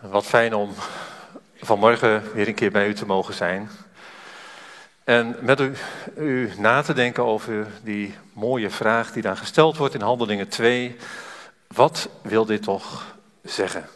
Wat 0.00 0.26
fijn 0.26 0.54
om 0.54 0.74
vanmorgen 1.60 2.32
weer 2.34 2.48
een 2.48 2.54
keer 2.54 2.70
bij 2.70 2.88
u 2.88 2.94
te 2.94 3.06
mogen 3.06 3.34
zijn. 3.34 3.70
En 5.04 5.36
met 5.40 5.60
u, 5.60 5.72
u, 6.16 6.52
na 6.58 6.82
te 6.82 6.92
denken 6.92 7.24
over 7.24 7.66
die 7.82 8.14
mooie 8.32 8.70
vraag 8.70 9.12
die 9.12 9.22
dan 9.22 9.36
gesteld 9.36 9.76
wordt 9.76 9.94
in 9.94 10.00
Handelingen 10.00 10.48
2. 10.48 10.96
Wat 11.66 12.08
wil 12.22 12.44
dit 12.44 12.62
toch 12.62 13.16
zeggen? 13.42 13.86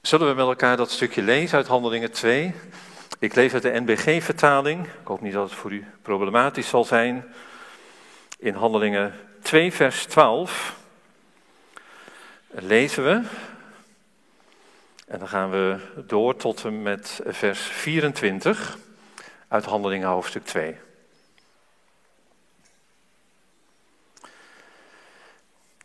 Zullen 0.00 0.28
we 0.28 0.34
met 0.34 0.46
elkaar 0.46 0.76
dat 0.76 0.90
stukje 0.90 1.22
lezen 1.22 1.56
uit 1.56 1.66
Handelingen 1.66 2.12
2? 2.12 2.54
Ik 3.18 3.34
lees 3.34 3.52
uit 3.52 3.62
de 3.62 3.80
NBG-vertaling. 3.80 4.86
Ik 4.86 5.06
hoop 5.06 5.20
niet 5.20 5.32
dat 5.32 5.50
het 5.50 5.58
voor 5.58 5.72
u 5.72 5.86
problematisch 6.02 6.68
zal 6.68 6.84
zijn. 6.84 7.24
In 8.38 8.54
Handelingen 8.54 9.14
2, 9.42 9.72
vers 9.72 10.04
12 10.04 10.76
lezen 12.50 13.04
we. 13.04 13.22
En 15.08 15.18
dan 15.18 15.28
gaan 15.28 15.50
we 15.50 15.78
door 16.06 16.36
tot 16.36 16.64
en 16.64 16.82
met 16.82 17.20
vers 17.24 17.60
24 17.60 18.78
uit 19.48 19.64
Handelingen 19.64 20.08
hoofdstuk 20.08 20.44
2. 20.44 20.76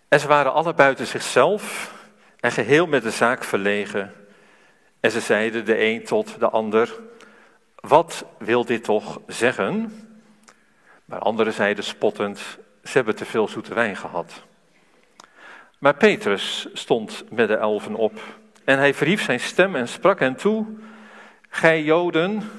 En 0.07 0.19
ze 0.19 0.27
waren 0.27 0.53
alle 0.53 0.73
buiten 0.73 1.07
zichzelf 1.07 1.93
en 2.39 2.51
geheel 2.51 2.85
met 2.85 3.03
de 3.03 3.11
zaak 3.11 3.43
verlegen. 3.43 4.13
En 4.99 5.11
ze 5.11 5.19
zeiden 5.19 5.65
de 5.65 5.83
een 5.83 6.03
tot 6.03 6.39
de 6.39 6.49
ander: 6.49 6.99
Wat 7.75 8.25
wil 8.37 8.65
dit 8.65 8.83
toch 8.83 9.19
zeggen? 9.27 9.93
Maar 11.05 11.19
anderen 11.19 11.53
zeiden 11.53 11.83
spottend: 11.83 12.39
Ze 12.83 12.91
hebben 12.91 13.15
te 13.15 13.25
veel 13.25 13.47
zoete 13.47 13.73
wijn 13.73 13.95
gehad. 13.95 14.43
Maar 15.79 15.95
Petrus 15.95 16.67
stond 16.73 17.23
met 17.29 17.47
de 17.47 17.55
elfen 17.55 17.95
op 17.95 18.21
en 18.65 18.77
hij 18.77 18.93
verhief 18.93 19.23
zijn 19.23 19.39
stem 19.39 19.75
en 19.75 19.87
sprak 19.87 20.19
hen 20.19 20.35
toe: 20.35 20.65
Gij 21.49 21.83
Joden 21.83 22.51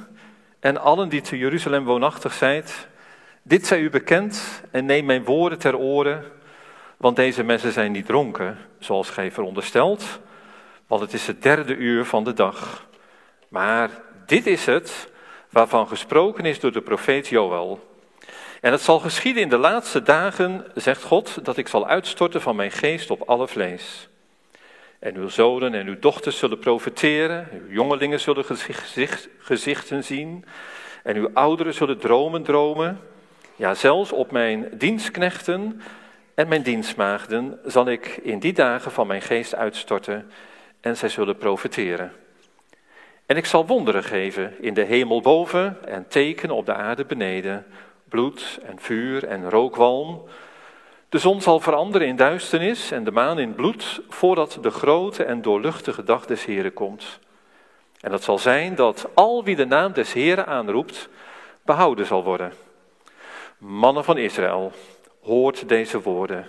en 0.60 0.80
allen 0.80 1.08
die 1.08 1.20
te 1.20 1.38
Jeruzalem 1.38 1.84
woonachtig 1.84 2.32
zijt, 2.32 2.88
dit 3.42 3.66
zij 3.66 3.80
u 3.80 3.90
bekend 3.90 4.62
en 4.70 4.84
neem 4.84 5.04
mijn 5.04 5.24
woorden 5.24 5.58
ter 5.58 5.76
oren, 5.76 6.24
want 6.96 7.16
deze 7.16 7.42
mensen 7.42 7.72
zijn 7.72 7.92
niet 7.92 8.06
dronken, 8.06 8.58
zoals 8.78 9.10
gij 9.10 9.30
veronderstelt, 9.30 10.20
want 10.86 11.00
het 11.00 11.12
is 11.12 11.26
het 11.26 11.42
derde 11.42 11.76
uur 11.76 12.04
van 12.04 12.24
de 12.24 12.32
dag. 12.32 12.86
Maar 13.48 13.90
dit 14.26 14.46
is 14.46 14.66
het 14.66 15.12
waarvan 15.50 15.88
gesproken 15.88 16.44
is 16.44 16.60
door 16.60 16.72
de 16.72 16.80
profeet 16.80 17.28
Joël. 17.28 17.92
En 18.60 18.72
het 18.72 18.80
zal 18.80 19.00
geschieden 19.00 19.42
in 19.42 19.48
de 19.48 19.56
laatste 19.56 20.02
dagen, 20.02 20.66
zegt 20.74 21.02
God, 21.02 21.44
dat 21.44 21.56
ik 21.56 21.68
zal 21.68 21.86
uitstorten 21.86 22.40
van 22.40 22.56
mijn 22.56 22.70
geest 22.70 23.10
op 23.10 23.22
alle 23.22 23.48
vlees. 23.48 24.08
En 25.04 25.16
uw 25.16 25.28
zonen 25.28 25.74
en 25.74 25.86
uw 25.86 25.98
dochters 25.98 26.38
zullen 26.38 26.58
profeteren, 26.58 27.48
uw 27.52 27.72
jongelingen 27.72 28.20
zullen 28.20 28.44
gezicht, 28.44 29.28
gezichten 29.38 30.04
zien, 30.04 30.44
en 31.02 31.16
uw 31.16 31.30
ouderen 31.34 31.74
zullen 31.74 31.98
dromen 31.98 32.42
dromen. 32.42 33.00
Ja, 33.56 33.74
zelfs 33.74 34.12
op 34.12 34.30
mijn 34.30 34.68
dienstknechten 34.72 35.80
en 36.34 36.48
mijn 36.48 36.62
dienstmaagden 36.62 37.58
zal 37.64 37.88
ik 37.88 38.06
in 38.06 38.38
die 38.38 38.52
dagen 38.52 38.90
van 38.90 39.06
mijn 39.06 39.22
geest 39.22 39.54
uitstorten, 39.54 40.30
en 40.80 40.96
zij 40.96 41.08
zullen 41.08 41.36
profeteren. 41.36 42.12
En 43.26 43.36
ik 43.36 43.46
zal 43.46 43.66
wonderen 43.66 44.04
geven 44.04 44.54
in 44.60 44.74
de 44.74 44.84
hemel 44.84 45.20
boven 45.20 45.78
en 45.86 46.08
tekenen 46.08 46.56
op 46.56 46.66
de 46.66 46.74
aarde 46.74 47.04
beneden, 47.04 47.66
bloed 48.08 48.58
en 48.62 48.78
vuur 48.78 49.26
en 49.26 49.50
rookwalm. 49.50 50.22
De 51.14 51.20
zon 51.20 51.40
zal 51.40 51.60
veranderen 51.60 52.06
in 52.06 52.16
duisternis 52.16 52.90
en 52.90 53.04
de 53.04 53.10
maan 53.10 53.38
in 53.38 53.54
bloed, 53.54 54.00
voordat 54.08 54.58
de 54.60 54.70
grote 54.70 55.24
en 55.24 55.42
doorluchtige 55.42 56.04
dag 56.04 56.26
des 56.26 56.44
Heren 56.44 56.72
komt. 56.72 57.18
En 58.00 58.10
dat 58.10 58.22
zal 58.22 58.38
zijn 58.38 58.74
dat 58.74 59.08
al 59.14 59.44
wie 59.44 59.56
de 59.56 59.66
naam 59.66 59.92
des 59.92 60.12
Heren 60.12 60.46
aanroept, 60.46 61.08
behouden 61.64 62.06
zal 62.06 62.24
worden. 62.24 62.52
Mannen 63.58 64.04
van 64.04 64.18
Israël, 64.18 64.72
hoort 65.22 65.68
deze 65.68 66.00
woorden. 66.00 66.48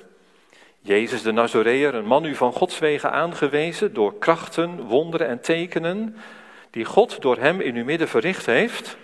Jezus 0.81 1.21
de 1.21 1.31
Nazoreër, 1.31 1.95
een 1.95 2.05
man 2.05 2.25
u 2.25 2.35
van 2.35 2.53
Gods 2.53 2.79
wegen 2.79 3.11
aangewezen 3.11 3.93
door 3.93 4.17
krachten, 4.17 4.81
wonderen 4.81 5.27
en 5.27 5.41
tekenen, 5.41 6.17
die 6.69 6.85
God 6.85 7.21
door 7.21 7.37
hem 7.37 7.61
in 7.61 7.75
uw 7.75 7.85
midden 7.85 8.07
verricht 8.07 8.45
heeft 8.45 8.97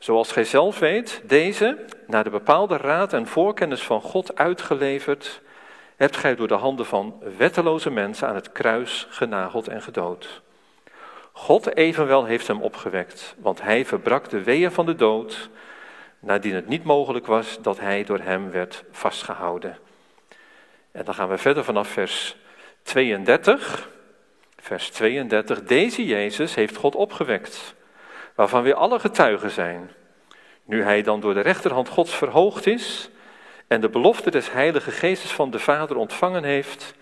Zoals 0.00 0.32
gij 0.32 0.44
zelf 0.44 0.78
weet, 0.78 1.20
deze, 1.24 1.84
naar 2.06 2.24
de 2.24 2.30
bepaalde 2.30 2.76
raad 2.76 3.12
en 3.12 3.26
voorkennis 3.26 3.82
van 3.82 4.00
God 4.00 4.36
uitgeleverd, 4.36 5.40
hebt 5.96 6.16
gij 6.16 6.34
door 6.34 6.48
de 6.48 6.54
handen 6.54 6.86
van 6.86 7.22
wetteloze 7.36 7.90
mensen 7.90 8.28
aan 8.28 8.34
het 8.34 8.52
kruis 8.52 9.06
genageld 9.10 9.68
en 9.68 9.82
gedood. 9.82 10.42
God 11.32 11.76
evenwel 11.76 12.24
heeft 12.24 12.46
hem 12.46 12.62
opgewekt, 12.62 13.34
want 13.38 13.62
hij 13.62 13.84
verbrak 13.84 14.28
de 14.28 14.42
weeën 14.42 14.72
van 14.72 14.86
de 14.86 14.94
dood, 14.94 15.48
nadien 16.18 16.54
het 16.54 16.68
niet 16.68 16.84
mogelijk 16.84 17.26
was 17.26 17.58
dat 17.62 17.80
hij 17.80 18.04
door 18.04 18.20
hem 18.20 18.50
werd 18.50 18.84
vastgehouden. 18.90 19.78
En 20.92 21.04
dan 21.04 21.14
gaan 21.14 21.28
we 21.28 21.38
verder 21.38 21.64
vanaf 21.64 21.88
vers 21.88 22.36
32. 22.82 23.88
Vers 24.56 24.90
32. 24.90 25.62
Deze 25.62 26.06
Jezus 26.06 26.54
heeft 26.54 26.76
God 26.76 26.94
opgewekt 26.94 27.74
waarvan 28.40 28.62
we 28.62 28.74
alle 28.74 28.98
getuigen 28.98 29.50
zijn. 29.50 29.90
Nu 30.64 30.82
hij 30.82 31.02
dan 31.02 31.20
door 31.20 31.34
de 31.34 31.40
rechterhand 31.40 31.88
Gods 31.88 32.14
verhoogd 32.14 32.66
is 32.66 33.10
en 33.66 33.80
de 33.80 33.88
belofte 33.88 34.30
des 34.30 34.52
Heilige 34.52 34.90
Geestes 34.90 35.32
van 35.32 35.50
de 35.50 35.58
Vader 35.58 35.96
ontvangen 35.96 36.44
heeft, 36.44 36.94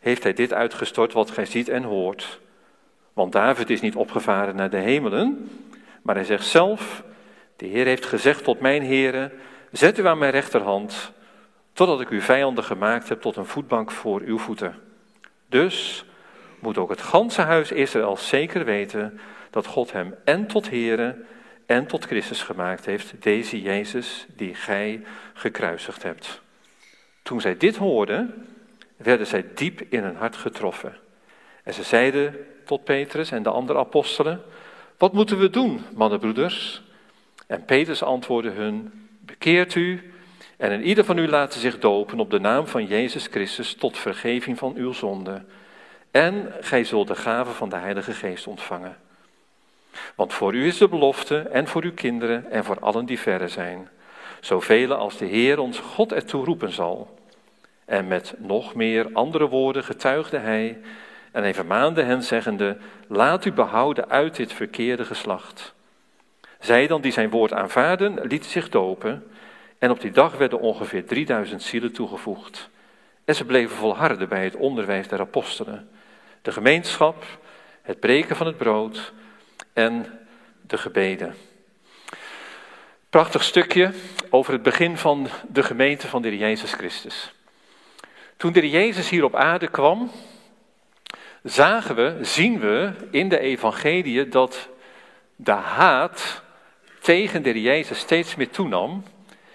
heeft 0.00 0.22
hij 0.22 0.32
dit 0.32 0.52
uitgestort 0.52 1.12
wat 1.12 1.30
gij 1.30 1.44
ziet 1.44 1.68
en 1.68 1.82
hoort. 1.82 2.40
Want 3.12 3.32
David 3.32 3.70
is 3.70 3.80
niet 3.80 3.96
opgevaren 3.96 4.56
naar 4.56 4.70
de 4.70 4.76
hemelen, 4.76 5.50
maar 6.02 6.14
hij 6.14 6.24
zegt 6.24 6.46
zelf, 6.46 7.02
de 7.56 7.66
Heer 7.66 7.86
heeft 7.86 8.06
gezegd 8.06 8.44
tot 8.44 8.60
mijn 8.60 8.82
heren, 8.82 9.32
zet 9.72 9.98
u 9.98 10.06
aan 10.06 10.18
mijn 10.18 10.32
rechterhand, 10.32 11.12
totdat 11.72 12.00
ik 12.00 12.08
uw 12.08 12.20
vijanden 12.20 12.64
gemaakt 12.64 13.08
heb 13.08 13.20
tot 13.20 13.36
een 13.36 13.46
voetbank 13.46 13.90
voor 13.90 14.20
uw 14.20 14.38
voeten. 14.38 14.74
Dus 15.48 16.04
moet 16.58 16.78
ook 16.78 16.90
het 16.90 17.02
ganse 17.02 17.42
huis 17.42 17.72
Israël 17.72 18.16
zeker 18.16 18.64
weten 18.64 19.20
dat 19.52 19.66
God 19.66 19.92
hem 19.92 20.14
en 20.24 20.46
tot 20.46 20.70
Here 20.70 21.24
en 21.66 21.86
tot 21.86 22.04
Christus 22.04 22.42
gemaakt 22.42 22.84
heeft, 22.84 23.14
deze 23.18 23.62
Jezus 23.62 24.26
die 24.36 24.54
gij 24.54 25.02
gekruisigd 25.34 26.02
hebt. 26.02 26.40
Toen 27.22 27.40
zij 27.40 27.56
dit 27.56 27.76
hoorden, 27.76 28.46
werden 28.96 29.26
zij 29.26 29.44
diep 29.54 29.80
in 29.88 30.02
hun 30.02 30.16
hart 30.16 30.36
getroffen. 30.36 30.96
En 31.62 31.74
ze 31.74 31.82
zeiden 31.82 32.36
tot 32.64 32.84
Petrus 32.84 33.30
en 33.30 33.42
de 33.42 33.50
andere 33.50 33.78
apostelen, 33.78 34.42
wat 34.98 35.12
moeten 35.12 35.38
we 35.38 35.50
doen, 35.50 35.84
mannenbroeders? 35.94 36.82
En 37.46 37.64
Petrus 37.64 38.02
antwoordde 38.02 38.50
hun, 38.50 38.92
bekeert 39.20 39.74
u 39.74 40.12
en 40.56 40.70
in 40.70 40.82
ieder 40.82 41.04
van 41.04 41.18
u 41.18 41.28
laten 41.28 41.60
zich 41.60 41.78
dopen 41.78 42.20
op 42.20 42.30
de 42.30 42.40
naam 42.40 42.66
van 42.66 42.86
Jezus 42.86 43.26
Christus 43.26 43.74
tot 43.74 43.98
vergeving 43.98 44.58
van 44.58 44.74
uw 44.76 44.92
zonden. 44.92 45.48
En 46.10 46.52
gij 46.60 46.84
zult 46.84 47.08
de 47.08 47.14
gave 47.14 47.52
van 47.52 47.68
de 47.68 47.76
Heilige 47.76 48.12
Geest 48.12 48.46
ontvangen. 48.46 48.96
Want 50.14 50.32
voor 50.32 50.54
u 50.54 50.66
is 50.66 50.78
de 50.78 50.88
belofte 50.88 51.38
en 51.38 51.66
voor 51.66 51.82
uw 51.82 51.94
kinderen 51.94 52.50
en 52.50 52.64
voor 52.64 52.78
allen 52.80 53.06
die 53.06 53.18
verre 53.18 53.48
zijn. 53.48 53.88
Zoveel 54.40 54.92
als 54.94 55.16
de 55.16 55.24
Heer 55.24 55.58
ons 55.58 55.78
God 55.78 56.12
ertoe 56.12 56.44
roepen 56.44 56.72
zal. 56.72 57.18
En 57.84 58.08
met 58.08 58.34
nog 58.38 58.74
meer 58.74 59.08
andere 59.12 59.48
woorden 59.48 59.84
getuigde 59.84 60.38
hij 60.38 60.78
en 61.32 61.42
hij 61.42 61.54
vermaande 61.54 62.02
hen 62.02 62.22
zeggende, 62.22 62.76
laat 63.06 63.44
u 63.44 63.52
behouden 63.52 64.10
uit 64.10 64.36
dit 64.36 64.52
verkeerde 64.52 65.04
geslacht. 65.04 65.74
Zij 66.60 66.86
dan 66.86 67.00
die 67.00 67.12
zijn 67.12 67.30
woord 67.30 67.52
aanvaarden, 67.52 68.26
lieten 68.26 68.50
zich 68.50 68.68
dopen 68.68 69.30
en 69.78 69.90
op 69.90 70.00
die 70.00 70.10
dag 70.10 70.36
werden 70.36 70.60
ongeveer 70.60 71.06
3000 71.06 71.62
zielen 71.62 71.92
toegevoegd. 71.92 72.70
En 73.24 73.34
ze 73.34 73.44
bleven 73.44 73.76
volharden 73.76 74.28
bij 74.28 74.44
het 74.44 74.56
onderwijs 74.56 75.08
der 75.08 75.20
apostelen, 75.20 75.88
de 76.42 76.52
gemeenschap, 76.52 77.24
het 77.82 78.00
breken 78.00 78.36
van 78.36 78.46
het 78.46 78.56
brood 78.56 79.12
en 79.72 80.18
de 80.66 80.78
gebeden. 80.78 81.34
Prachtig 83.10 83.42
stukje 83.42 83.90
over 84.30 84.52
het 84.52 84.62
begin 84.62 84.96
van 84.96 85.28
de 85.48 85.62
gemeente 85.62 86.08
van 86.08 86.22
de 86.22 86.36
Jezus 86.36 86.72
Christus. 86.72 87.34
Toen 88.36 88.52
de 88.52 88.70
Jezus 88.70 89.08
hier 89.08 89.24
op 89.24 89.34
aarde 89.34 89.68
kwam, 89.68 90.10
zagen 91.42 91.94
we, 91.94 92.18
zien 92.20 92.60
we 92.60 92.92
in 93.10 93.28
de 93.28 93.38
evangelie 93.38 94.28
dat 94.28 94.68
de 95.36 95.50
haat 95.50 96.42
tegen 97.00 97.42
de 97.42 97.62
Jezus 97.62 97.98
steeds 97.98 98.34
meer 98.34 98.50
toenam. 98.50 99.04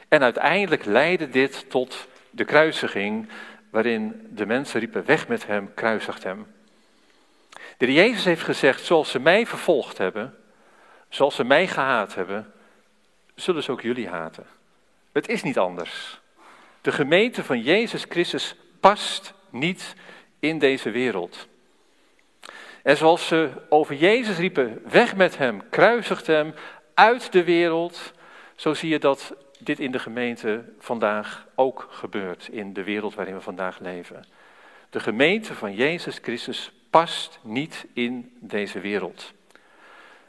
En 0.07 0.23
uiteindelijk 0.23 0.85
leidde 0.85 1.29
dit 1.29 1.69
tot 1.69 2.07
de 2.29 2.45
kruisiging, 2.45 3.29
waarin 3.69 4.27
de 4.29 4.45
mensen 4.45 4.79
riepen: 4.79 5.05
Weg 5.05 5.27
met 5.27 5.47
hem, 5.47 5.73
kruisigt 5.73 6.23
hem. 6.23 6.45
De 7.77 7.93
Jezus 7.93 8.23
heeft 8.23 8.43
gezegd, 8.43 8.85
zoals 8.85 9.11
ze 9.11 9.19
mij 9.19 9.45
vervolgd 9.45 9.97
hebben, 9.97 10.35
zoals 11.09 11.35
ze 11.35 11.43
mij 11.43 11.67
gehaat 11.67 12.15
hebben, 12.15 12.53
zullen 13.35 13.63
ze 13.63 13.71
ook 13.71 13.81
jullie 13.81 14.07
haten. 14.07 14.45
Het 15.11 15.29
is 15.29 15.43
niet 15.43 15.57
anders. 15.57 16.19
De 16.81 16.91
gemeente 16.91 17.43
van 17.43 17.61
Jezus 17.61 18.05
Christus 18.09 18.55
past 18.79 19.33
niet 19.49 19.95
in 20.39 20.59
deze 20.59 20.89
wereld. 20.89 21.47
En 22.83 22.97
zoals 22.97 23.27
ze 23.27 23.49
over 23.69 23.95
Jezus 23.95 24.37
riepen, 24.37 24.81
weg 24.89 25.15
met 25.15 25.37
hem, 25.37 25.69
kruisigt 25.69 26.27
hem, 26.27 26.53
uit 26.93 27.31
de 27.31 27.43
wereld, 27.43 28.13
zo 28.55 28.73
zie 28.73 28.89
je 28.89 28.99
dat 28.99 29.33
dit 29.59 29.79
in 29.79 29.91
de 29.91 29.99
gemeente 29.99 30.63
vandaag 30.79 31.47
ook 31.55 31.87
gebeurt, 31.89 32.47
in 32.47 32.73
de 32.73 32.83
wereld 32.83 33.15
waarin 33.15 33.33
we 33.33 33.41
vandaag 33.41 33.79
leven. 33.79 34.25
De 34.89 34.99
gemeente 34.99 35.53
van 35.53 35.73
Jezus 35.73 36.19
Christus 36.21 36.71
past 36.89 37.39
niet 37.41 37.85
in 37.93 38.37
deze 38.39 38.79
wereld. 38.79 39.33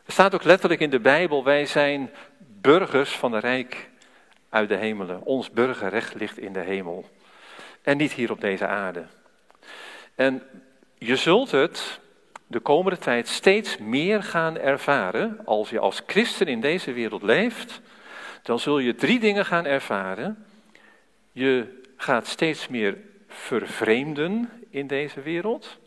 Er 0.05 0.13
staat 0.13 0.35
ook 0.35 0.45
letterlijk 0.45 0.81
in 0.81 0.91
de 0.91 1.01
Bijbel, 1.01 1.45
wij 1.45 1.67
zijn 1.67 2.11
burgers 2.61 3.11
van 3.11 3.33
het 3.33 3.45
Rijk 3.45 3.91
uit 4.49 4.69
de 4.69 4.77
hemelen. 4.77 5.23
Ons 5.23 5.51
burgerrecht 5.51 6.15
ligt 6.15 6.39
in 6.39 6.53
de 6.53 6.61
hemel 6.61 7.09
en 7.83 7.97
niet 7.97 8.13
hier 8.13 8.31
op 8.31 8.41
deze 8.41 8.67
aarde. 8.67 9.07
En 10.15 10.43
je 10.99 11.17
zult 11.17 11.51
het 11.51 12.01
de 12.47 12.61
komende 12.61 12.99
tijd 12.99 13.29
steeds 13.29 13.79
meer 13.79 14.23
gaan 14.23 14.59
ervaren 14.59 15.41
als 15.45 15.71
je 15.71 15.79
als 15.79 16.03
christen 16.07 16.47
in 16.47 16.61
deze 16.61 16.93
wereld 16.93 17.23
leeft. 17.23 17.81
Dan 18.43 18.59
zul 18.59 18.79
je 18.79 18.95
drie 18.95 19.21
dingen 19.21 19.47
gaan 19.47 19.65
ervaren. 19.67 20.47
Je 21.33 21.81
gaat 21.97 22.27
steeds 22.27 22.69
meer 22.69 22.99
vervreemden 23.29 24.51
in 24.71 24.87
deze 24.87 25.21
wereld. 25.21 25.79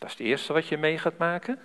Dat 0.00 0.08
is 0.08 0.18
het 0.18 0.26
eerste 0.26 0.52
wat 0.52 0.66
je 0.66 0.76
mee 0.76 0.98
gaat 0.98 1.18
maken. 1.18 1.58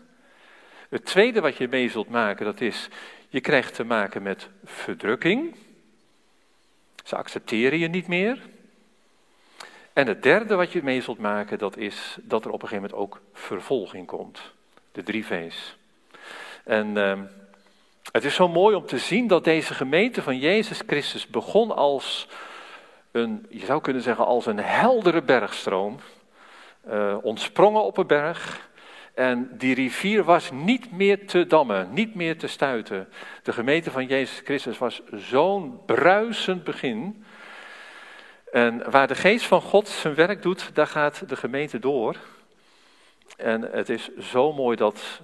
Het 0.90 1.06
tweede 1.06 1.42
wat 1.42 1.58
je 1.58 1.68
mee 1.68 1.90
zult 1.90 2.10
maken, 2.10 2.46
dat 2.46 2.62
is, 2.62 2.88
je 3.30 3.42
krijgt 3.42 3.74
te 3.74 3.84
maken 3.84 4.24
met 4.24 4.50
verdrukking. 4.64 5.56
Ze 7.04 7.16
accepteren 7.16 7.80
je 7.80 7.88
niet 7.88 8.08
meer. 8.08 8.40
En 9.94 10.08
het 10.08 10.24
derde 10.24 10.56
wat 10.56 10.72
je 10.72 10.84
mee 10.84 11.02
zult 11.02 11.20
maken, 11.20 11.58
dat 11.58 11.78
is 11.78 12.18
dat 12.22 12.46
er 12.46 12.52
op 12.52 12.62
een 12.62 12.68
gegeven 12.68 12.90
moment 12.90 13.14
ook 13.14 13.22
vervolging 13.34 14.08
komt. 14.08 14.42
De 14.92 15.04
drie 15.04 15.26
V's. 15.26 15.78
En 16.64 16.98
uh, 16.98 17.20
het 18.12 18.26
is 18.26 18.36
zo 18.36 18.48
mooi 18.48 18.76
om 18.76 18.86
te 18.86 18.98
zien 18.98 19.28
dat 19.28 19.44
deze 19.44 19.74
gemeente 19.74 20.22
van 20.22 20.38
Jezus 20.38 20.82
Christus 20.88 21.28
begon 21.28 21.76
als 21.76 22.28
een, 23.12 23.46
je 23.50 23.66
zou 23.66 23.82
kunnen 23.82 24.02
zeggen, 24.02 24.26
als 24.26 24.46
een 24.46 24.60
heldere 24.60 25.22
bergstroom. 25.22 26.00
Uh, 26.90 27.16
ontsprongen 27.22 27.84
op 27.84 27.98
een 27.98 28.08
berg. 28.08 28.70
En 29.14 29.50
die 29.58 29.76
rivier 29.76 30.24
was 30.24 30.52
niet 30.52 30.92
meer 30.92 31.28
te 31.28 31.48
dammen, 31.48 31.94
niet 31.94 32.16
meer 32.16 32.38
te 32.38 32.48
stuiten. 32.48 33.08
De 33.44 33.54
gemeente 33.54 33.92
van 33.92 34.06
Jezus 34.06 34.42
Christus 34.44 34.78
was 34.78 35.02
zo'n 35.12 35.80
bruisend 35.86 36.64
begin. 36.64 37.26
En 38.52 38.92
waar 38.92 39.08
de 39.08 39.16
geest 39.16 39.46
van 39.46 39.62
God 39.62 39.88
zijn 39.88 40.16
werk 40.16 40.42
doet, 40.42 40.70
daar 40.74 40.88
gaat 40.88 41.30
de 41.30 41.36
gemeente 41.36 41.80
door. 41.80 42.16
En 43.38 43.62
het 43.62 43.90
is 43.90 44.16
zo 44.18 44.54
mooi 44.54 44.78
dat 44.78 45.22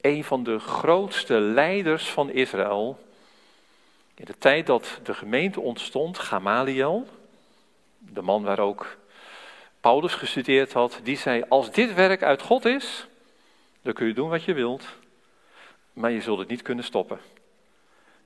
een 0.00 0.24
van 0.24 0.42
de 0.42 0.58
grootste 0.58 1.40
leiders 1.40 2.10
van 2.10 2.30
Israël, 2.30 2.98
in 4.14 4.24
de 4.24 4.38
tijd 4.38 4.66
dat 4.66 5.00
de 5.02 5.14
gemeente 5.14 5.60
ontstond, 5.60 6.18
Gamaliel, 6.18 7.06
de 7.98 8.22
man 8.22 8.42
waar 8.42 8.58
ook 8.58 8.96
Paulus 9.82 10.14
gestudeerd 10.14 10.72
had, 10.72 11.00
die 11.02 11.16
zei: 11.16 11.44
Als 11.48 11.70
dit 11.70 11.94
werk 11.94 12.22
uit 12.22 12.42
God 12.42 12.64
is, 12.64 13.06
dan 13.82 13.92
kun 13.92 14.06
je 14.06 14.14
doen 14.14 14.28
wat 14.28 14.44
je 14.44 14.54
wilt, 14.54 14.84
maar 15.92 16.10
je 16.10 16.20
zult 16.20 16.38
het 16.38 16.48
niet 16.48 16.62
kunnen 16.62 16.84
stoppen. 16.84 17.18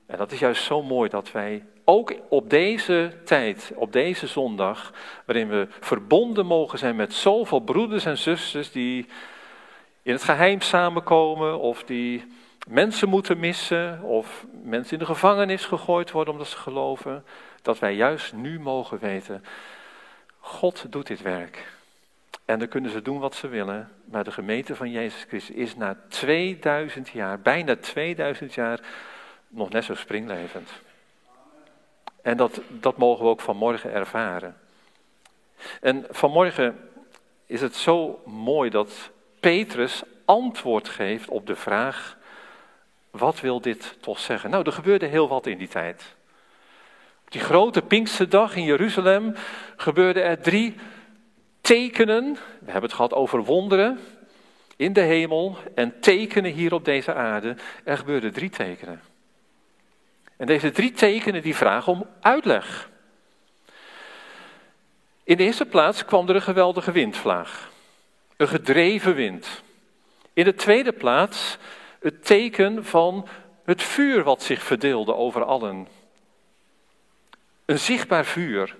En 0.05 0.17
dat 0.17 0.31
is 0.31 0.39
juist 0.39 0.63
zo 0.63 0.83
mooi 0.83 1.09
dat 1.09 1.31
wij 1.31 1.65
ook 1.85 2.13
op 2.29 2.49
deze 2.49 3.13
tijd, 3.25 3.71
op 3.75 3.91
deze 3.91 4.27
zondag, 4.27 4.93
waarin 5.25 5.49
we 5.49 5.67
verbonden 5.79 6.45
mogen 6.45 6.79
zijn 6.79 6.95
met 6.95 7.13
zoveel 7.13 7.59
broeders 7.59 8.05
en 8.05 8.17
zusters 8.17 8.71
die 8.71 9.07
in 10.01 10.13
het 10.13 10.23
geheim 10.23 10.61
samenkomen 10.61 11.59
of 11.59 11.83
die 11.83 12.25
mensen 12.67 13.09
moeten 13.09 13.39
missen 13.39 14.01
of 14.01 14.45
mensen 14.63 14.93
in 14.93 14.99
de 14.99 15.05
gevangenis 15.05 15.65
gegooid 15.65 16.11
worden 16.11 16.33
omdat 16.33 16.47
ze 16.47 16.57
geloven, 16.57 17.25
dat 17.61 17.79
wij 17.79 17.95
juist 17.95 18.33
nu 18.33 18.59
mogen 18.59 18.99
weten, 18.99 19.43
God 20.47 20.91
doet 20.91 21.07
dit 21.07 21.21
werk. 21.21 21.65
En 22.45 22.59
dan 22.59 22.67
kunnen 22.67 22.91
ze 22.91 23.01
doen 23.01 23.19
wat 23.19 23.35
ze 23.35 23.47
willen, 23.47 23.91
maar 24.05 24.23
de 24.23 24.31
gemeente 24.31 24.75
van 24.75 24.91
Jezus 24.91 25.25
Christus 25.27 25.55
is 25.55 25.75
na 25.75 25.97
2000 26.07 27.09
jaar, 27.09 27.39
bijna 27.39 27.75
2000 27.75 28.53
jaar, 28.53 28.79
nog 29.47 29.69
net 29.69 29.83
zo 29.83 29.95
springlevend. 29.95 30.69
En 32.21 32.37
dat, 32.37 32.61
dat 32.67 32.97
mogen 32.97 33.23
we 33.23 33.29
ook 33.29 33.41
vanmorgen 33.41 33.91
ervaren. 33.91 34.57
En 35.81 36.05
vanmorgen 36.09 36.89
is 37.45 37.61
het 37.61 37.75
zo 37.75 38.21
mooi 38.25 38.69
dat 38.69 39.09
Petrus 39.39 40.03
antwoord 40.25 40.89
geeft 40.89 41.29
op 41.29 41.47
de 41.47 41.55
vraag: 41.55 42.17
wat 43.09 43.39
wil 43.39 43.61
dit 43.61 43.97
toch 44.01 44.19
zeggen? 44.19 44.49
Nou, 44.49 44.63
er 44.65 44.71
gebeurde 44.71 45.05
heel 45.05 45.27
wat 45.27 45.45
in 45.45 45.57
die 45.57 45.67
tijd. 45.67 46.15
Op 47.25 47.31
die 47.31 47.41
grote 47.41 47.81
Pinksterdag 47.81 48.55
in 48.55 48.63
Jeruzalem 48.63 49.35
gebeurden 49.77 50.23
er 50.23 50.41
drie 50.41 50.75
tekenen. 51.61 52.33
We 52.33 52.71
hebben 52.71 52.81
het 52.81 52.93
gehad 52.93 53.13
over 53.13 53.43
wonderen 53.43 53.99
in 54.75 54.93
de 54.93 55.01
hemel 55.01 55.57
en 55.75 55.99
tekenen 55.99 56.51
hier 56.51 56.73
op 56.73 56.85
deze 56.85 57.13
aarde. 57.13 57.55
Er 57.83 57.97
gebeurden 57.97 58.33
drie 58.33 58.49
tekenen. 58.49 59.01
En 60.37 60.47
deze 60.47 60.71
drie 60.71 60.91
tekenen 60.91 61.41
die 61.41 61.55
vragen 61.55 61.91
om 61.91 62.05
uitleg. 62.21 62.89
In 65.23 65.37
de 65.37 65.43
eerste 65.43 65.65
plaats 65.65 66.05
kwam 66.05 66.29
er 66.29 66.35
een 66.35 66.41
geweldige 66.41 66.91
windvlaag. 66.91 67.69
Een 68.37 68.47
gedreven 68.47 69.15
wind. 69.15 69.63
In 70.33 70.43
de 70.43 70.55
tweede 70.55 70.91
plaats 70.91 71.57
het 71.99 72.25
teken 72.25 72.85
van 72.85 73.27
het 73.63 73.83
vuur 73.83 74.23
wat 74.23 74.43
zich 74.43 74.63
verdeelde 74.63 75.15
over 75.15 75.43
allen. 75.43 75.87
Een 77.65 77.79
zichtbaar 77.79 78.25
vuur. 78.25 78.75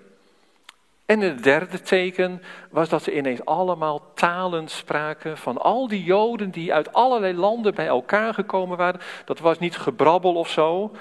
En 1.07 1.19
het 1.19 1.43
derde 1.43 1.81
teken 1.81 2.41
was 2.69 2.89
dat 2.89 3.03
ze 3.03 3.15
ineens 3.15 3.45
allemaal 3.45 4.11
talen 4.13 4.67
spraken 4.67 5.37
van 5.37 5.57
al 5.57 5.87
die 5.87 6.03
Joden 6.03 6.49
die 6.49 6.73
uit 6.73 6.93
allerlei 6.93 7.33
landen 7.33 7.75
bij 7.75 7.87
elkaar 7.87 8.33
gekomen 8.33 8.77
waren. 8.77 9.01
Dat 9.25 9.39
was 9.39 9.59
niet 9.59 9.77
gebrabbel 9.77 10.35
of 10.35 10.49
zo, 10.49 10.91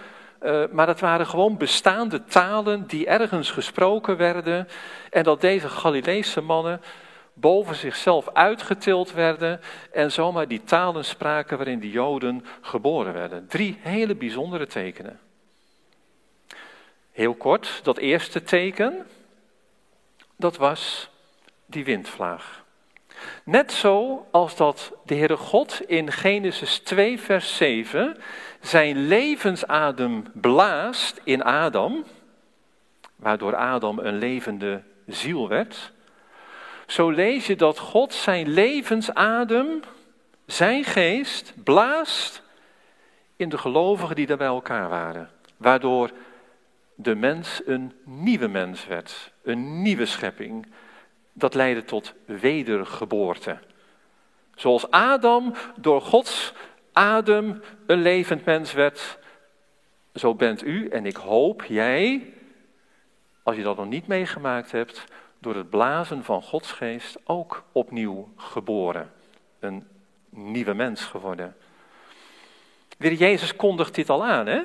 uh, 0.42 0.64
maar 0.72 0.86
dat 0.86 1.00
waren 1.00 1.26
gewoon 1.26 1.56
bestaande 1.56 2.24
talen 2.24 2.86
die 2.86 3.06
ergens 3.06 3.50
gesproken 3.50 4.16
werden. 4.16 4.68
En 5.10 5.22
dat 5.22 5.40
deze 5.40 5.68
Galileese 5.68 6.40
mannen 6.40 6.80
boven 7.32 7.74
zichzelf 7.74 8.28
uitgetild 8.32 9.12
werden 9.12 9.60
en 9.92 10.12
zomaar 10.12 10.48
die 10.48 10.64
talen 10.64 11.04
spraken 11.04 11.56
waarin 11.56 11.80
de 11.80 11.90
Joden 11.90 12.44
geboren 12.60 13.12
werden. 13.12 13.46
Drie 13.48 13.78
hele 13.80 14.14
bijzondere 14.14 14.66
tekenen. 14.66 15.18
Heel 17.12 17.34
kort, 17.34 17.80
dat 17.82 17.98
eerste 17.98 18.42
teken, 18.42 19.06
dat 20.37 20.57
was 20.57 21.11
die 21.66 21.85
windvlaag. 21.85 22.64
Net 23.45 23.73
zo 23.73 24.26
als 24.31 24.57
dat 24.57 24.93
de 25.05 25.14
Heere 25.14 25.37
God 25.37 25.81
in 25.87 26.12
Genesis 26.12 26.78
2, 26.78 27.21
vers 27.21 27.57
7 27.57 28.16
zijn 28.61 29.07
levensadem 29.07 30.25
blaast 30.35 31.21
in 31.25 31.43
Adam, 31.43 32.05
waardoor 33.16 33.57
Adam 33.57 33.99
een 33.99 34.19
levende 34.19 34.83
ziel 35.07 35.49
werd. 35.49 35.93
Zo 36.87 37.11
lees 37.11 37.47
je 37.47 37.57
dat 37.57 37.78
God 37.78 38.14
zijn 38.14 38.49
levensadem, 38.49 39.81
zijn 40.47 40.85
geest, 40.85 41.55
blaast 41.64 42.43
in 43.37 43.49
de 43.49 43.59
gelovigen 43.59 44.16
die 44.16 44.26
daar 44.26 44.37
bij 44.37 44.47
elkaar 44.47 44.88
waren. 44.88 45.31
Waardoor 45.57 46.11
de 46.95 47.14
mens 47.14 47.62
een 47.64 47.93
nieuwe 48.05 48.49
mens 48.49 48.87
werd, 48.87 49.33
een 49.46 49.82
nieuwe 49.82 50.06
schepping. 50.06 50.66
Dat 51.32 51.54
leidde 51.54 51.84
tot 51.84 52.14
wedergeboorte. 52.24 53.58
Zoals 54.54 54.90
Adam 54.90 55.54
door 55.76 56.00
Gods 56.00 56.52
adem 56.92 57.62
een 57.86 58.02
levend 58.02 58.44
mens 58.44 58.72
werd, 58.72 59.18
zo 60.14 60.34
bent 60.34 60.64
u 60.64 60.88
en 60.88 61.06
ik 61.06 61.16
hoop 61.16 61.64
jij, 61.64 62.32
als 63.42 63.56
je 63.56 63.62
dat 63.62 63.76
nog 63.76 63.88
niet 63.88 64.06
meegemaakt 64.06 64.72
hebt, 64.72 65.04
door 65.38 65.54
het 65.54 65.70
blazen 65.70 66.24
van 66.24 66.42
Gods 66.42 66.72
geest 66.72 67.18
ook 67.24 67.64
opnieuw 67.72 68.28
geboren. 68.36 69.12
Een 69.58 69.86
nieuwe 70.30 70.74
mens 70.74 71.04
geworden. 71.04 71.56
Weer 72.98 73.12
Jezus 73.12 73.56
kondigt 73.56 73.94
dit 73.94 74.10
al 74.10 74.24
aan, 74.24 74.46
hè? 74.46 74.62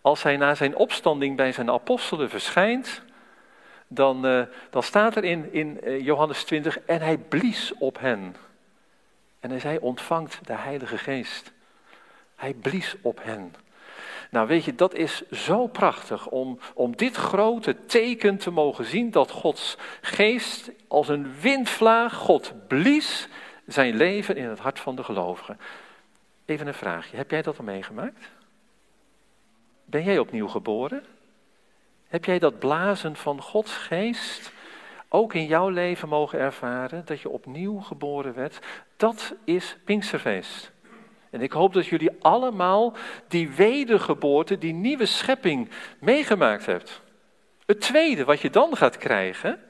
Als 0.00 0.22
hij 0.22 0.36
na 0.36 0.54
zijn 0.54 0.76
opstanding 0.76 1.36
bij 1.36 1.52
zijn 1.52 1.70
apostelen 1.70 2.30
verschijnt, 2.30 3.02
dan, 3.94 4.26
uh, 4.26 4.42
dan 4.70 4.82
staat 4.82 5.16
er 5.16 5.24
in, 5.24 5.52
in 5.52 5.80
uh, 5.84 6.04
Johannes 6.04 6.44
20, 6.44 6.80
en 6.80 7.00
hij 7.00 7.18
blies 7.18 7.72
op 7.78 7.98
hen. 8.00 8.36
En 9.40 9.50
hij 9.50 9.58
zei, 9.58 9.78
ontvangt 9.78 10.46
de 10.46 10.56
Heilige 10.56 10.98
Geest. 10.98 11.52
Hij 12.36 12.54
blies 12.54 12.94
op 13.02 13.20
hen. 13.22 13.54
Nou 14.30 14.46
weet 14.46 14.64
je, 14.64 14.74
dat 14.74 14.94
is 14.94 15.30
zo 15.30 15.66
prachtig 15.66 16.26
om, 16.28 16.58
om 16.74 16.96
dit 16.96 17.16
grote 17.16 17.86
teken 17.86 18.36
te 18.38 18.50
mogen 18.50 18.84
zien 18.84 19.10
dat 19.10 19.30
Gods 19.30 19.76
geest 20.00 20.70
als 20.88 21.08
een 21.08 21.34
windvlaag, 21.40 22.14
God 22.14 22.52
blies 22.68 23.28
zijn 23.66 23.96
leven 23.96 24.36
in 24.36 24.48
het 24.48 24.58
hart 24.58 24.80
van 24.80 24.96
de 24.96 25.04
gelovigen. 25.04 25.58
Even 26.44 26.66
een 26.66 26.74
vraagje, 26.74 27.16
heb 27.16 27.30
jij 27.30 27.42
dat 27.42 27.58
al 27.58 27.64
meegemaakt? 27.64 28.30
Ben 29.84 30.04
jij 30.04 30.18
opnieuw 30.18 30.48
geboren? 30.48 31.04
Heb 32.12 32.24
jij 32.24 32.38
dat 32.38 32.58
blazen 32.58 33.16
van 33.16 33.42
Gods 33.42 33.76
geest 33.76 34.52
ook 35.08 35.34
in 35.34 35.46
jouw 35.46 35.68
leven 35.68 36.08
mogen 36.08 36.38
ervaren, 36.38 37.04
dat 37.04 37.20
je 37.20 37.28
opnieuw 37.28 37.80
geboren 37.80 38.34
werd? 38.34 38.58
Dat 38.96 39.34
is 39.44 39.76
Pinksterfeest. 39.84 40.72
En 41.30 41.40
ik 41.40 41.52
hoop 41.52 41.72
dat 41.72 41.86
jullie 41.86 42.10
allemaal 42.20 42.94
die 43.28 43.50
wedergeboorte, 43.50 44.58
die 44.58 44.72
nieuwe 44.72 45.06
schepping 45.06 45.70
meegemaakt 46.00 46.66
hebt. 46.66 47.00
Het 47.66 47.80
tweede 47.80 48.24
wat 48.24 48.40
je 48.40 48.50
dan 48.50 48.76
gaat 48.76 48.96
krijgen, 48.96 49.60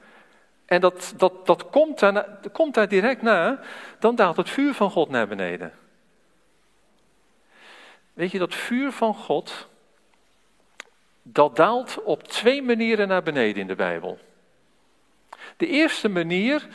en 0.65 0.81
dat, 0.81 1.13
dat, 1.17 1.45
dat 1.45 1.69
komt, 1.69 2.11
komt 2.51 2.73
daar 2.73 2.87
direct 2.87 3.21
na, 3.21 3.59
dan 3.99 4.15
daalt 4.15 4.37
het 4.37 4.49
vuur 4.49 4.73
van 4.73 4.91
God 4.91 5.09
naar 5.09 5.27
beneden. 5.27 5.73
Weet 8.13 8.31
je, 8.31 8.39
dat 8.39 8.55
vuur 8.55 8.91
van 8.91 9.15
God, 9.15 9.71
dat 11.23 11.55
daalt 11.55 12.03
op 12.03 12.23
twee 12.23 12.61
manieren 12.61 13.07
naar 13.07 13.23
beneden 13.23 13.61
in 13.61 13.67
de 13.67 13.75
Bijbel. 13.75 14.19
De 15.57 15.67
eerste 15.67 16.09
manier 16.09 16.67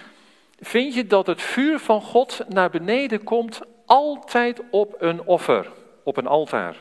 vind 0.60 0.94
je 0.94 1.06
dat 1.06 1.26
het 1.26 1.42
vuur 1.42 1.78
van 1.78 2.02
God 2.02 2.40
naar 2.48 2.70
beneden 2.70 3.24
komt 3.24 3.60
altijd 3.86 4.62
op 4.70 4.94
een 4.98 5.22
offer, 5.22 5.70
op 6.02 6.16
een 6.16 6.26
altaar. 6.26 6.76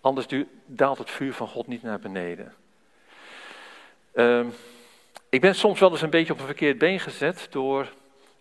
Anders 0.00 0.26
daalt 0.66 0.98
het 0.98 1.10
vuur 1.10 1.34
van 1.34 1.48
God 1.48 1.66
niet 1.66 1.82
naar 1.82 1.98
beneden. 1.98 2.54
Uh, 4.14 4.46
ik 5.28 5.40
ben 5.40 5.54
soms 5.54 5.80
wel 5.80 5.90
eens 5.90 6.02
een 6.02 6.10
beetje 6.10 6.32
op 6.32 6.38
een 6.38 6.46
verkeerd 6.46 6.78
been 6.78 7.00
gezet 7.00 7.46
door, 7.50 7.92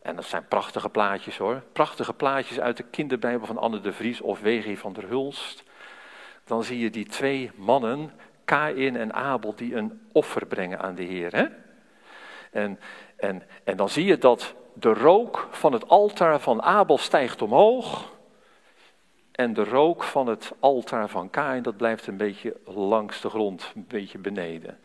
en 0.02 0.16
dat 0.16 0.26
zijn 0.26 0.48
prachtige 0.48 0.90
plaatjes 0.90 1.38
hoor, 1.38 1.62
prachtige 1.74 2.14
plaatjes 2.14 2.60
uit 2.60 2.78
de 2.78 2.84
kinderbijbel 2.84 3.48
van 3.48 3.58
Anne 3.58 3.82
de 3.82 3.94
Vries 3.94 4.22
of 4.22 4.40
W.G. 4.40 4.78
van 4.80 4.94
der 4.94 5.08
Hulst. 5.08 5.64
Dan 6.46 6.64
zie 6.64 6.80
je 6.80 6.90
die 6.90 7.06
twee 7.06 7.52
mannen, 7.56 8.12
Kain 8.44 8.96
en 8.96 9.14
Abel, 9.14 9.56
die 9.56 9.76
een 9.76 10.02
offer 10.12 10.46
brengen 10.46 10.80
aan 10.80 10.96
de 10.96 11.04
Heer. 11.04 11.36
Hè? 11.36 11.46
En, 12.52 12.80
en, 13.18 13.44
en 13.64 13.78
dan 13.78 13.90
zie 13.90 14.06
je 14.06 14.18
dat 14.18 14.54
de 14.74 14.94
rook 14.94 15.48
van 15.52 15.74
het 15.74 15.88
altaar 15.88 16.40
van 16.40 16.62
Abel 16.62 16.98
stijgt 16.98 17.42
omhoog. 17.42 18.14
En 19.32 19.54
de 19.54 19.64
rook 19.64 20.04
van 20.04 20.28
het 20.28 20.52
altaar 20.60 21.10
van 21.10 21.30
Kain, 21.30 21.64
dat 21.64 21.78
blijft 21.78 22.08
een 22.08 22.18
beetje 22.18 22.56
langs 22.66 23.22
de 23.22 23.30
grond, 23.30 23.72
een 23.76 23.86
beetje 23.88 24.18
beneden. 24.18 24.80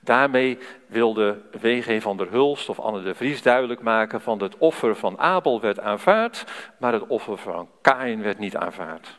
Daarmee 0.00 0.58
wilde 0.86 1.40
W.G. 1.60 2.02
van 2.02 2.16
der 2.16 2.30
Hulst 2.30 2.68
of 2.68 2.80
Anne 2.80 3.02
de 3.02 3.14
Vries 3.14 3.42
duidelijk 3.42 3.82
maken 3.82 4.20
van 4.20 4.42
het 4.42 4.58
offer 4.58 4.96
van 4.96 5.18
Abel 5.18 5.60
werd 5.60 5.80
aanvaard, 5.80 6.44
maar 6.78 6.92
het 6.92 7.06
offer 7.06 7.38
van 7.38 7.68
Kain 7.80 8.22
werd 8.22 8.38
niet 8.38 8.56
aanvaard. 8.56 9.18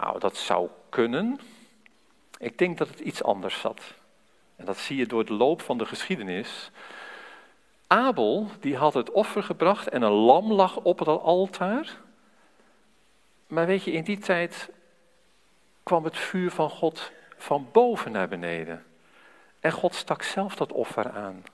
Nou, 0.00 0.18
dat 0.18 0.36
zou 0.36 0.68
kunnen. 0.88 1.40
Ik 2.38 2.58
denk 2.58 2.78
dat 2.78 2.88
het 2.88 3.00
iets 3.00 3.22
anders 3.22 3.60
zat. 3.60 3.94
En 4.56 4.64
dat 4.64 4.76
zie 4.76 4.96
je 4.96 5.06
door 5.06 5.24
de 5.24 5.32
loop 5.32 5.62
van 5.62 5.78
de 5.78 5.86
geschiedenis. 5.86 6.70
Abel, 7.86 8.48
die 8.60 8.76
had 8.76 8.94
het 8.94 9.10
offer 9.10 9.42
gebracht 9.42 9.88
en 9.88 10.02
een 10.02 10.12
lam 10.12 10.52
lag 10.52 10.76
op 10.76 10.98
het 10.98 11.08
altaar. 11.08 11.96
Maar 13.46 13.66
weet 13.66 13.82
je, 13.82 13.92
in 13.92 14.04
die 14.04 14.18
tijd 14.18 14.70
kwam 15.82 16.04
het 16.04 16.16
vuur 16.16 16.50
van 16.50 16.70
God 16.70 17.12
van 17.36 17.68
boven 17.72 18.12
naar 18.12 18.28
beneden. 18.28 18.84
En 19.60 19.72
God 19.72 19.94
stak 19.94 20.22
zelf 20.22 20.56
dat 20.56 20.72
offer 20.72 21.10
aan. 21.12 21.44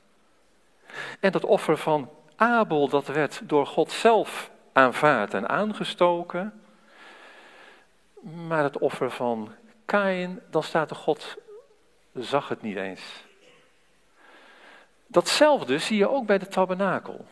En 1.21 1.33
dat 1.33 1.45
offer 1.45 1.77
van 1.77 2.11
Abel, 2.37 2.89
dat 2.89 3.07
werd 3.07 3.41
door 3.45 3.67
God 3.67 3.91
zelf 3.91 4.51
aanvaard 4.73 5.35
en 5.35 5.49
aangestoken. 5.49 6.62
Maar 8.23 8.63
het 8.63 8.79
offer 8.79 9.11
van 9.11 9.53
Kain, 9.85 10.41
dan 10.51 10.63
staat 10.63 10.91
er 10.91 10.97
God 10.97 11.37
zag 12.15 12.49
het 12.49 12.63
niet 12.63 12.77
eens. 12.77 13.01
Datzelfde 15.07 15.79
zie 15.79 15.97
je 15.97 16.09
ook 16.09 16.27
bij 16.27 16.39
de 16.39 16.49
tabernakel. 16.49 17.25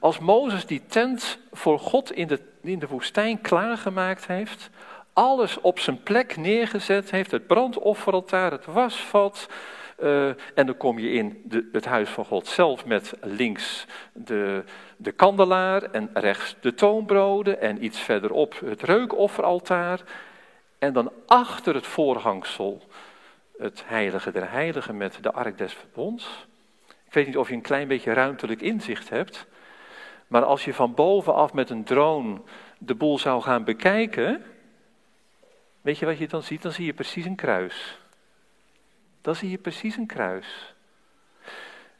Als 0.00 0.18
Mozes 0.18 0.66
die 0.66 0.86
tent 0.86 1.38
voor 1.52 1.78
God 1.78 2.12
in 2.12 2.26
de, 2.26 2.40
in 2.60 2.78
de 2.78 2.86
woestijn 2.86 3.40
klaargemaakt 3.40 4.26
heeft, 4.26 4.70
alles 5.12 5.60
op 5.60 5.78
zijn 5.78 6.02
plek 6.02 6.36
neergezet 6.36 7.10
heeft, 7.10 7.30
het 7.30 7.46
brandofferaltaar, 7.46 8.50
het 8.50 8.64
wasvat, 8.64 9.48
uh, 10.02 10.26
en 10.54 10.66
dan 10.66 10.76
kom 10.76 10.98
je 10.98 11.10
in 11.10 11.42
de, 11.44 11.68
het 11.72 11.84
huis 11.84 12.08
van 12.08 12.24
God 12.24 12.46
zelf 12.46 12.84
met 12.84 13.12
links 13.20 13.86
de, 14.12 14.64
de 14.96 15.12
kandelaar 15.12 15.82
en 15.82 16.10
rechts 16.12 16.56
de 16.60 16.74
toonbroden 16.74 17.60
en 17.60 17.84
iets 17.84 18.00
verderop 18.00 18.60
het 18.64 18.82
reukofferaltaar. 18.82 20.00
En 20.78 20.92
dan 20.92 21.12
achter 21.26 21.74
het 21.74 21.86
voorhangsel 21.86 22.82
het 23.58 23.82
heilige 23.86 24.32
der 24.32 24.50
heiligen 24.50 24.96
met 24.96 25.18
de 25.20 25.32
ark 25.32 25.58
des 25.58 25.72
verbonds. 25.72 26.46
Ik 27.06 27.12
weet 27.12 27.26
niet 27.26 27.36
of 27.36 27.48
je 27.48 27.54
een 27.54 27.60
klein 27.60 27.88
beetje 27.88 28.12
ruimtelijk 28.12 28.60
inzicht 28.60 29.08
hebt. 29.08 29.46
Maar 30.26 30.44
als 30.44 30.64
je 30.64 30.74
van 30.74 30.94
bovenaf 30.94 31.52
met 31.52 31.70
een 31.70 31.84
drone 31.84 32.40
de 32.78 32.94
boel 32.94 33.18
zou 33.18 33.42
gaan 33.42 33.64
bekijken. 33.64 34.42
Weet 35.80 35.98
je 35.98 36.06
wat 36.06 36.18
je 36.18 36.28
dan 36.28 36.42
ziet? 36.42 36.62
Dan 36.62 36.72
zie 36.72 36.86
je 36.86 36.92
precies 36.92 37.24
een 37.24 37.36
kruis. 37.36 38.01
Dan 39.22 39.34
zie 39.34 39.50
je 39.50 39.58
precies 39.58 39.96
een 39.96 40.06
kruis. 40.06 40.74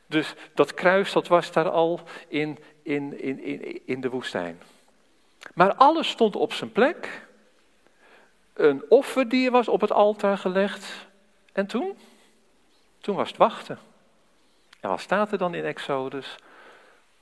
Dus 0.07 0.35
dat 0.55 0.75
kruis 0.75 1.12
dat 1.12 1.29
was 1.29 1.52
daar 1.52 1.71
al 1.71 2.00
in, 2.29 2.59
in, 2.83 3.21
in, 3.21 3.43
in, 3.43 3.87
in 3.87 4.00
de 4.00 4.11
woestijn. 4.11 4.61
Maar 5.55 5.75
alles 5.75 6.09
stond 6.09 6.37
op 6.37 6.52
zijn 6.52 6.73
plek. 6.73 7.26
Een 8.52 8.85
offerdier 8.88 9.50
was 9.50 9.69
op 9.69 9.81
het 9.81 9.93
altaar 9.93 10.38
gelegd. 10.38 11.09
En 11.52 11.67
toen? 11.67 11.99
Toen 13.00 13.17
was 13.17 13.29
het 13.29 13.37
wachten. 13.37 13.79
En 14.81 14.88
wat 14.88 15.00
staat 15.00 15.33
er 15.33 15.38
dan 15.38 15.55
in 15.55 15.64
Exodus? 15.64 16.37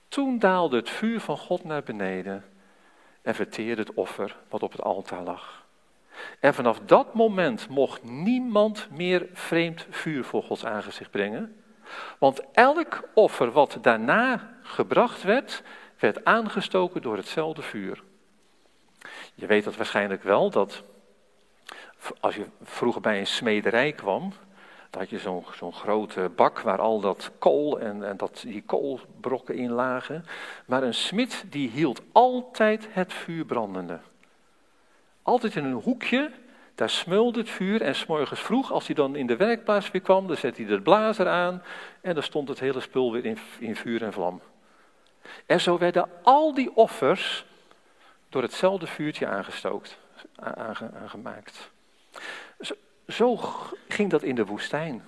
Toen 0.08 0.38
daalde 0.38 0.76
het 0.76 0.90
vuur 0.90 1.20
van 1.20 1.38
God 1.38 1.64
naar 1.64 1.82
beneden 1.82 2.44
en 3.22 3.34
verteerde 3.34 3.82
het 3.82 3.94
offer 3.94 4.36
wat 4.48 4.62
op 4.62 4.72
het 4.72 4.82
altaar 4.82 5.22
lag. 5.22 5.59
En 6.40 6.54
vanaf 6.54 6.78
dat 6.84 7.14
moment 7.14 7.68
mocht 7.68 8.02
niemand 8.02 8.88
meer 8.90 9.26
vreemd 9.32 9.86
vuur 9.90 10.24
voor 10.24 10.42
Gods 10.42 10.64
aangezicht 10.64 11.10
brengen. 11.10 11.62
Want 12.18 12.40
elk 12.52 13.08
offer 13.14 13.50
wat 13.50 13.78
daarna 13.82 14.50
gebracht 14.62 15.22
werd, 15.22 15.62
werd 15.98 16.24
aangestoken 16.24 17.02
door 17.02 17.16
hetzelfde 17.16 17.62
vuur. 17.62 18.02
Je 19.34 19.46
weet 19.46 19.64
dat 19.64 19.76
waarschijnlijk 19.76 20.22
wel, 20.22 20.50
dat 20.50 20.82
als 22.20 22.34
je 22.34 22.46
vroeger 22.62 23.00
bij 23.00 23.18
een 23.18 23.26
smederij 23.26 23.92
kwam, 23.92 24.32
dan 24.90 25.00
had 25.00 25.10
je 25.10 25.18
zo'n 25.18 25.44
zo'n 25.56 25.72
grote 25.72 26.30
bak 26.36 26.60
waar 26.60 26.78
al 26.78 27.00
dat 27.00 27.30
kool 27.38 27.80
en, 27.80 28.04
en 28.04 28.16
dat, 28.16 28.42
die 28.46 28.62
koolbrokken 28.62 29.54
in 29.54 29.70
lagen. 29.70 30.24
Maar 30.66 30.82
een 30.82 30.94
smid 30.94 31.44
die 31.48 31.68
hield 31.68 32.02
altijd 32.12 32.88
het 32.90 33.12
vuur 33.12 33.44
brandende. 33.44 34.00
Altijd 35.30 35.56
in 35.56 35.64
een 35.64 35.72
hoekje, 35.72 36.30
daar 36.74 36.90
smeulde 36.90 37.38
het 37.38 37.50
vuur 37.50 37.82
en 37.82 37.94
s'morgens 37.94 38.40
vroeg, 38.40 38.72
als 38.72 38.86
hij 38.86 38.94
dan 38.94 39.16
in 39.16 39.26
de 39.26 39.36
werkplaats 39.36 39.90
weer 39.90 40.00
kwam, 40.00 40.26
dan 40.26 40.36
zette 40.36 40.62
hij 40.62 40.70
de 40.70 40.82
blazer 40.82 41.28
aan 41.28 41.62
en 42.00 42.14
dan 42.14 42.22
stond 42.22 42.48
het 42.48 42.60
hele 42.60 42.80
spul 42.80 43.12
weer 43.12 43.24
in, 43.24 43.38
in 43.58 43.76
vuur 43.76 44.02
en 44.02 44.12
vlam. 44.12 44.40
En 45.46 45.60
zo 45.60 45.78
werden 45.78 46.08
al 46.22 46.54
die 46.54 46.76
offers 46.76 47.44
door 48.28 48.42
hetzelfde 48.42 48.86
vuurtje 48.86 49.26
aangestookt, 49.26 49.98
aangemaakt. 50.94 51.70
Zo, 52.60 52.74
zo 53.08 53.38
ging 53.88 54.10
dat 54.10 54.22
in 54.22 54.34
de 54.34 54.46
woestijn. 54.46 55.02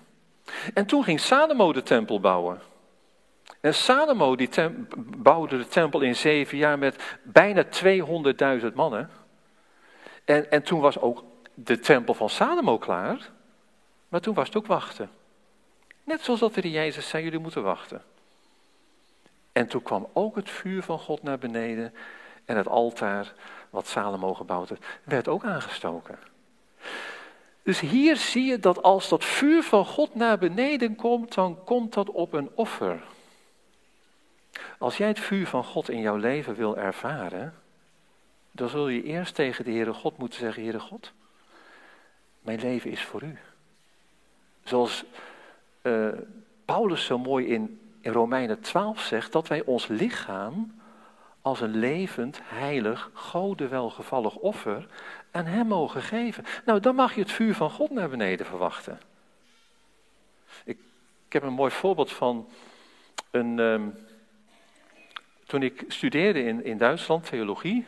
En 0.75 0.87
toen 0.87 1.05
ging 1.05 1.21
Salomo 1.21 1.73
de 1.73 1.83
tempel 1.83 2.21
bouwen. 2.21 2.61
En 3.61 3.75
Salomo 3.75 4.37
die 4.37 4.49
bouwde 5.17 5.59
de 5.59 5.69
tempel 5.69 6.01
in 6.01 6.17
zeven 6.17 6.59
jaar 6.59 6.79
met 6.79 7.19
bijna 7.23 7.65
200.000 8.61 8.73
mannen. 8.75 9.11
En, 10.25 10.51
en 10.51 10.63
toen 10.63 10.81
was 10.81 10.99
ook 10.99 11.25
de 11.55 11.79
tempel 11.79 12.15
van 12.15 12.31
Salomo 12.31 12.79
klaar. 12.79 13.31
Maar 14.09 14.21
toen 14.21 14.35
was 14.35 14.47
het 14.47 14.57
ook 14.57 14.67
wachten. 14.67 15.11
Net 16.05 16.21
zoals 16.21 16.41
dat 16.41 16.55
de 16.55 16.71
Jezus 16.71 17.09
zei, 17.09 17.25
jullie 17.25 17.39
moeten 17.39 17.63
wachten. 17.63 18.03
En 19.53 19.67
toen 19.67 19.83
kwam 19.83 20.09
ook 20.13 20.37
het 20.37 20.51
vuur 20.51 20.83
van 20.83 20.99
God 20.99 21.23
naar 21.23 21.39
beneden. 21.39 21.95
En 22.45 22.57
het 22.57 22.69
altaar 22.69 23.33
wat 23.71 23.87
Salomo 23.87 24.35
gebouwd 24.35 24.69
had, 24.69 24.79
werd 25.05 25.29
ook 25.29 25.45
aangestoken. 25.45 26.19
Dus 27.63 27.81
hier 27.81 28.17
zie 28.17 28.45
je 28.45 28.59
dat 28.59 28.83
als 28.83 29.09
dat 29.09 29.25
vuur 29.25 29.63
van 29.63 29.87
God 29.87 30.15
naar 30.15 30.39
beneden 30.39 30.97
komt, 30.97 31.35
dan 31.35 31.65
komt 31.65 31.93
dat 31.93 32.11
op 32.11 32.33
een 32.33 32.51
offer. 32.55 33.03
Als 34.79 34.97
jij 34.97 35.09
het 35.09 35.21
vuur 35.21 35.47
van 35.47 35.65
God 35.65 35.89
in 35.89 36.01
jouw 36.01 36.17
leven 36.17 36.55
wil 36.55 36.77
ervaren, 36.77 37.55
dan 38.53 38.69
zul 38.69 38.89
je 38.89 39.03
eerst 39.03 39.35
tegen 39.35 39.65
de 39.65 39.71
Heere 39.71 39.93
God 39.93 40.19
moeten 40.19 40.39
zeggen, 40.39 40.63
Heere 40.63 40.81
God, 40.81 41.13
mijn 42.41 42.61
leven 42.61 42.91
is 42.91 43.03
voor 43.03 43.23
u. 43.23 43.39
Zoals 44.65 45.05
uh, 45.83 46.09
Paulus 46.65 47.05
zo 47.05 47.19
mooi 47.19 47.47
in 47.47 47.83
in 48.03 48.13
Romeinen 48.13 48.61
12 48.61 49.01
zegt 49.01 49.33
dat 49.33 49.49
wij 49.49 49.65
ons 49.65 49.87
lichaam 49.87 50.81
als 51.41 51.61
een 51.61 51.77
levend, 51.77 52.41
heilig, 52.43 53.11
gode 53.13 53.69
welgevallig 53.69 54.37
offer 54.37 54.87
aan 55.31 55.45
Hem 55.45 55.67
mogen 55.67 56.03
geven. 56.03 56.45
Nou, 56.65 56.81
dan 56.81 56.95
mag 56.95 57.15
je 57.15 57.21
het 57.21 57.31
vuur 57.31 57.55
van 57.55 57.71
God 57.71 57.91
naar 57.91 58.09
beneden 58.09 58.47
verwachten. 58.47 59.01
Ik, 60.65 60.79
ik 61.27 61.33
heb 61.33 61.43
een 61.43 61.53
mooi 61.53 61.71
voorbeeld 61.71 62.13
van 62.13 62.49
een. 63.31 63.59
Ehm, 63.59 63.89
toen 65.47 65.63
ik 65.63 65.85
studeerde 65.89 66.45
in, 66.45 66.65
in 66.65 66.79
Duitsland, 66.79 67.27
theologie, 67.27 67.87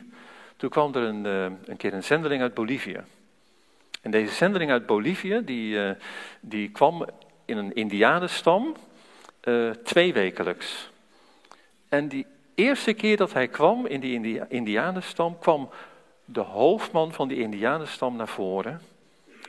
toen 0.65 0.73
kwam 0.73 0.95
er 0.95 1.09
een, 1.09 1.25
uh, 1.25 1.45
een 1.65 1.77
keer 1.77 1.95
een 1.95 2.03
zendeling 2.03 2.43
uit 2.43 2.55
Bolivie. 2.55 2.97
En 4.03 4.11
deze 4.11 4.35
zendeling 4.35 4.71
uit 4.71 4.87
Bolivie, 4.87 5.45
die, 5.45 5.75
uh, 5.75 5.91
die 6.41 6.71
kwam 6.71 7.07
in 7.45 7.57
een 7.57 7.75
indianenstam 7.75 8.75
uh, 9.45 9.71
tweewekelijks. 9.71 10.91
En 11.89 12.09
die 12.09 12.27
eerste 12.55 12.93
keer 12.93 13.17
dat 13.17 13.33
hij 13.33 13.49
kwam 13.49 13.87
in 13.87 14.01
die 14.01 14.13
India 14.13 14.47
indianenstam, 14.49 15.39
kwam 15.39 15.71
de 16.25 16.41
hoofdman 16.41 17.13
van 17.13 17.29
die 17.29 17.39
indianenstam 17.39 18.17
naar 18.17 18.29
voren. 18.29 18.81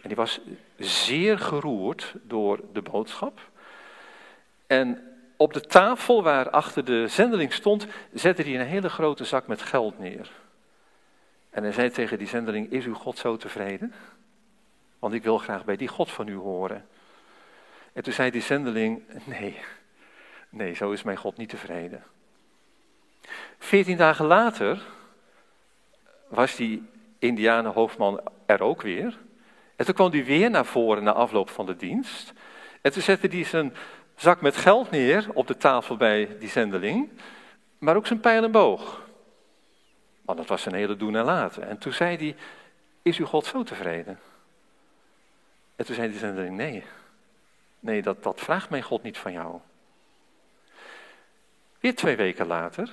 En 0.01 0.07
die 0.07 0.15
was 0.15 0.39
zeer 0.77 1.39
geroerd 1.39 2.13
door 2.23 2.59
de 2.73 2.81
boodschap. 2.81 3.39
En 4.67 5.01
op 5.37 5.53
de 5.53 5.61
tafel 5.61 6.23
waar 6.23 6.49
achter 6.49 6.85
de 6.85 7.07
zendeling 7.07 7.53
stond, 7.53 7.87
zette 8.13 8.41
hij 8.41 8.59
een 8.59 8.67
hele 8.67 8.89
grote 8.89 9.23
zak 9.23 9.47
met 9.47 9.61
geld 9.61 9.99
neer. 9.99 10.29
En 11.55 11.63
hij 11.63 11.71
zei 11.71 11.89
tegen 11.89 12.17
die 12.17 12.27
zendeling, 12.27 12.71
is 12.71 12.85
uw 12.85 12.93
God 12.93 13.17
zo 13.17 13.37
tevreden? 13.37 13.93
Want 14.99 15.13
ik 15.13 15.23
wil 15.23 15.37
graag 15.37 15.65
bij 15.65 15.75
die 15.75 15.87
God 15.87 16.11
van 16.11 16.27
u 16.27 16.35
horen. 16.35 16.87
En 17.93 18.03
toen 18.03 18.13
zei 18.13 18.31
die 18.31 18.41
zendeling, 18.41 19.01
nee, 19.23 19.57
nee, 20.49 20.73
zo 20.73 20.91
is 20.91 21.03
mijn 21.03 21.17
God 21.17 21.37
niet 21.37 21.49
tevreden. 21.49 22.03
Veertien 23.57 23.97
dagen 23.97 24.25
later 24.25 24.81
was 26.27 26.55
die 26.55 26.83
indianenhoofdman 27.19 28.21
er 28.45 28.61
ook 28.61 28.81
weer. 28.81 29.17
En 29.75 29.85
toen 29.85 29.95
kwam 29.95 30.11
hij 30.11 30.25
weer 30.25 30.49
naar 30.49 30.65
voren 30.65 31.03
na 31.03 31.11
afloop 31.13 31.49
van 31.49 31.65
de 31.65 31.75
dienst. 31.75 32.33
En 32.81 32.91
toen 32.91 33.01
zette 33.01 33.27
hij 33.27 33.43
zijn 33.43 33.73
zak 34.15 34.41
met 34.41 34.57
geld 34.57 34.91
neer 34.91 35.27
op 35.33 35.47
de 35.47 35.57
tafel 35.57 35.97
bij 35.97 36.37
die 36.39 36.49
zendeling, 36.49 37.09
maar 37.77 37.95
ook 37.95 38.07
zijn 38.07 38.19
pijl 38.19 38.43
en 38.43 38.51
boog. 38.51 39.04
Want 40.25 40.37
dat 40.37 40.47
was 40.47 40.61
zijn 40.61 40.75
hele 40.75 40.95
doen 40.95 41.15
en 41.15 41.25
laten. 41.25 41.67
En 41.67 41.77
toen 41.77 41.93
zei 41.93 42.17
hij, 42.17 42.35
is 43.01 43.17
uw 43.17 43.25
God 43.25 43.45
zo 43.45 43.63
tevreden? 43.63 44.19
En 45.75 45.85
toen 45.85 45.95
zei 45.95 46.13
zendeling, 46.13 46.55
nee, 46.55 46.83
nee, 47.79 48.01
dat, 48.01 48.23
dat 48.23 48.39
vraagt 48.39 48.69
mijn 48.69 48.83
God 48.83 49.03
niet 49.03 49.17
van 49.17 49.31
jou. 49.31 49.59
Weer 51.79 51.95
twee 51.95 52.15
weken 52.15 52.47
later 52.47 52.89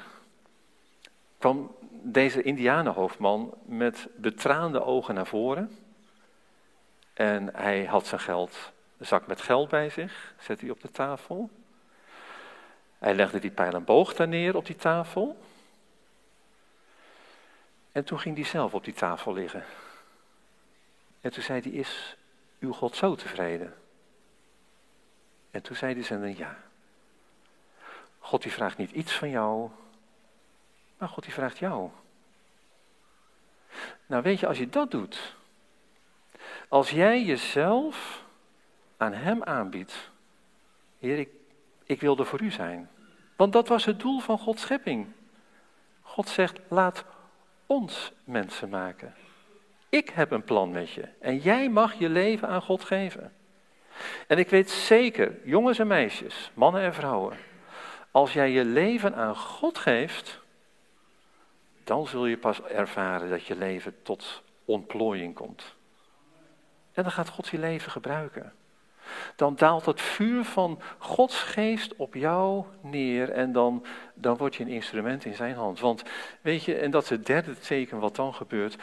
kwam 1.39 1.75
deze 1.91 2.43
indianenhoofdman 2.43 3.55
met 3.65 4.09
betraande 4.17 4.85
ogen 4.85 5.15
naar 5.15 5.27
voren. 5.27 5.79
En 7.13 7.51
hij 7.55 7.85
had 7.85 8.07
zijn 8.07 8.21
geld 8.21 8.73
een 8.99 9.07
zak 9.07 9.27
met 9.27 9.41
geld 9.41 9.69
bij 9.69 9.89
zich, 9.91 10.35
zet 10.41 10.61
hij 10.61 10.71
op 10.71 10.81
de 10.81 10.91
tafel. 10.91 11.51
Hij 12.99 13.15
legde 13.15 13.39
die 13.39 13.51
pijl 13.51 13.73
en 13.73 13.85
boog 13.85 14.15
daar 14.15 14.29
neer 14.29 14.57
op 14.57 14.67
die 14.67 14.77
tafel. 14.77 15.37
En 17.93 18.05
toen 18.05 18.21
ging 18.21 18.37
hij 18.37 18.45
zelf 18.45 18.75
op 18.75 18.85
die 18.85 18.95
tafel 18.95 19.33
liggen. 19.33 19.65
En 21.21 21.33
toen 21.33 21.43
zei 21.43 21.61
hij, 21.61 21.71
is 21.71 22.17
uw 22.59 22.73
God 22.73 22.97
zo 22.97 23.15
tevreden? 23.15 23.75
En 25.51 25.63
toen 25.63 25.77
zei 25.77 25.95
hij 25.95 26.03
zender, 26.03 26.37
ja. 26.37 26.59
God 28.19 28.43
die 28.43 28.53
vraagt 28.53 28.77
niet 28.77 28.91
iets 28.91 29.13
van 29.13 29.31
jou, 29.31 29.71
maar 30.99 31.09
God 31.09 31.25
die 31.25 31.33
vraagt 31.33 31.59
jou. 31.59 31.91
Nou 34.07 34.23
weet 34.23 34.41
je, 34.41 34.47
als 34.47 34.59
je 34.59 34.69
dat 34.69 34.91
doet, 34.91 35.35
als 36.69 36.91
jij 36.91 37.25
jezelf 37.25 38.25
aan 38.97 39.13
Hem 39.13 39.43
aanbiedt. 39.43 40.11
Heer, 40.99 41.19
ik, 41.19 41.29
ik 41.85 42.01
wil 42.01 42.19
er 42.19 42.27
voor 42.27 42.43
u 42.43 42.51
zijn. 42.51 42.91
Want 43.37 43.53
dat 43.53 43.69
was 43.69 43.85
het 43.85 44.01
doel 44.01 44.21
van 44.21 44.39
Gods 44.39 44.63
schepping. 44.63 45.07
God 46.03 46.29
zegt, 46.29 46.59
laat 46.69 47.05
ons 47.73 48.13
mensen 48.25 48.69
maken. 48.69 49.15
Ik 49.89 50.09
heb 50.09 50.31
een 50.31 50.45
plan 50.45 50.71
met 50.71 50.91
je 50.91 51.09
en 51.21 51.39
jij 51.39 51.71
mag 51.71 51.95
je 51.99 52.09
leven 52.09 52.49
aan 52.49 52.63
God 52.63 52.85
geven. 52.85 53.33
En 54.27 54.39
ik 54.39 54.49
weet 54.49 54.71
zeker, 54.71 55.39
jongens 55.45 55.79
en 55.79 55.87
meisjes, 55.87 56.51
mannen 56.55 56.83
en 56.83 56.95
vrouwen, 56.95 57.37
als 58.11 58.33
jij 58.33 58.51
je 58.51 58.65
leven 58.65 59.15
aan 59.15 59.37
God 59.37 59.79
geeft, 59.79 60.41
dan 61.85 62.07
zul 62.07 62.27
je 62.27 62.39
pas 62.39 62.63
ervaren 62.63 63.31
dat 63.31 63.45
je 63.45 63.57
leven 63.57 64.03
tot 64.03 64.43
ontplooiing 64.65 65.35
komt. 65.35 65.75
En 66.93 67.03
dan 67.03 67.13
gaat 67.13 67.29
God 67.29 67.49
je 67.49 67.59
leven 67.59 67.91
gebruiken 67.91 68.53
dan 69.37 69.57
daalt 69.57 69.87
het 69.87 70.01
vuur 70.01 70.45
van 70.45 70.81
Gods 70.99 71.43
geest 71.43 71.97
op 71.97 72.15
jou 72.15 72.65
neer 72.81 73.31
en 73.31 73.53
dan, 73.53 73.85
dan 74.15 74.37
word 74.37 74.55
je 74.55 74.65
een 74.65 74.71
instrument 74.71 75.25
in 75.25 75.35
zijn 75.35 75.55
hand. 75.55 75.81
Want 75.81 76.03
weet 76.41 76.65
je, 76.65 76.75
en 76.75 76.91
dat 76.91 77.03
is 77.03 77.11
het 77.11 77.27
derde 77.27 77.59
teken 77.59 77.99
wat 77.99 78.17
dan 78.17 78.35
gebeurt, 78.35 78.77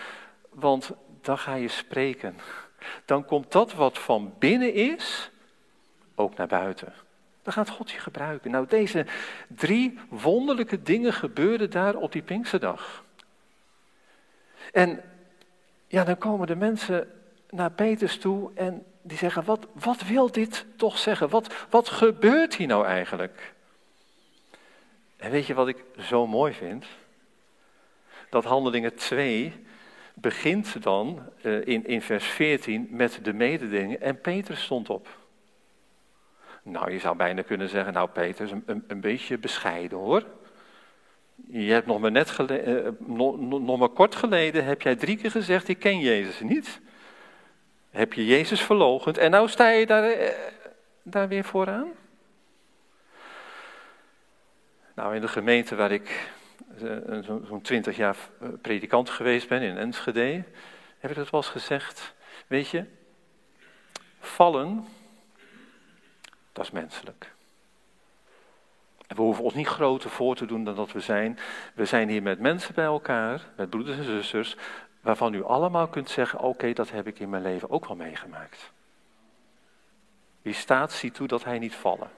want 0.50 0.92
dan 1.22 1.38
ga 1.38 1.54
je 1.54 1.68
spreken. 1.68 2.38
Dan 3.06 3.26
komt 3.26 3.52
dat 3.52 3.74
wat 3.74 4.00
van 4.00 4.34
binnen 4.40 4.74
is, 4.74 5.32
ook 6.16 6.36
naar 6.36 6.48
buiten. 6.48 6.94
Dan 7.44 7.54
gaat 7.54 7.70
God 7.70 7.92
je 7.92 8.00
gebruiken. 8.00 8.52
Nou, 8.52 8.68
deze 8.68 9.06
drie 9.48 10.00
wonderlijke 10.10 10.82
dingen 10.82 11.14
gebeurden 11.14 11.70
daar 11.70 11.96
op 11.96 12.12
die 12.12 12.22
Pinksterdag. 12.22 13.04
En 14.72 15.02
ja, 15.88 16.04
dan 16.04 16.18
komen 16.18 16.48
de 16.48 16.56
mensen 16.56 17.08
naar 17.50 17.72
Petrus 17.72 18.18
toe 18.18 18.52
en 18.56 18.86
die 19.02 19.18
zeggen, 19.18 19.44
wat, 19.44 19.68
wat 19.74 20.02
wil 20.02 20.32
dit 20.32 20.66
toch 20.76 20.98
zeggen? 20.98 21.30
Wat, 21.30 21.54
wat 21.70 21.90
gebeurt 21.90 22.56
hier 22.56 22.68
nou 22.68 22.86
eigenlijk? 22.86 23.54
En 25.18 25.32
weet 25.32 25.46
je 25.46 25.54
wat 25.54 25.68
ik 25.68 25.84
zo 25.98 26.28
mooi 26.28 26.54
vind? 26.54 26.86
Dat 28.30 28.44
Handelingen 28.44 28.96
2 28.96 29.54
begint 30.14 30.84
dan 30.84 31.30
uh, 31.42 31.68
in, 31.68 31.86
in 31.86 32.02
vers 32.02 32.26
14 32.26 32.88
met 32.92 33.20
de 33.24 33.34
mededelingen 33.34 34.02
en 34.02 34.22
Petrus 34.22 34.64
stond 34.64 34.90
op. 34.90 35.08
Nou, 36.64 36.92
je 36.92 37.00
zou 37.00 37.16
bijna 37.16 37.42
kunnen 37.42 37.70
zeggen, 37.70 37.94
nou 37.94 38.10
Petrus, 38.10 38.52
een, 38.52 38.84
een, 38.88 39.02
beetje 39.02 39.38
bescheiden 39.38 39.98
hoor. 39.98 40.26
Je 41.48 41.72
hebt 41.72 41.86
nog 41.86 42.00
maar, 42.00 42.12
net 42.12 42.38
uh, 42.40 42.88
nog, 43.00 43.40
nog 43.40 43.78
maar 43.78 43.90
kort 43.90 44.16
geleden 44.16 44.66
heb 44.66 44.82
jij 44.82 44.96
drie 44.96 45.18
keer 45.18 45.32
gezegd, 45.32 45.68
ik 45.68 45.80
ken 45.80 46.00
Jezus 46.00 46.40
niet. 46.40 46.80
Heb 47.90 48.14
je 48.14 48.26
Jezus 48.26 48.62
verlogend 48.62 49.18
en 49.18 49.32
nou 49.32 49.50
sta 49.50 49.70
je 49.70 49.86
daar, 49.86 50.04
eh, 50.04 50.52
daar 51.04 51.28
weer 51.28 51.44
vooraan? 51.44 51.92
Nou, 54.96 55.16
in 55.16 55.22
de 55.22 55.28
gemeente 55.28 55.76
waar 55.76 55.92
ik 55.92 56.32
eh, 56.82 57.18
zo'n 57.24 57.62
twintig 57.62 57.98
jaar 57.98 58.16
eh, 58.42 58.48
predikant 58.62 59.10
geweest 59.10 59.48
ben, 59.48 59.62
in 59.62 59.78
Enschede, 59.78 60.44
heb 61.00 61.12
ik 61.12 61.18
dat 61.18 61.30
wel 61.30 61.42
eens 61.42 61.50
gezegd. 61.50 62.14
Weet 62.48 62.70
je, 62.70 62.86
vallen, 64.20 64.86
dat 66.54 66.66
is 66.66 66.72
menselijk. 66.72 67.32
En 69.08 69.16
we 69.16 69.22
hoeven 69.22 69.44
ons 69.44 69.54
niet 69.54 69.68
groter 69.68 70.10
voor 70.10 70.36
te 70.36 70.46
doen 70.46 70.64
dan 70.64 70.76
dat 70.76 70.92
we 70.92 71.00
zijn. 71.00 71.40
We 71.74 71.86
zijn 71.86 72.10
hier 72.10 72.22
met 72.22 72.40
mensen 72.40 72.74
bij 72.74 72.86
elkaar, 72.86 73.48
met 73.56 73.70
broeders 73.70 73.98
en 73.98 74.04
zusters, 74.04 74.56
waarvan 75.02 75.34
u 75.34 75.44
allemaal 75.44 75.88
kunt 75.88 76.10
zeggen, 76.10 76.40
oké, 76.40 76.74
dat 76.74 76.92
heb 76.92 77.08
ik 77.08 77.20
in 77.20 77.30
mijn 77.30 77.44
leven 77.44 77.70
ook 77.70 77.88
wel 77.88 77.96
meegemaakt. 77.96 78.72
Wie 80.42 80.54
staat, 80.54 80.92
ziet 80.92 81.14
toe 81.14 81.28
dat 81.28 81.44
hij 81.44 81.60
niet 81.60 81.76
vallen. 81.76 82.10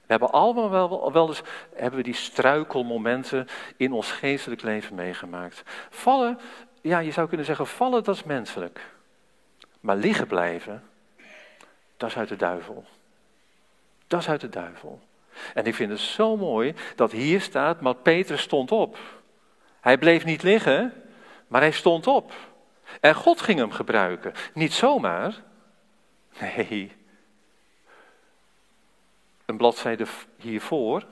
We 0.00 0.14
hebben 0.14 0.30
allemaal 0.30 0.70
wel, 0.70 1.12
wel 1.12 1.28
eens 1.28 1.42
hebben 1.74 1.98
we 1.98 2.04
die 2.04 2.14
struikelmomenten 2.14 3.46
in 3.76 3.92
ons 3.92 4.12
geestelijk 4.12 4.62
leven 4.62 4.94
meegemaakt. 4.94 5.62
Vallen, 5.90 6.38
ja, 6.80 6.98
je 6.98 7.10
zou 7.10 7.28
kunnen 7.28 7.46
zeggen, 7.46 7.66
vallen 7.66 8.04
dat 8.04 8.14
is 8.14 8.22
menselijk. 8.22 8.86
Maar 9.80 9.96
liggen 9.96 10.26
blijven, 10.26 10.82
dat 11.96 12.08
is 12.08 12.16
uit 12.16 12.28
de 12.28 12.36
duivel. 12.36 12.84
Dat 14.06 14.20
is 14.20 14.28
uit 14.28 14.40
de 14.40 14.48
duivel. 14.48 15.00
En 15.54 15.64
ik 15.64 15.74
vind 15.74 15.90
het 15.90 16.00
zo 16.00 16.36
mooi 16.36 16.74
dat 16.96 17.12
hier 17.12 17.40
staat, 17.40 17.80
maar 17.80 17.94
Petrus 17.94 18.40
stond 18.40 18.72
op. 18.72 18.98
Hij 19.80 19.98
bleef 19.98 20.24
niet 20.24 20.42
liggen, 20.42 21.02
maar 21.48 21.60
hij 21.60 21.72
stond 21.72 22.06
op. 22.06 22.32
En 23.00 23.14
God 23.14 23.40
ging 23.40 23.58
hem 23.58 23.70
gebruiken. 23.70 24.32
Niet 24.54 24.72
zomaar. 24.72 25.42
Nee. 26.40 26.92
Een 29.46 29.56
bladzijde 29.56 30.06
hiervoor, 30.36 31.04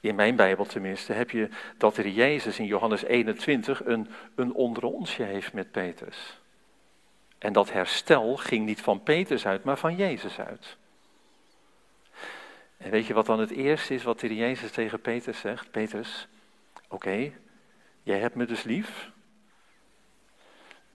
in 0.00 0.14
mijn 0.14 0.36
Bijbel 0.36 0.64
tenminste, 0.64 1.12
heb 1.12 1.30
je 1.30 1.48
dat 1.78 1.96
er 1.96 2.08
Jezus 2.08 2.58
in 2.58 2.66
Johannes 2.66 3.02
21 3.02 3.84
een, 3.84 4.08
een 4.34 4.54
onder 4.54 4.84
onsje 4.84 5.22
heeft 5.22 5.52
met 5.52 5.70
Petrus. 5.70 6.40
En 7.38 7.52
dat 7.52 7.72
herstel 7.72 8.36
ging 8.36 8.66
niet 8.66 8.80
van 8.80 9.02
Petrus 9.02 9.46
uit, 9.46 9.64
maar 9.64 9.78
van 9.78 9.96
Jezus 9.96 10.38
uit. 10.38 10.76
En 12.76 12.90
weet 12.90 13.06
je 13.06 13.14
wat 13.14 13.26
dan 13.26 13.40
het 13.40 13.50
eerste 13.50 13.94
is 13.94 14.02
wat 14.02 14.20
de 14.20 14.36
Jezus 14.36 14.70
tegen 14.70 15.00
Petrus 15.00 15.38
zegt? 15.38 15.70
Petrus, 15.70 16.28
oké, 16.88 17.32
jij 18.06 18.18
hebt 18.18 18.34
me 18.34 18.44
dus 18.44 18.62
lief. 18.62 19.10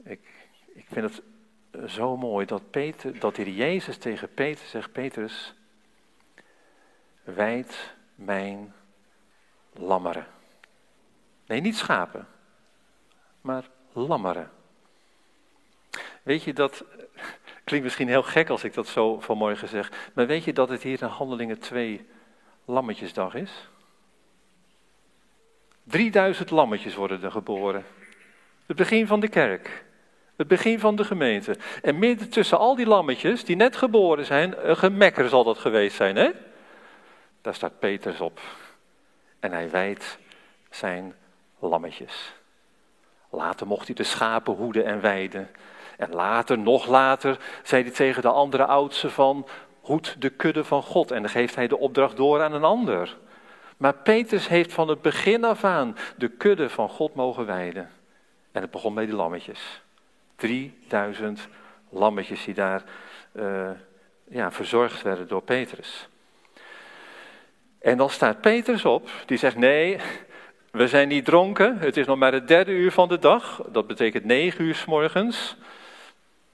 Ik, 0.04 0.22
ik 0.74 0.86
vind 0.88 1.22
het 1.72 1.92
zo 1.92 2.18
mooi 2.18 2.46
dat, 2.46 2.72
Peter, 2.72 3.20
dat 3.20 3.36
de 3.36 3.56
Jezus 3.56 3.98
tegen 3.98 4.34
Petrus 4.34 4.70
zegt, 4.70 4.92
Petrus, 4.92 5.54
wijd 7.24 7.94
mijn 8.16 8.74
lammeren. 9.74 10.28
Nee, 11.46 11.62
niet 11.62 11.78
schapen, 11.78 12.28
maar 13.42 13.70
lammeren. 13.94 14.52
Weet 16.24 16.44
je 16.44 16.54
dat, 16.54 16.86
klinkt 17.64 17.86
misschien 17.86 18.08
heel 18.08 18.24
gek 18.24 18.50
als 18.50 18.64
ik 18.64 18.74
dat 18.74 18.88
zo 18.88 19.20
vanmorgen 19.20 19.68
zeg, 19.68 20.12
maar 20.14 20.28
weet 20.28 20.44
je 20.44 20.54
dat 20.54 20.70
het 20.70 20.84
hier 20.84 21.02
in 21.02 21.08
Handelingen 21.08 21.60
2 21.60 22.08
Lammetjesdag 22.66 23.34
is? 23.34 23.70
3000 25.92 26.50
lammetjes 26.50 26.96
worden 26.96 27.24
er 27.24 27.32
geboren. 27.32 27.86
Het 28.66 28.78
begin 28.78 29.08
van 29.08 29.20
de 29.20 29.28
kerk. 29.28 29.84
Het 30.36 30.48
begin 30.48 30.80
van 30.80 30.96
de 30.96 31.04
gemeente. 31.04 31.58
En 31.82 32.00
midden 32.00 32.30
tussen 32.30 32.58
al 32.58 32.76
die 32.76 32.86
lammetjes 32.86 33.46
die 33.46 33.56
net 33.56 33.76
geboren 33.76 34.26
zijn, 34.26 34.70
een 34.70 34.78
gemekker 34.78 35.30
zal 35.30 35.44
dat 35.44 35.58
geweest 35.58 35.96
zijn, 35.96 36.16
hè? 36.16 36.30
Daar 37.42 37.54
staat 37.54 37.80
Petrus 37.80 38.22
op. 38.22 38.40
En 39.40 39.52
hij 39.52 39.70
wijdt 39.70 40.18
zijn 40.70 41.16
lammetjes. 41.60 42.34
Later 43.30 43.68
mocht 43.68 43.86
hij 43.86 43.96
de 43.96 44.04
schapen 44.04 44.54
hoeden 44.54 44.86
en 44.86 45.02
weiden. 45.02 45.50
En 45.98 46.10
later, 46.10 46.58
nog 46.58 46.88
later, 46.88 47.38
zei 47.64 47.84
hij 47.84 47.92
tegen 47.92 48.22
de 48.22 48.32
andere 48.32 48.66
oudste 48.66 49.10
van, 49.10 49.48
hoed 49.82 50.16
de 50.22 50.30
kudde 50.30 50.64
van 50.64 50.84
God. 50.84 51.12
En 51.12 51.22
dan 51.22 51.32
geeft 51.32 51.56
hij 51.56 51.68
de 51.68 51.78
opdracht 51.78 52.18
door 52.18 52.42
aan 52.42 52.54
een 52.54 52.64
ander. 52.64 53.18
Maar 53.82 53.94
Petrus 53.94 54.48
heeft 54.48 54.74
van 54.74 54.88
het 54.88 55.02
begin 55.02 55.44
af 55.44 55.64
aan 55.64 55.98
de 56.18 56.28
kudde 56.28 56.70
van 56.70 56.90
God 56.90 57.16
mogen 57.16 57.46
wijden. 57.46 57.90
En 58.52 58.62
het 58.62 58.72
begon 58.72 58.94
bij 58.94 59.06
die 59.06 59.16
lammetjes. 59.16 59.82
3000 60.36 61.48
lammetjes 61.90 62.44
die 62.44 62.54
daar 62.54 62.84
uh, 63.34 63.70
ja, 64.28 64.52
verzorgd 64.52 65.02
werden 65.02 65.28
door 65.28 65.42
Petrus. 65.42 66.08
En 67.80 67.98
dan 67.98 68.10
staat 68.10 68.42
Petrus 68.42 68.86
op, 68.86 69.10
die 69.26 69.38
zegt: 69.38 69.56
Nee, 69.56 69.98
we 70.72 70.88
zijn 70.88 71.08
niet 71.08 71.26
dronken. 71.26 71.78
Het 71.78 71.98
is 71.98 72.06
nog 72.06 72.18
maar 72.18 72.34
het 72.34 72.48
derde 72.48 72.72
uur 72.72 72.92
van 72.92 73.08
de 73.08 73.20
dag. 73.20 73.64
Dat 73.72 73.88
betekent 73.88 74.26
negen 74.26 74.64
uur 74.64 74.76
s 74.76 74.86
morgens. 74.86 75.58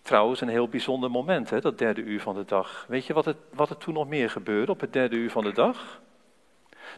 Trouwens, 0.02 0.42
een 0.42 0.48
heel 0.48 0.70
bijzonder 0.70 1.12
moment, 1.12 1.50
hè, 1.50 1.60
dat 1.60 1.78
derde 1.78 2.02
uur 2.02 2.22
van 2.22 2.36
de 2.36 2.46
dag. 2.46 2.86
Weet 2.88 3.06
je 3.06 3.14
wat, 3.14 3.26
het, 3.26 3.38
wat 3.54 3.70
er 3.70 3.78
toen 3.78 3.94
nog 3.94 4.08
meer 4.08 4.30
gebeurde 4.30 4.72
op 4.72 4.80
het 4.80 4.94
derde 4.94 5.16
uur 5.16 5.32
van 5.32 5.44
de 5.44 5.54
dag? 5.54 6.00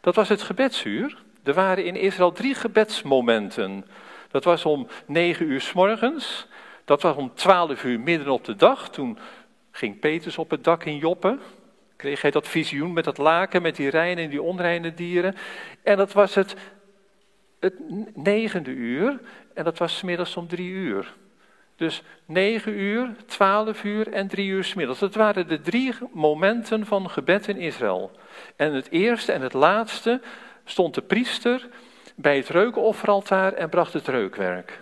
Dat 0.01 0.15
was 0.15 0.29
het 0.29 0.41
gebedsuur. 0.41 1.17
Er 1.43 1.53
waren 1.53 1.85
in 1.85 1.95
Israël 1.95 2.31
drie 2.31 2.55
gebedsmomenten. 2.55 3.85
Dat 4.31 4.43
was 4.43 4.65
om 4.65 4.87
negen 5.05 5.45
uur 5.45 5.61
s 5.61 5.73
morgens. 5.73 6.47
Dat 6.85 7.01
was 7.01 7.15
om 7.15 7.31
twaalf 7.33 7.83
uur 7.83 7.99
midden 7.99 8.33
op 8.33 8.45
de 8.45 8.55
dag. 8.55 8.89
Toen 8.89 9.17
ging 9.71 9.99
Petrus 9.99 10.37
op 10.37 10.49
het 10.49 10.63
dak 10.63 10.83
in 10.85 10.97
Joppe. 10.97 11.37
Kreeg 11.95 12.21
hij 12.21 12.31
dat 12.31 12.47
visioen 12.47 12.93
met 12.93 13.03
dat 13.03 13.17
laken, 13.17 13.61
met 13.61 13.75
die 13.75 13.89
reine 13.89 14.21
en 14.21 14.29
die 14.29 14.41
onreine 14.41 14.93
dieren. 14.93 15.35
En 15.83 15.97
dat 15.97 16.13
was 16.13 16.35
het, 16.35 16.55
het 17.59 17.73
negende 18.15 18.71
uur. 18.71 19.19
En 19.53 19.63
dat 19.63 19.77
was 19.77 19.97
smiddags 19.97 20.37
om 20.37 20.47
drie 20.47 20.69
uur. 20.69 21.13
Dus 21.79 22.01
9 22.25 22.71
uur, 22.71 23.15
12 23.25 23.83
uur 23.83 24.13
en 24.13 24.27
3 24.27 24.47
uur 24.47 24.63
smiddags. 24.63 24.99
Dat 24.99 25.15
waren 25.15 25.47
de 25.47 25.61
drie 25.61 25.93
momenten 26.11 26.85
van 26.85 27.09
gebed 27.09 27.47
in 27.47 27.57
Israël. 27.57 28.11
En 28.55 28.73
het 28.73 28.89
eerste 28.89 29.31
en 29.31 29.41
het 29.41 29.53
laatste 29.53 30.21
stond 30.65 30.93
de 30.93 31.01
priester 31.01 31.67
bij 32.15 32.37
het 32.37 32.49
reukofferaltaar 32.49 33.53
en 33.53 33.69
bracht 33.69 33.93
het 33.93 34.07
reukwerk. 34.07 34.79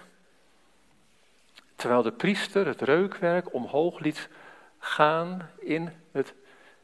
Terwijl 1.76 2.02
de 2.02 2.12
priester 2.12 2.66
het 2.66 2.82
reukwerk 2.82 3.54
omhoog 3.54 4.00
liet 4.00 4.30
gaan 4.80 5.50
in 5.60 5.90
het, 6.12 6.34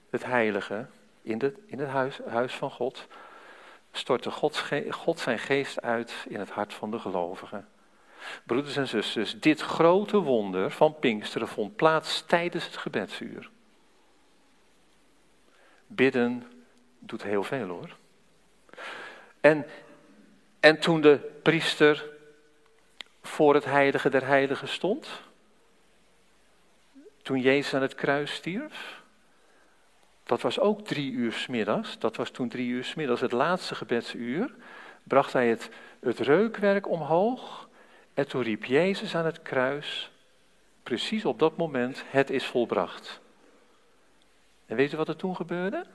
het 0.09 0.25
heilige, 0.25 0.85
in, 1.21 1.37
de, 1.37 1.53
in 1.65 1.79
het 1.79 1.89
huis, 1.89 2.19
huis 2.27 2.53
van 2.53 2.71
God, 2.71 3.07
stortte 3.91 4.31
God, 4.31 4.63
God 4.89 5.19
zijn 5.19 5.39
geest 5.39 5.81
uit 5.81 6.25
in 6.27 6.39
het 6.39 6.49
hart 6.49 6.73
van 6.73 6.91
de 6.91 6.99
gelovigen. 6.99 7.67
Broeders 8.43 8.77
en 8.77 8.87
zusters, 8.87 9.39
dit 9.39 9.61
grote 9.61 10.17
wonder 10.17 10.71
van 10.71 10.99
Pinksteren 10.99 11.47
vond 11.47 11.75
plaats 11.75 12.21
tijdens 12.21 12.65
het 12.65 12.77
gebedsuur. 12.77 13.49
Bidden 15.87 16.43
doet 16.99 17.23
heel 17.23 17.43
veel 17.43 17.67
hoor. 17.67 17.95
En, 19.41 19.65
en 20.59 20.79
toen 20.79 21.01
de 21.01 21.39
priester 21.41 22.05
voor 23.21 23.53
het 23.53 23.65
heilige 23.65 24.09
der 24.09 24.25
heiligen 24.25 24.67
stond, 24.67 25.07
toen 27.21 27.39
Jezus 27.39 27.73
aan 27.73 27.81
het 27.81 27.95
kruis 27.95 28.33
stierf, 28.33 29.01
dat 30.23 30.41
was 30.41 30.59
ook 30.59 30.85
drie 30.85 31.11
uur 31.11 31.33
smiddags, 31.33 31.99
dat 31.99 32.15
was 32.15 32.29
toen 32.29 32.49
drie 32.49 32.67
uur 32.67 32.83
smiddags 32.83 33.21
het 33.21 33.31
laatste 33.31 33.75
gebedsuur, 33.75 34.53
bracht 35.03 35.33
hij 35.33 35.47
het, 35.47 35.69
het 35.99 36.19
reukwerk 36.19 36.87
omhoog 36.87 37.69
en 38.13 38.27
toen 38.27 38.41
riep 38.41 38.65
Jezus 38.65 39.15
aan 39.15 39.25
het 39.25 39.41
kruis, 39.41 40.11
precies 40.83 41.25
op 41.25 41.39
dat 41.39 41.57
moment, 41.57 42.03
het 42.07 42.29
is 42.29 42.45
volbracht. 42.45 43.21
En 44.65 44.75
weet 44.75 44.93
u 44.93 44.97
wat 44.97 45.07
er 45.07 45.15
toen 45.15 45.35
gebeurde? 45.35 45.85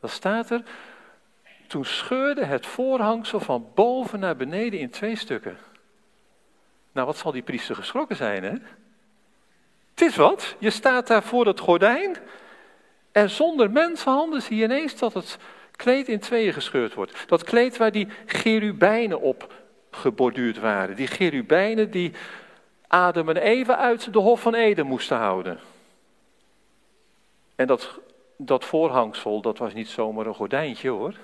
Dan 0.00 0.10
staat 0.10 0.50
er, 0.50 0.62
toen 1.66 1.84
scheurde 1.84 2.44
het 2.44 2.66
voorhangsel 2.66 3.40
van 3.40 3.70
boven 3.74 4.20
naar 4.20 4.36
beneden 4.36 4.78
in 4.78 4.90
twee 4.90 5.16
stukken. 5.16 5.58
Nou, 6.92 7.06
wat 7.06 7.16
zal 7.16 7.32
die 7.32 7.42
priester 7.42 7.74
geschrokken 7.74 8.16
zijn, 8.16 8.42
hè? 8.42 8.54
Het 9.90 10.00
is 10.00 10.16
wat, 10.16 10.56
je 10.58 10.70
staat 10.70 11.06
daar 11.06 11.22
voor 11.22 11.46
het 11.46 11.60
gordijn 11.60 12.16
en 13.12 13.30
zonder 13.30 13.70
mensenhanden 13.70 14.42
zie 14.42 14.56
je 14.56 14.64
ineens 14.64 14.98
dat 14.98 15.14
het 15.14 15.38
kleed 15.76 16.08
in 16.08 16.20
tweeën 16.20 16.52
gescheurd 16.52 16.94
wordt. 16.94 17.28
Dat 17.28 17.44
kleed 17.44 17.76
waar 17.76 17.92
die 17.92 18.08
gerubijnen 18.26 19.20
op 19.20 19.61
geborduurd 19.94 20.58
waren. 20.58 20.96
Die 20.96 21.06
cherubijnen 21.06 21.90
die 21.90 22.12
Adam 22.86 23.28
en 23.28 23.36
Eva 23.36 23.76
uit 23.76 24.12
de 24.12 24.18
Hof 24.18 24.40
van 24.40 24.54
Eden 24.54 24.86
moesten 24.86 25.16
houden. 25.16 25.58
En 27.56 27.66
dat, 27.66 28.00
dat 28.36 28.64
voorhangsel, 28.64 29.40
dat 29.40 29.58
was 29.58 29.74
niet 29.74 29.88
zomaar 29.88 30.26
een 30.26 30.34
gordijntje 30.34 30.88
hoor. 30.88 31.14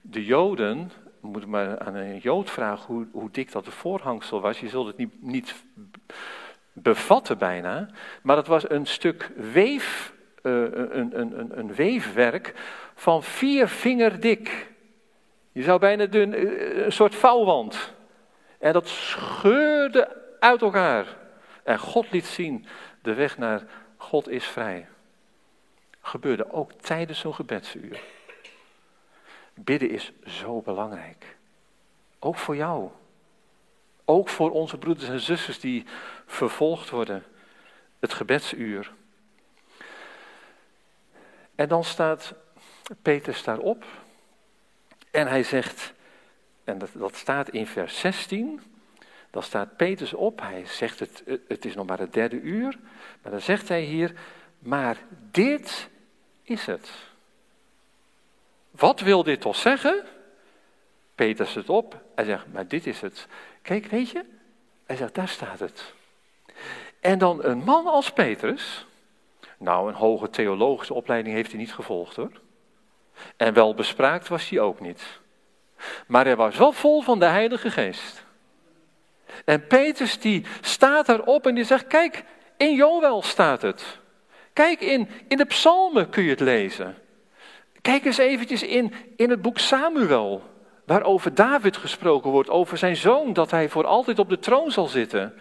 De 0.00 0.24
Joden, 0.24 0.90
moet 1.20 1.46
maar 1.46 1.78
aan 1.78 1.94
een 1.94 2.18
Jood 2.18 2.50
vragen 2.50 2.94
hoe, 2.94 3.06
hoe 3.12 3.30
dik 3.30 3.52
dat 3.52 3.68
voorhangsel 3.68 4.40
was. 4.40 4.60
Je 4.60 4.68
zult 4.68 4.86
het 4.86 4.96
niet, 4.96 5.22
niet 5.22 5.54
bevatten 6.72 7.38
bijna. 7.38 7.88
Maar 8.22 8.36
het 8.36 8.46
was 8.46 8.70
een 8.70 8.86
stuk 8.86 9.30
weef, 9.52 10.12
uh, 10.42 10.62
een, 10.62 11.20
een, 11.20 11.38
een, 11.38 11.58
een 11.58 11.74
weefwerk 11.74 12.54
van 12.94 13.22
vier 13.22 13.68
vinger 13.68 14.20
dik. 14.20 14.68
Je 15.60 15.66
zou 15.66 15.78
bijna 15.78 16.06
eh, 16.06 16.84
een 16.84 16.92
soort 16.92 17.14
vouwwand. 17.14 17.92
En 18.58 18.72
dat 18.72 18.88
scheurde 18.88 20.16
uit 20.38 20.62
elkaar. 20.62 21.16
En 21.62 21.78
God 21.78 22.10
liet 22.10 22.26
zien, 22.26 22.66
de 23.02 23.14
weg 23.14 23.38
naar 23.38 23.62
God 23.96 24.28
is 24.28 24.44
vrij. 24.44 24.88
Gebeurde 26.00 26.52
ook 26.52 26.72
tijdens 26.72 27.18
zo'n 27.18 27.34
gebedsuur. 27.34 28.00
Bidden 29.54 29.90
is 29.90 30.12
zo 30.26 30.60
belangrijk. 30.60 31.36
Ook 32.18 32.36
voor 32.36 32.56
jou. 32.56 32.90
Ook 34.04 34.28
voor 34.28 34.50
onze 34.50 34.78
broeders 34.78 35.08
en 35.08 35.20
zusters 35.20 35.60
die 35.60 35.84
vervolgd 36.26 36.90
worden. 36.90 37.24
Het 37.98 38.12
gebedsuur. 38.12 38.92
En 41.54 41.68
dan 41.68 41.84
staat 41.84 42.34
Petrus 43.02 43.42
daarop 43.42 43.84
en 45.10 45.26
hij 45.26 45.42
zegt, 45.42 45.92
en 46.64 46.78
dat, 46.78 46.90
dat 46.92 47.16
staat 47.16 47.48
in 47.48 47.66
vers 47.66 47.98
16, 47.98 48.60
dan 49.30 49.42
staat 49.42 49.76
Petrus 49.76 50.14
op, 50.14 50.40
hij 50.40 50.66
zegt 50.66 50.98
het, 50.98 51.22
het 51.48 51.64
is 51.64 51.74
nog 51.74 51.86
maar 51.86 51.98
het 51.98 52.12
derde 52.12 52.40
uur, 52.40 52.78
maar 53.22 53.32
dan 53.32 53.40
zegt 53.40 53.68
hij 53.68 53.82
hier, 53.82 54.12
maar 54.58 54.96
dit 55.30 55.88
is 56.42 56.66
het. 56.66 56.90
Wat 58.70 59.00
wil 59.00 59.22
dit 59.22 59.40
toch 59.40 59.56
zeggen? 59.56 60.04
Petrus 61.14 61.54
het 61.54 61.68
op, 61.68 62.00
hij 62.14 62.24
zegt, 62.24 62.52
maar 62.52 62.68
dit 62.68 62.86
is 62.86 63.00
het. 63.00 63.26
Kijk, 63.62 63.86
weet 63.86 64.10
je, 64.10 64.24
hij 64.86 64.96
zegt, 64.96 65.14
daar 65.14 65.28
staat 65.28 65.58
het. 65.58 65.92
En 67.00 67.18
dan 67.18 67.44
een 67.44 67.58
man 67.58 67.86
als 67.86 68.12
Petrus, 68.12 68.86
nou 69.58 69.88
een 69.88 69.94
hoge 69.94 70.30
theologische 70.30 70.94
opleiding 70.94 71.34
heeft 71.34 71.50
hij 71.50 71.60
niet 71.60 71.74
gevolgd 71.74 72.16
hoor. 72.16 72.40
En 73.36 73.52
wel 73.52 73.74
bespraakt 73.74 74.28
was 74.28 74.48
hij 74.48 74.60
ook 74.60 74.80
niet. 74.80 75.02
Maar 76.06 76.24
hij 76.24 76.36
was 76.36 76.56
wel 76.56 76.72
vol 76.72 77.02
van 77.02 77.18
de 77.18 77.24
Heilige 77.24 77.70
Geest. 77.70 78.24
En 79.44 79.66
Petrus 79.66 80.18
die 80.18 80.44
staat 80.60 81.06
daarop 81.06 81.46
en 81.46 81.54
die 81.54 81.64
zegt, 81.64 81.86
kijk, 81.86 82.24
in 82.56 82.74
Joel 82.74 83.22
staat 83.22 83.62
het. 83.62 83.98
Kijk 84.52 84.80
in, 84.80 85.08
in 85.28 85.36
de 85.36 85.44
psalmen 85.44 86.08
kun 86.08 86.22
je 86.22 86.30
het 86.30 86.40
lezen. 86.40 86.96
Kijk 87.80 88.04
eens 88.04 88.18
eventjes 88.18 88.62
in, 88.62 88.92
in 89.16 89.30
het 89.30 89.42
boek 89.42 89.58
Samuel, 89.58 90.42
waarover 90.84 91.34
David 91.34 91.76
gesproken 91.76 92.30
wordt, 92.30 92.50
over 92.50 92.78
zijn 92.78 92.96
zoon, 92.96 93.32
dat 93.32 93.50
hij 93.50 93.68
voor 93.68 93.86
altijd 93.86 94.18
op 94.18 94.28
de 94.28 94.38
troon 94.38 94.70
zal 94.70 94.86
zitten. 94.86 95.34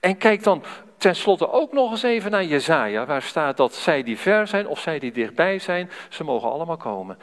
En 0.00 0.16
kijk 0.16 0.42
dan 0.42 0.64
tenslotte 1.04 1.50
ook 1.50 1.72
nog 1.72 1.90
eens 1.90 2.02
even 2.02 2.30
naar 2.30 2.44
Jezaja, 2.44 3.06
waar 3.06 3.22
staat 3.22 3.56
dat 3.56 3.74
zij 3.74 4.02
die 4.02 4.18
ver 4.18 4.46
zijn 4.46 4.66
of 4.66 4.80
zij 4.80 4.98
die 4.98 5.12
dichtbij 5.12 5.58
zijn, 5.58 5.90
ze 6.08 6.24
mogen 6.24 6.50
allemaal 6.50 6.76
komen. 6.76 7.18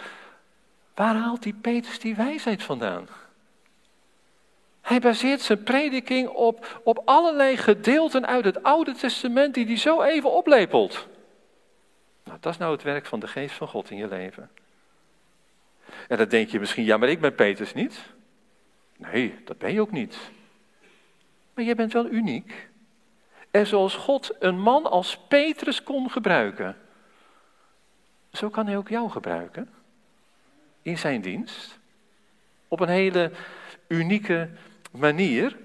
Waar 0.96 1.16
haalt 1.16 1.44
die 1.44 1.54
Petrus 1.54 2.00
die 2.00 2.16
wijsheid 2.16 2.64
vandaan? 2.64 3.08
Hij 4.82 5.00
baseert 5.00 5.42
zijn 5.42 5.64
prediking 5.64 6.30
op, 6.30 6.82
op 6.84 7.02
allerlei 7.06 7.58
gedeelten 7.58 8.28
uit 8.28 8.46
het 8.46 8.64
Oude 8.64 8.94
Testament 8.94 9.54
die 9.54 9.66
hij 9.66 9.78
zo 9.78 10.02
even 10.02 10.32
oplepelt. 10.32 11.08
Nou, 12.24 12.38
dat 12.40 12.52
is 12.52 12.60
nou 12.60 12.72
het 12.72 12.84
werk 12.84 13.06
van 13.06 13.20
de 13.20 13.28
geest 13.28 13.56
van 13.56 13.68
God 13.68 13.90
in 13.90 13.98
je 13.98 14.08
leven. 14.08 14.50
En 16.08 16.18
dan 16.18 16.28
denk 16.28 16.50
je 16.50 16.60
misschien, 16.60 16.86
ja, 16.86 16.98
maar 16.98 17.10
ik 17.10 17.22
ben 17.22 17.36
Petrus 17.36 17.74
niet. 17.74 18.00
Nee, 18.98 19.36
dat 19.46 19.58
ben 19.58 19.74
je 19.74 19.82
ook 19.82 19.92
niet. 19.92 20.18
Maar 21.54 21.66
je 21.66 21.76
bent 21.76 21.94
wel 21.94 22.10
uniek. 22.10 22.70
En 23.52 23.68
zoals 23.68 23.96
God 23.96 24.36
een 24.40 24.60
man 24.60 24.86
als 24.86 25.18
Petrus 25.28 25.84
kon 25.84 26.12
gebruiken, 26.12 26.78
zo 28.32 28.50
kan 28.50 28.66
hij 28.66 28.78
ook 28.78 28.90
jou 28.90 29.10
gebruiken. 29.10 29.70
In 30.82 30.98
zijn 30.98 31.22
dienst. 31.22 31.80
Op 32.68 32.80
een 32.80 32.90
hele 32.90 33.32
unieke 33.88 34.50
manier. 34.92 35.58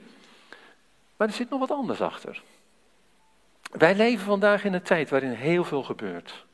Maar 1.17 1.29
er 1.29 1.35
zit 1.35 1.51
nog 1.51 1.61
wat 1.61 1.71
anders 1.71 2.01
achter. 2.01 2.43
Wij 3.73 3.95
leven 3.95 4.27
vandaag 4.27 4.65
in 4.65 4.73
een 4.73 4.83
tijd 4.83 5.11
waarin 5.11 5.31
heel 5.31 5.65
veel 5.65 5.83
gebeurt. 5.83 6.45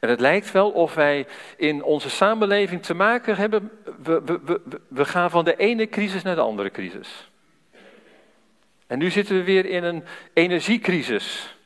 En 0.00 0.08
het 0.08 0.20
lijkt 0.20 0.52
wel 0.52 0.70
of 0.70 0.94
wij 0.94 1.26
in 1.56 1.82
onze 1.82 2.10
samenleving 2.10 2.82
te 2.82 2.94
maken 2.94 3.36
hebben. 3.36 3.70
We, 4.02 4.22
we, 4.24 4.80
we, 4.88 5.04
gaan 5.04 5.30
van 5.30 5.44
de 5.44 5.56
ene 5.56 5.88
crisis 5.88 6.22
naar 6.22 6.34
de 6.34 6.40
andere 6.40 6.70
crisis. 6.70 7.30
En 8.88 8.98
nu 8.98 9.10
zitten 9.10 9.36
we 9.36 9.42
weer 9.42 9.66
in 9.66 9.84
een 9.84 10.04
energiecrisis. 10.32 11.56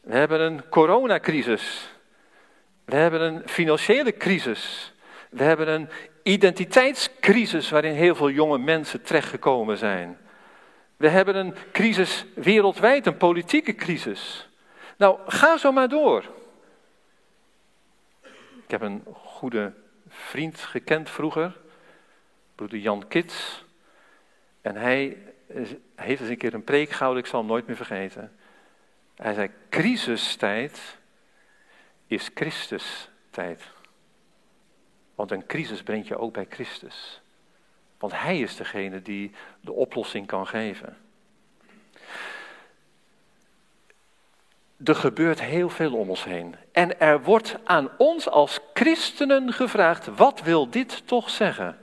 We 0.00 0.14
hebben 0.14 0.40
een 0.40 0.68
coronacrisis. 0.68 1.88
We 2.84 2.96
hebben 2.96 3.20
een 3.20 3.48
financiële 3.48 4.16
crisis. 4.16 4.92
We 5.30 5.42
hebben 5.42 5.68
een 5.68 5.88
identiteitscrisis 6.22 7.70
waarin 7.70 7.94
heel 7.94 8.14
veel 8.14 8.30
jonge 8.30 8.58
mensen 8.58 9.02
terechtgekomen 9.02 9.78
zijn. 9.78 10.18
We 10.96 11.08
hebben 11.08 11.36
een 11.36 11.54
crisis 11.72 12.24
wereldwijd, 12.34 13.06
een 13.06 13.16
politieke 13.16 13.74
crisis. 13.74 14.48
Nou, 14.96 15.18
ga 15.26 15.56
zo 15.56 15.72
maar 15.72 15.88
door. 15.88 16.24
Ik 18.64 18.70
heb 18.70 18.80
een 18.80 19.02
goede 19.12 19.72
vriend 20.08 20.58
gekend 20.60 21.10
vroeger, 21.10 21.56
broeder 22.54 22.78
Jan 22.78 23.08
Kits. 23.08 23.64
En 24.60 24.76
hij 24.76 25.16
heeft 25.94 26.20
eens 26.20 26.30
een 26.30 26.36
keer 26.36 26.54
een 26.54 26.64
preek 26.64 26.90
gehouden, 26.90 27.22
ik 27.22 27.28
zal 27.28 27.38
hem 27.38 27.48
nooit 27.48 27.66
meer 27.66 27.76
vergeten. 27.76 28.32
Hij 29.16 29.34
zei, 29.34 29.50
crisistijd 29.70 30.98
is 32.06 32.30
Christustijd. 32.34 33.62
Want 35.14 35.30
een 35.30 35.46
crisis 35.46 35.82
brengt 35.82 36.08
je 36.08 36.18
ook 36.18 36.32
bij 36.32 36.46
Christus. 36.50 37.20
Want 37.98 38.12
Hij 38.12 38.40
is 38.40 38.56
degene 38.56 39.02
die 39.02 39.32
de 39.60 39.72
oplossing 39.72 40.26
kan 40.26 40.46
geven. 40.46 40.96
Er 44.84 44.94
gebeurt 44.94 45.40
heel 45.40 45.68
veel 45.68 45.94
om 45.94 46.10
ons 46.10 46.24
heen. 46.24 46.56
En 46.72 47.00
er 47.00 47.22
wordt 47.22 47.56
aan 47.64 47.90
ons 47.98 48.28
als 48.28 48.60
christenen 48.74 49.52
gevraagd: 49.52 50.06
wat 50.06 50.42
wil 50.42 50.70
dit 50.70 51.06
toch 51.06 51.30
zeggen? 51.30 51.78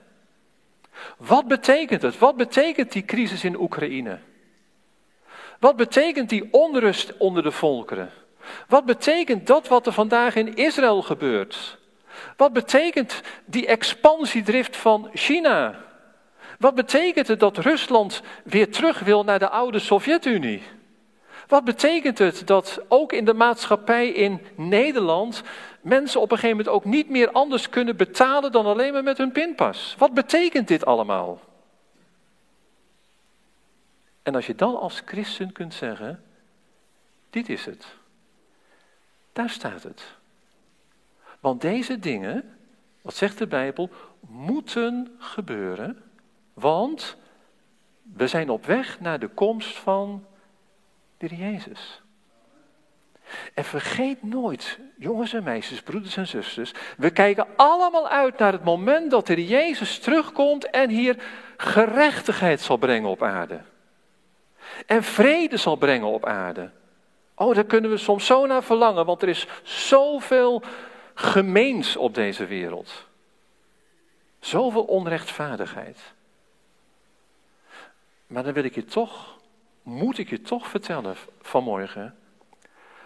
Wat 1.18 1.48
betekent 1.48 2.02
het? 2.02 2.18
Wat 2.18 2.38
betekent 2.38 2.92
die 2.92 3.06
crisis 3.06 3.44
in 3.44 3.60
Oekraïne? 3.60 4.20
Wat 5.60 5.76
betekent 5.76 6.30
die 6.30 6.48
onrust 6.52 7.18
onder 7.18 7.44
de 7.44 7.52
volkeren? 7.52 8.12
Wat 8.68 8.86
betekent 8.86 9.48
dat 9.48 9.68
wat 9.68 9.86
er 9.86 9.94
vandaag 9.94 10.36
in 10.36 10.56
Israël 10.56 11.02
gebeurt? 11.02 11.78
Wat 12.38 12.54
betekent 12.54 13.22
die 13.46 13.68
expansiedrift 13.68 14.78
van 14.78 15.10
China? 15.14 15.86
Wat 16.60 16.76
betekent 16.76 17.28
het 17.28 17.40
dat 17.40 17.58
Rusland 17.58 18.22
weer 18.44 18.72
terug 18.72 19.00
wil 19.00 19.24
naar 19.24 19.40
de 19.40 19.50
oude 19.50 19.80
Sovjet-Unie? 19.80 20.62
Wat 21.50 21.64
betekent 21.64 22.18
het 22.18 22.48
dat 22.48 22.82
ook 22.88 23.14
in 23.14 23.26
de 23.26 23.34
maatschappij 23.34 24.10
in 24.10 24.42
Nederland 24.56 25.44
mensen 25.82 26.22
op 26.22 26.32
een 26.32 26.38
gegeven 26.38 26.58
moment 26.58 26.76
ook 26.76 26.86
niet 26.86 27.10
meer 27.10 27.32
anders 27.32 27.70
kunnen 27.70 27.98
betalen 27.98 28.52
dan 28.52 28.66
alleen 28.66 28.94
maar 28.94 29.04
met 29.04 29.18
hun 29.18 29.32
pinpas? 29.32 29.96
Wat 29.98 30.14
betekent 30.14 30.68
dit 30.68 30.86
allemaal? 30.86 31.40
En 34.24 34.36
als 34.36 34.48
je 34.48 34.56
dan 34.56 34.80
als 34.80 35.02
christen 35.06 35.52
kunt 35.52 35.74
zeggen, 35.74 36.24
dit 37.30 37.50
is 37.50 37.66
het. 37.66 37.86
Daar 39.34 39.50
staat 39.50 39.84
het. 39.84 40.04
Want 41.40 41.62
deze 41.62 42.00
dingen, 42.00 42.58
wat 43.02 43.16
zegt 43.16 43.38
de 43.38 43.48
Bijbel, 43.48 43.90
moeten 44.20 45.16
gebeuren, 45.20 46.04
want 46.54 47.18
we 48.02 48.28
zijn 48.28 48.50
op 48.50 48.66
weg 48.66 49.00
naar 49.00 49.20
de 49.20 49.28
komst 49.28 49.78
van 49.78 50.26
de 51.27 51.36
Jezus. 51.36 52.01
En 53.53 53.63
vergeet 53.63 54.23
nooit, 54.23 54.79
jongens 54.97 55.34
en 55.34 55.43
meisjes, 55.43 55.82
broeders 55.82 56.17
en 56.17 56.27
zusters, 56.27 56.71
we 56.97 57.10
kijken 57.10 57.47
allemaal 57.55 58.10
uit 58.10 58.38
naar 58.38 58.51
het 58.51 58.63
moment 58.63 59.12
dat 59.12 59.27
de 59.27 59.45
Jezus 59.45 59.99
terugkomt 59.99 60.69
en 60.69 60.89
hier 60.89 61.23
gerechtigheid 61.58 62.62
zal 62.62 62.77
brengen 62.77 63.10
op 63.10 63.23
aarde. 63.23 63.62
En 64.86 65.03
vrede 65.03 65.58
zal 65.58 65.75
brengen 65.75 66.08
op 66.08 66.25
aarde. 66.25 66.71
Oh, 67.36 67.55
daar 67.55 67.65
kunnen 67.65 67.89
we 67.89 67.97
soms 67.97 68.25
zo 68.25 68.45
naar 68.45 68.63
verlangen, 68.63 69.05
want 69.05 69.21
er 69.21 69.29
is 69.29 69.47
zoveel 69.63 70.63
gemeens 71.13 71.95
op 71.95 72.13
deze 72.13 72.45
wereld. 72.45 73.08
Zoveel 74.39 74.84
onrechtvaardigheid. 74.84 75.99
Maar 78.27 78.43
dan 78.43 78.53
wil 78.53 78.63
ik 78.63 78.75
je 78.75 78.86
toch, 78.86 79.38
moet 79.89 80.17
ik 80.17 80.30
je 80.30 80.41
toch 80.41 80.67
vertellen 80.67 81.15
vanmorgen, 81.41 82.15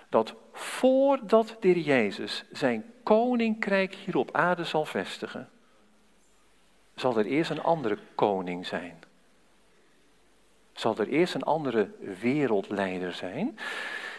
dat 0.09 0.35
voordat 0.51 1.57
de 1.59 1.83
Jezus 1.83 2.43
zijn 2.51 2.85
koninkrijk 3.03 3.95
hier 3.95 4.17
op 4.17 4.35
aarde 4.35 4.63
zal 4.63 4.85
vestigen, 4.85 5.49
zal 6.95 7.17
er 7.17 7.25
eerst 7.25 7.51
een 7.51 7.63
andere 7.63 7.97
koning 8.15 8.65
zijn. 8.65 9.03
Zal 10.73 10.97
er 10.97 11.07
eerst 11.07 11.33
een 11.33 11.43
andere 11.43 11.89
wereldleider 12.19 13.13
zijn, 13.13 13.57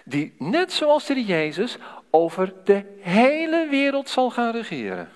die 0.05 0.35
net 0.39 0.73
zoals 0.73 1.07
de 1.07 1.25
Jezus 1.25 1.77
over 2.11 2.55
de 2.65 2.99
hele 3.01 3.67
wereld 3.71 4.09
zal 4.09 4.31
gaan 4.31 4.53
regeren. 4.53 5.09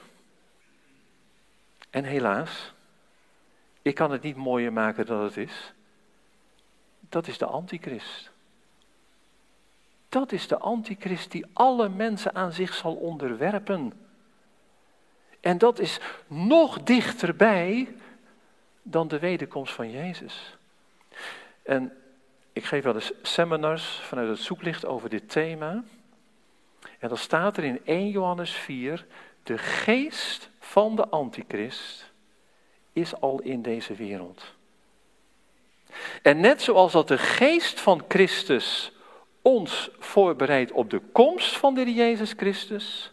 En 1.90 2.04
helaas, 2.04 2.72
ik 3.82 3.94
kan 3.94 4.10
het 4.10 4.22
niet 4.22 4.36
mooier 4.36 4.72
maken 4.72 5.06
dan 5.06 5.22
het 5.22 5.36
is. 5.36 5.72
Dat 7.08 7.26
is 7.26 7.38
de 7.38 7.46
antichrist. 7.46 8.30
Dat 10.08 10.32
is 10.32 10.48
de 10.48 10.58
antichrist 10.58 11.30
die 11.30 11.46
alle 11.52 11.88
mensen 11.88 12.34
aan 12.34 12.52
zich 12.52 12.74
zal 12.74 12.94
onderwerpen. 12.94 13.92
En 15.40 15.58
dat 15.58 15.78
is 15.78 16.00
nog 16.26 16.82
dichterbij 16.82 17.96
dan 18.82 19.08
de 19.08 19.18
wederkomst 19.18 19.72
van 19.72 19.90
Jezus. 19.90 20.56
En 21.62 21.92
ik 22.52 22.64
geef 22.64 22.84
wel 22.84 22.94
eens 22.94 23.12
seminars 23.22 23.84
vanuit 23.84 24.28
het 24.28 24.38
zoeklicht 24.38 24.86
over 24.86 25.08
dit 25.08 25.30
thema. 25.30 25.84
En 26.98 27.08
dan 27.08 27.18
staat 27.18 27.56
er 27.56 27.64
in 27.64 27.80
1 27.84 28.10
Johannes 28.10 28.52
4, 28.52 29.06
de 29.42 29.58
geest 29.58 30.50
van 30.58 30.96
de 30.96 31.08
antichrist 31.08 32.10
is 32.92 33.20
al 33.20 33.40
in 33.40 33.62
deze 33.62 33.94
wereld. 33.94 34.56
En 36.22 36.40
net 36.40 36.62
zoals 36.62 36.92
dat 36.92 37.08
de 37.08 37.18
geest 37.18 37.80
van 37.80 38.04
Christus 38.08 38.92
ons 39.42 39.90
voorbereidt 39.98 40.72
op 40.72 40.90
de 40.90 41.00
komst 41.12 41.56
van 41.56 41.74
de 41.74 41.94
Jezus 41.94 42.32
Christus, 42.36 43.12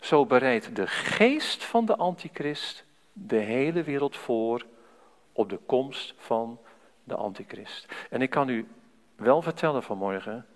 zo 0.00 0.26
bereidt 0.26 0.76
de 0.76 0.86
geest 0.86 1.64
van 1.64 1.86
de 1.86 1.96
antichrist 1.96 2.84
de 3.12 3.36
hele 3.36 3.82
wereld 3.82 4.16
voor 4.16 4.66
op 5.32 5.48
de 5.48 5.58
komst 5.66 6.14
van 6.16 6.58
de 7.04 7.14
antichrist. 7.14 7.86
En 8.10 8.22
ik 8.22 8.30
kan 8.30 8.48
u 8.48 8.68
wel 9.16 9.42
vertellen 9.42 9.82
vanmorgen, 9.82 10.46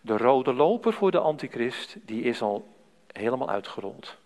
de 0.00 0.16
rode 0.16 0.52
loper 0.52 0.92
voor 0.92 1.10
de 1.10 1.18
antichrist, 1.18 1.96
die 2.02 2.22
is 2.22 2.42
al 2.42 2.68
helemaal 3.12 3.48
uitgerold. 3.48 4.16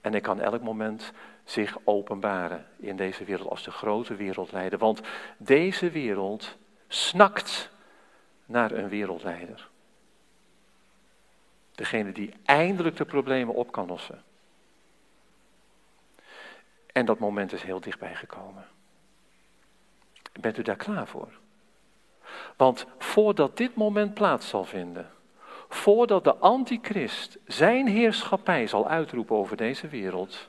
En 0.00 0.12
hij 0.12 0.20
kan 0.20 0.40
elk 0.40 0.62
moment 0.62 1.12
zich 1.46 1.76
openbaren 1.84 2.66
in 2.76 2.96
deze 2.96 3.24
wereld 3.24 3.48
als 3.48 3.62
de 3.62 3.70
grote 3.70 4.14
wereldleider. 4.14 4.78
Want 4.78 5.00
deze 5.38 5.90
wereld 5.90 6.56
snakt 6.88 7.70
naar 8.44 8.70
een 8.70 8.88
wereldleider. 8.88 9.68
Degene 11.74 12.12
die 12.12 12.32
eindelijk 12.44 12.96
de 12.96 13.04
problemen 13.04 13.54
op 13.54 13.72
kan 13.72 13.86
lossen. 13.86 14.22
En 16.92 17.06
dat 17.06 17.18
moment 17.18 17.52
is 17.52 17.62
heel 17.62 17.80
dichtbij 17.80 18.14
gekomen. 18.14 18.66
Bent 20.40 20.58
u 20.58 20.62
daar 20.62 20.76
klaar 20.76 21.06
voor? 21.06 21.32
Want 22.56 22.86
voordat 22.98 23.56
dit 23.56 23.74
moment 23.74 24.14
plaats 24.14 24.48
zal 24.48 24.64
vinden, 24.64 25.10
voordat 25.68 26.24
de 26.24 26.36
antichrist 26.36 27.38
zijn 27.44 27.86
heerschappij 27.86 28.66
zal 28.66 28.88
uitroepen 28.88 29.36
over 29.36 29.56
deze 29.56 29.88
wereld, 29.88 30.48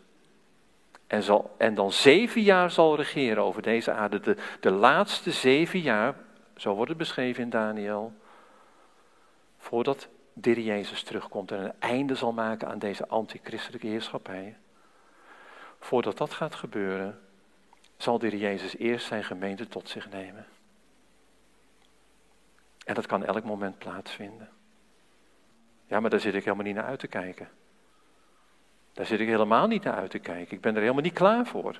en, 1.07 1.23
zal, 1.23 1.55
en 1.57 1.75
dan 1.75 1.91
zeven 1.91 2.41
jaar 2.41 2.71
zal 2.71 2.95
regeren 2.95 3.43
over 3.43 3.61
deze 3.61 3.91
aarde, 3.91 4.19
de, 4.19 4.35
de 4.59 4.71
laatste 4.71 5.31
zeven 5.31 5.79
jaar, 5.79 6.15
zo 6.55 6.73
wordt 6.73 6.89
het 6.89 6.97
beschreven 6.97 7.43
in 7.43 7.49
Daniel, 7.49 8.13
voordat 9.57 10.07
de 10.33 10.63
Jezus 10.63 11.03
terugkomt 11.03 11.51
en 11.51 11.63
een 11.63 11.73
einde 11.79 12.15
zal 12.15 12.31
maken 12.31 12.67
aan 12.67 12.79
deze 12.79 13.07
antichristelijke 13.07 13.87
heerschappij. 13.87 14.57
Voordat 15.79 16.17
dat 16.17 16.33
gaat 16.33 16.55
gebeuren, 16.55 17.19
zal 17.97 18.19
de 18.19 18.37
Jezus 18.37 18.77
eerst 18.77 19.07
zijn 19.07 19.23
gemeente 19.23 19.67
tot 19.67 19.89
zich 19.89 20.09
nemen. 20.09 20.45
En 22.85 22.93
dat 22.93 23.05
kan 23.05 23.25
elk 23.25 23.43
moment 23.43 23.77
plaatsvinden. 23.77 24.49
Ja, 25.85 25.99
maar 25.99 26.09
daar 26.09 26.19
zit 26.19 26.33
ik 26.33 26.43
helemaal 26.43 26.65
niet 26.65 26.75
naar 26.75 26.85
uit 26.85 26.99
te 26.99 27.07
kijken. 27.07 27.49
Daar 28.97 29.05
zit 29.05 29.19
ik 29.19 29.27
helemaal 29.27 29.67
niet 29.67 29.83
naar 29.83 29.93
uit 29.93 30.09
te 30.09 30.19
kijken. 30.19 30.55
Ik 30.55 30.61
ben 30.61 30.75
er 30.75 30.81
helemaal 30.81 31.01
niet 31.01 31.13
klaar 31.13 31.45
voor. 31.45 31.79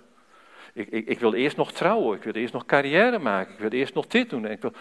Ik, 0.73 0.88
ik, 0.89 1.08
ik 1.08 1.19
wil 1.19 1.34
eerst 1.34 1.58
nog 1.58 1.71
trouwen, 1.71 2.17
ik 2.17 2.23
wil 2.23 2.34
eerst 2.34 2.53
nog 2.53 2.65
carrière 2.65 3.19
maken, 3.19 3.53
ik 3.53 3.60
wil 3.60 3.69
eerst 3.69 3.93
nog 3.93 4.08
dit 4.08 4.30
doen. 4.30 4.45
Ik 4.45 4.62
wil... 4.62 4.73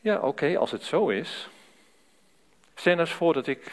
Ja, 0.00 0.18
oké, 0.20 0.58
als 0.58 0.70
het 0.70 0.82
zo 0.82 1.08
is. 1.08 1.48
Stel 2.74 2.98
eens 2.98 3.12
voor 3.12 3.32
dat 3.32 3.46
ik 3.46 3.72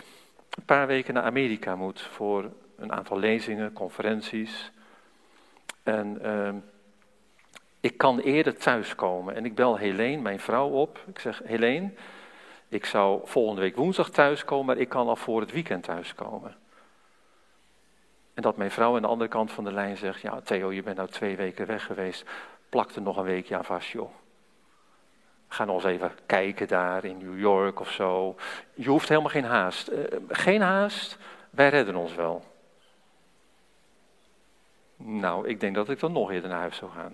een 0.50 0.66
paar 0.66 0.88
weken 0.88 1.14
naar 1.14 1.24
Amerika 1.24 1.76
moet 1.76 2.02
voor 2.02 2.52
een 2.78 2.92
aantal 2.92 3.20
lezingen, 3.20 3.74
conferenties. 3.74 4.72
En 5.84 6.20
uh, 6.24 6.50
ik 7.80 7.98
kan 7.98 8.20
eerder 8.20 8.58
thuiskomen. 8.58 9.36
En 9.36 9.46
ik 9.46 9.56
bel 9.56 9.78
Helene, 9.78 10.22
mijn 10.22 10.40
vrouw, 10.40 10.70
op. 10.70 11.04
Ik 11.08 11.20
zeg, 11.20 11.42
Helene, 11.44 11.90
ik 12.68 12.86
zou 12.86 13.22
volgende 13.24 13.62
week 13.62 13.76
woensdag 13.76 14.10
thuiskomen, 14.10 14.66
maar 14.66 14.78
ik 14.78 14.90
kan 14.90 15.08
al 15.08 15.16
voor 15.16 15.42
het 15.42 15.52
weekend 15.52 15.84
thuiskomen. 15.84 16.56
En 18.40 18.46
dat 18.46 18.58
mijn 18.58 18.72
vrouw 18.72 18.96
aan 18.96 19.02
de 19.02 19.08
andere 19.08 19.30
kant 19.30 19.52
van 19.52 19.64
de 19.64 19.72
lijn 19.72 19.98
zegt, 19.98 20.22
ja 20.22 20.42
Theo, 20.42 20.72
je 20.72 20.84
bent 20.84 20.98
nou 20.98 21.10
twee 21.10 21.36
weken 21.36 21.66
weg 21.66 21.86
geweest. 21.86 22.26
Plak 22.70 22.92
er 22.92 23.02
nog 23.02 23.18
een 23.18 23.24
weekje 23.24 23.58
aan 23.58 23.66
vast, 23.66 23.88
joh. 23.88 24.12
Ga 25.48 25.66
nog 25.66 25.76
eens 25.76 25.84
even 25.84 26.12
kijken 26.26 26.68
daar 26.68 27.06
in 27.06 27.18
New 27.18 27.40
York 27.40 27.80
of 27.80 27.92
zo. 27.92 28.36
Je 28.74 28.90
hoeft 28.90 29.10
helemaal 29.10 29.30
geen 29.30 29.44
haast. 29.46 29.90
Uh, 29.90 30.04
geen 30.30 30.62
haast, 30.62 31.18
wij 31.50 31.70
redden 31.70 31.96
ons 31.96 32.16
wel. 32.16 32.44
Nou, 34.96 35.48
ik 35.48 35.60
denk 35.60 35.76
dat 35.76 35.90
ik 35.90 36.00
dan 36.00 36.12
nog 36.12 36.32
eerder 36.32 36.50
naar 36.50 36.60
huis 36.60 36.78
zou 36.78 36.92
gaan. 36.92 37.14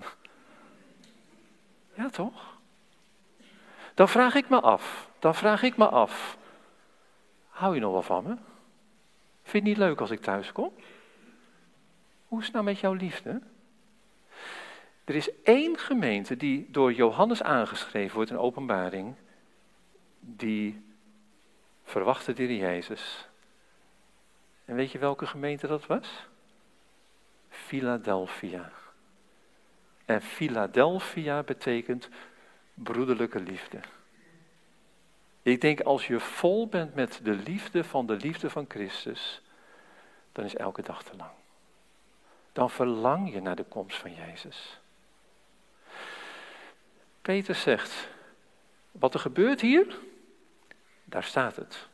Ja, 1.94 2.10
toch? 2.10 2.58
Dan 3.94 4.10
vraag 4.10 4.36
ik 4.36 4.50
me 4.50 4.60
af, 4.60 5.10
dan 5.20 5.36
vraag 5.36 5.64
ik 5.64 5.78
me 5.78 5.88
af. 5.88 6.38
Hou 7.50 7.76
je 7.76 7.82
nog 7.82 7.92
wel 7.92 8.02
van 8.02 8.24
me? 8.24 8.36
Vind 9.44 9.52
je 9.52 9.58
het 9.58 9.64
niet 9.64 9.78
leuk 9.78 10.02
als 10.02 10.12
ik 10.12 10.22
thuis 10.22 10.52
kom? 10.52 10.74
Hoe 12.28 12.40
is 12.40 12.46
het 12.46 12.54
nou 12.54 12.66
met 12.66 12.80
jouw 12.80 12.94
liefde? 12.94 13.42
Er 15.04 15.16
is 15.16 15.30
één 15.44 15.78
gemeente 15.78 16.38
die 16.38 16.68
door 16.72 16.94
Johannes 16.94 17.44
aangeschreven 17.44 18.16
wordt 18.16 18.32
in 18.32 18.38
openbaring, 18.38 19.16
die 20.20 20.84
verwachtte 21.84 22.34
de 22.34 22.58
Jezus. 22.58 23.28
En 24.66 24.76
weet 24.76 24.92
je 24.92 24.98
welke 24.98 25.28
gemeente 25.28 25.68
dat 25.68 25.86
was? 25.86 26.28
Philadelphia. 27.50 28.72
En 30.06 30.22
Philadelphia 30.22 31.44
betekent 31.44 32.10
broederlijke 32.74 33.40
liefde. 33.40 33.80
Ik 35.42 35.62
denk 35.62 35.82
als 35.82 36.08
je 36.08 36.20
vol 36.20 36.68
bent 36.68 36.96
met 36.96 37.20
de 37.24 37.34
liefde 37.34 37.84
van 37.84 38.06
de 38.06 38.16
liefde 38.16 38.50
van 38.50 38.66
Christus, 38.68 39.42
dan 40.32 40.46
is 40.46 40.56
elke 40.56 40.82
dag 40.82 41.04
te 41.04 41.16
lang. 41.18 41.32
Dan 42.56 42.70
verlang 42.70 43.34
je 43.34 43.42
naar 43.42 43.56
de 43.56 43.64
komst 43.64 43.98
van 43.98 44.14
Jezus. 44.14 44.80
Peter 47.22 47.56
zegt, 47.56 48.08
wat 48.92 49.14
er 49.14 49.20
gebeurt 49.20 49.62
hier, 49.62 49.98
daar 51.04 51.24
staat 51.24 51.56
het. 51.56 51.88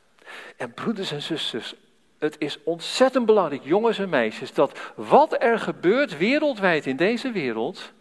En 0.57 0.73
broeders 0.73 1.11
en 1.11 1.21
zusters, 1.21 1.73
het 2.17 2.35
is 2.39 2.63
ontzettend 2.63 3.25
belangrijk, 3.25 3.63
jongens 3.63 3.99
en 3.99 4.09
meisjes, 4.09 4.53
dat 4.53 4.79
wat 4.95 5.43
er 5.43 5.59
gebeurt 5.59 6.17
wereldwijd 6.17 6.85
in 6.85 6.95
deze 6.95 7.31
wereld, 7.31 7.91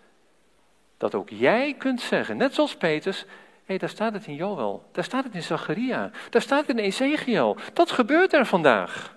dat 0.97 1.15
ook 1.15 1.29
jij 1.29 1.75
kunt 1.75 2.01
zeggen, 2.01 2.37
net 2.37 2.55
zoals 2.55 2.77
Peters, 2.77 3.25
hé, 3.65 3.77
daar 3.77 3.89
staat 3.89 4.13
het 4.13 4.27
in 4.27 4.35
Joel, 4.35 4.89
daar 4.93 5.05
staat 5.05 5.25
het 5.25 5.35
in 5.35 5.43
Zacharia, 5.43 6.11
daar 6.31 6.43
staat 6.43 6.67
het 6.67 6.77
in 6.77 6.85
Ezekiel. 6.85 7.57
Dat 7.73 7.91
gebeurt 7.91 8.33
er 8.33 8.47
vandaag. 8.47 9.17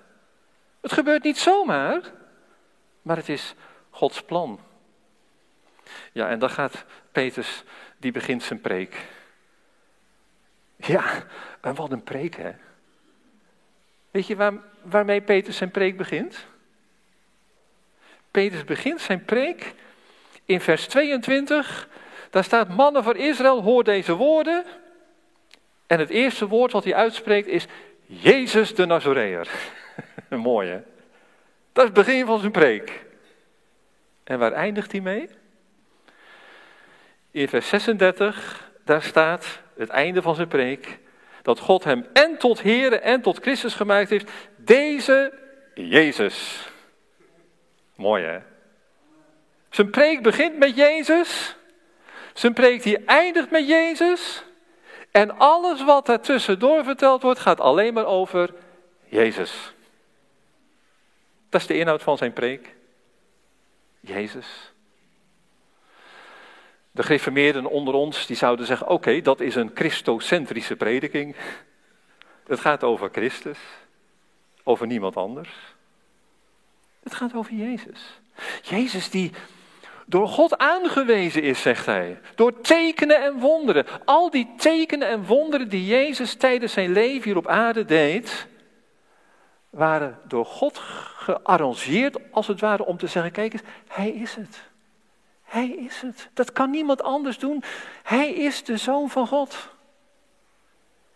Het 0.81 0.91
gebeurt 0.91 1.23
niet 1.23 1.37
zomaar, 1.37 2.21
maar 3.03 3.17
het 3.17 3.29
is 3.29 3.55
Gods 3.89 4.23
plan. 4.23 4.59
Ja, 6.11 6.29
en 6.29 6.39
dan 6.39 6.49
gaat 6.49 6.85
Peters, 7.11 7.63
die 7.97 8.11
begint 8.11 8.43
zijn 8.43 8.61
preek. 8.61 8.97
Ja, 10.75 11.23
en 11.61 11.75
wat 11.75 11.91
een 11.91 12.03
preek, 12.03 12.35
hè? 12.35 12.51
Weet 14.11 14.27
je 14.27 14.35
waar, 14.35 14.53
waarmee 14.81 15.21
Peters 15.21 15.57
zijn 15.57 15.71
preek 15.71 15.97
begint? 15.97 16.45
Peters 18.31 18.63
begint 18.63 19.01
zijn 19.01 19.25
preek 19.25 19.73
in 20.45 20.61
vers 20.61 20.87
22. 20.87 21.87
Daar 22.29 22.43
staat: 22.43 22.69
Mannen 22.69 23.03
van 23.03 23.15
Israël, 23.15 23.61
hoor 23.61 23.83
deze 23.83 24.13
woorden. 24.13 24.65
En 25.87 25.99
het 25.99 26.09
eerste 26.09 26.47
woord 26.47 26.71
wat 26.71 26.83
hij 26.83 26.95
uitspreekt 26.95 27.47
is: 27.47 27.65
Jezus 28.05 28.75
de 28.75 28.85
Nazoreër. 28.85 29.49
Mooi 30.29 30.69
hè? 30.69 30.92
Dat 31.73 31.83
is 31.83 31.89
het 31.89 32.05
begin 32.05 32.25
van 32.25 32.39
zijn 32.39 32.51
preek. 32.51 33.05
En 34.23 34.39
waar 34.39 34.51
eindigt 34.51 34.91
hij 34.91 35.01
mee? 35.01 35.29
In 37.31 37.47
vers 37.47 37.69
36, 37.69 38.71
daar 38.85 39.01
staat 39.01 39.61
het 39.77 39.89
einde 39.89 40.21
van 40.21 40.35
zijn 40.35 40.47
preek. 40.47 40.99
Dat 41.41 41.59
God 41.59 41.83
hem 41.83 42.05
en 42.13 42.37
tot 42.37 42.61
Here 42.61 42.99
en 42.99 43.21
tot 43.21 43.39
Christus 43.39 43.73
gemaakt 43.73 44.09
heeft. 44.09 44.31
Deze 44.57 45.33
Jezus. 45.73 46.67
Mooi 47.95 48.23
hè? 48.23 48.39
Zijn 49.69 49.89
preek 49.89 50.23
begint 50.23 50.57
met 50.57 50.75
Jezus. 50.75 51.55
Zijn 52.33 52.53
preek 52.53 52.83
die 52.83 53.05
eindigt 53.05 53.51
met 53.51 53.67
Jezus. 53.67 54.43
En 55.11 55.37
alles 55.37 55.83
wat 55.83 56.09
er 56.09 56.19
tussendoor 56.19 56.83
verteld 56.83 57.21
wordt, 57.21 57.39
gaat 57.39 57.59
alleen 57.59 57.93
maar 57.93 58.05
over 58.05 58.53
Jezus. 59.05 59.72
Dat 61.53 61.61
is 61.61 61.67
de 61.67 61.77
inhoud 61.77 62.03
van 62.03 62.17
zijn 62.17 62.33
preek. 62.33 62.75
Jezus. 63.99 64.73
De 66.91 67.03
gereformeerden 67.03 67.65
onder 67.65 67.93
ons 67.93 68.25
die 68.25 68.35
zouden 68.35 68.65
zeggen: 68.65 68.87
oké, 68.87 69.21
dat 69.21 69.39
is 69.39 69.55
een 69.55 69.71
christocentrische 69.73 70.75
prediking. 70.75 71.35
Het 72.47 72.59
gaat 72.59 72.83
over 72.83 73.09
Christus, 73.11 73.57
over 74.63 74.87
niemand 74.87 75.17
anders. 75.17 75.49
Het 77.03 77.15
gaat 77.15 77.33
over 77.33 77.53
Jezus. 77.53 78.19
Jezus 78.61 79.09
die 79.09 79.31
door 80.05 80.27
God 80.27 80.57
aangewezen 80.57 81.43
is, 81.43 81.61
zegt 81.61 81.85
hij. 81.85 82.19
Door 82.35 82.61
tekenen 82.61 83.23
en 83.23 83.39
wonderen. 83.39 83.85
Al 84.05 84.29
die 84.29 84.53
tekenen 84.57 85.07
en 85.07 85.25
wonderen 85.25 85.69
die 85.69 85.85
Jezus 85.85 86.33
tijdens 86.35 86.73
zijn 86.73 86.91
leven 86.91 87.23
hier 87.23 87.37
op 87.37 87.47
aarde 87.47 87.85
deed, 87.85 88.47
waren 89.73 90.19
door 90.27 90.45
God 90.45 90.77
gearrangeerd, 91.17 92.17
als 92.31 92.47
het 92.47 92.59
ware, 92.59 92.85
om 92.85 92.97
te 92.97 93.07
zeggen: 93.07 93.31
kijk 93.31 93.53
eens, 93.53 93.61
hij 93.87 94.09
is 94.09 94.35
het. 94.35 94.61
Hij 95.43 95.69
is 95.69 96.01
het. 96.01 96.29
Dat 96.33 96.51
kan 96.51 96.69
niemand 96.69 97.03
anders 97.03 97.37
doen. 97.37 97.63
Hij 98.03 98.33
is 98.33 98.63
de 98.63 98.77
zoon 98.77 99.09
van 99.09 99.27
God. 99.27 99.69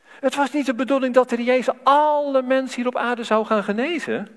Het 0.03 0.35
was 0.35 0.51
niet 0.51 0.65
de 0.65 0.73
bedoeling 0.73 1.13
dat 1.13 1.29
de 1.29 1.43
Jezus 1.43 1.75
alle 1.83 2.41
mensen 2.41 2.75
hier 2.75 2.87
op 2.87 2.95
aarde 2.95 3.23
zou 3.23 3.45
gaan 3.45 3.63
genezen. 3.63 4.27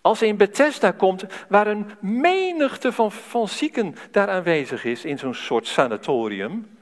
Als 0.00 0.20
hij 0.20 0.28
in 0.28 0.36
Bethesda 0.36 0.90
komt, 0.90 1.24
waar 1.48 1.66
een 1.66 1.90
menigte 2.00 2.92
van, 2.92 3.12
van 3.12 3.48
zieken 3.48 3.94
daar 4.10 4.28
aanwezig 4.28 4.84
is, 4.84 5.04
in 5.04 5.18
zo'n 5.18 5.34
soort 5.34 5.66
sanatorium, 5.66 6.78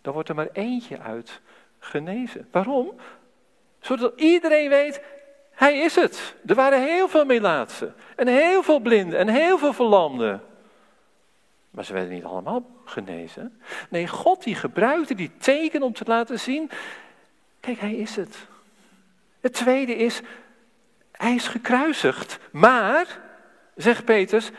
dan 0.00 0.12
wordt 0.12 0.28
er 0.28 0.34
maar 0.34 0.50
eentje 0.52 0.98
uit 0.98 1.40
genezen. 1.78 2.48
Waarom? 2.50 2.92
Zodat 3.80 4.20
iedereen 4.20 4.68
weet, 4.68 5.00
hij 5.54 5.78
is 5.78 5.94
het. 5.94 6.34
Er 6.46 6.54
waren 6.54 6.82
heel 6.82 7.08
veel 7.08 7.24
melaatsen, 7.24 7.94
en 8.16 8.28
heel 8.28 8.62
veel 8.62 8.80
blinden, 8.80 9.18
en 9.18 9.28
heel 9.28 9.58
veel 9.58 9.72
verlamden. 9.72 10.42
Maar 11.70 11.84
ze 11.84 11.92
werden 11.92 12.12
niet 12.12 12.24
allemaal 12.24 12.66
genezen. 12.84 13.60
Nee, 13.88 14.08
God 14.08 14.42
die 14.42 14.54
gebruikte 14.54 15.14
die 15.14 15.30
teken 15.38 15.82
om 15.82 15.92
te 15.92 16.04
laten 16.06 16.40
zien, 16.40 16.70
kijk, 17.60 17.78
hij 17.78 17.94
is 17.94 18.16
het. 18.16 18.46
Het 19.40 19.52
tweede 19.52 19.94
is, 19.96 20.20
hij 21.12 21.34
is 21.34 21.48
gekruisigd. 21.48 22.38
Maar, 22.50 23.20
zegt 23.76 24.04
Petrus, 24.04 24.50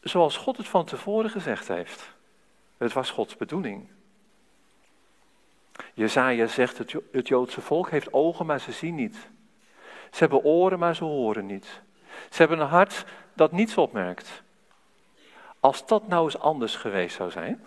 zoals 0.00 0.36
God 0.36 0.56
het 0.56 0.68
van 0.68 0.84
tevoren 0.84 1.30
gezegd 1.30 1.68
heeft. 1.68 2.10
Het 2.78 2.92
was 2.92 3.10
Gods 3.10 3.36
bedoeling. 3.36 3.88
Jezaja 5.94 6.46
zegt, 6.46 6.78
het 7.12 7.28
Joodse 7.28 7.60
volk 7.60 7.90
heeft 7.90 8.12
ogen, 8.12 8.46
maar 8.46 8.60
ze 8.60 8.72
zien 8.72 8.94
niet. 8.94 9.16
Ze 10.10 10.18
hebben 10.18 10.44
oren, 10.44 10.78
maar 10.78 10.96
ze 10.96 11.04
horen 11.04 11.46
niet. 11.46 11.80
Ze 12.30 12.36
hebben 12.36 12.60
een 12.60 12.66
hart 12.66 13.04
dat 13.34 13.52
niets 13.52 13.76
opmerkt. 13.76 14.42
Als 15.60 15.86
dat 15.86 16.08
nou 16.08 16.24
eens 16.24 16.38
anders 16.38 16.76
geweest 16.76 17.16
zou 17.16 17.30
zijn. 17.30 17.64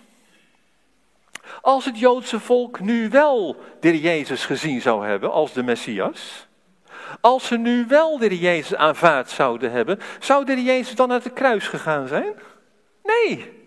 Als 1.62 1.86
het 1.86 2.00
Joodse 2.00 2.40
volk 2.40 2.80
nu 2.80 3.10
wel 3.10 3.56
de 3.80 4.00
Jezus 4.00 4.46
gezien 4.46 4.82
zou 4.82 5.08
hebben 5.08 5.32
als 5.32 5.54
de 5.54 5.64
Messias. 5.64 6.48
Als 7.22 7.48
ze 7.48 7.58
nu 7.58 7.86
wel 7.88 8.18
de 8.18 8.40
Jezus 8.40 8.76
aanvaard 8.76 9.30
zouden 9.30 9.72
hebben, 9.72 10.00
zou 10.20 10.46
de 10.46 10.64
Jezus 10.64 10.96
dan 10.96 11.08
naar 11.08 11.22
het 11.24 11.34
kruis 11.34 11.68
gegaan 11.68 12.08
zijn? 12.08 12.34
Nee. 13.04 13.62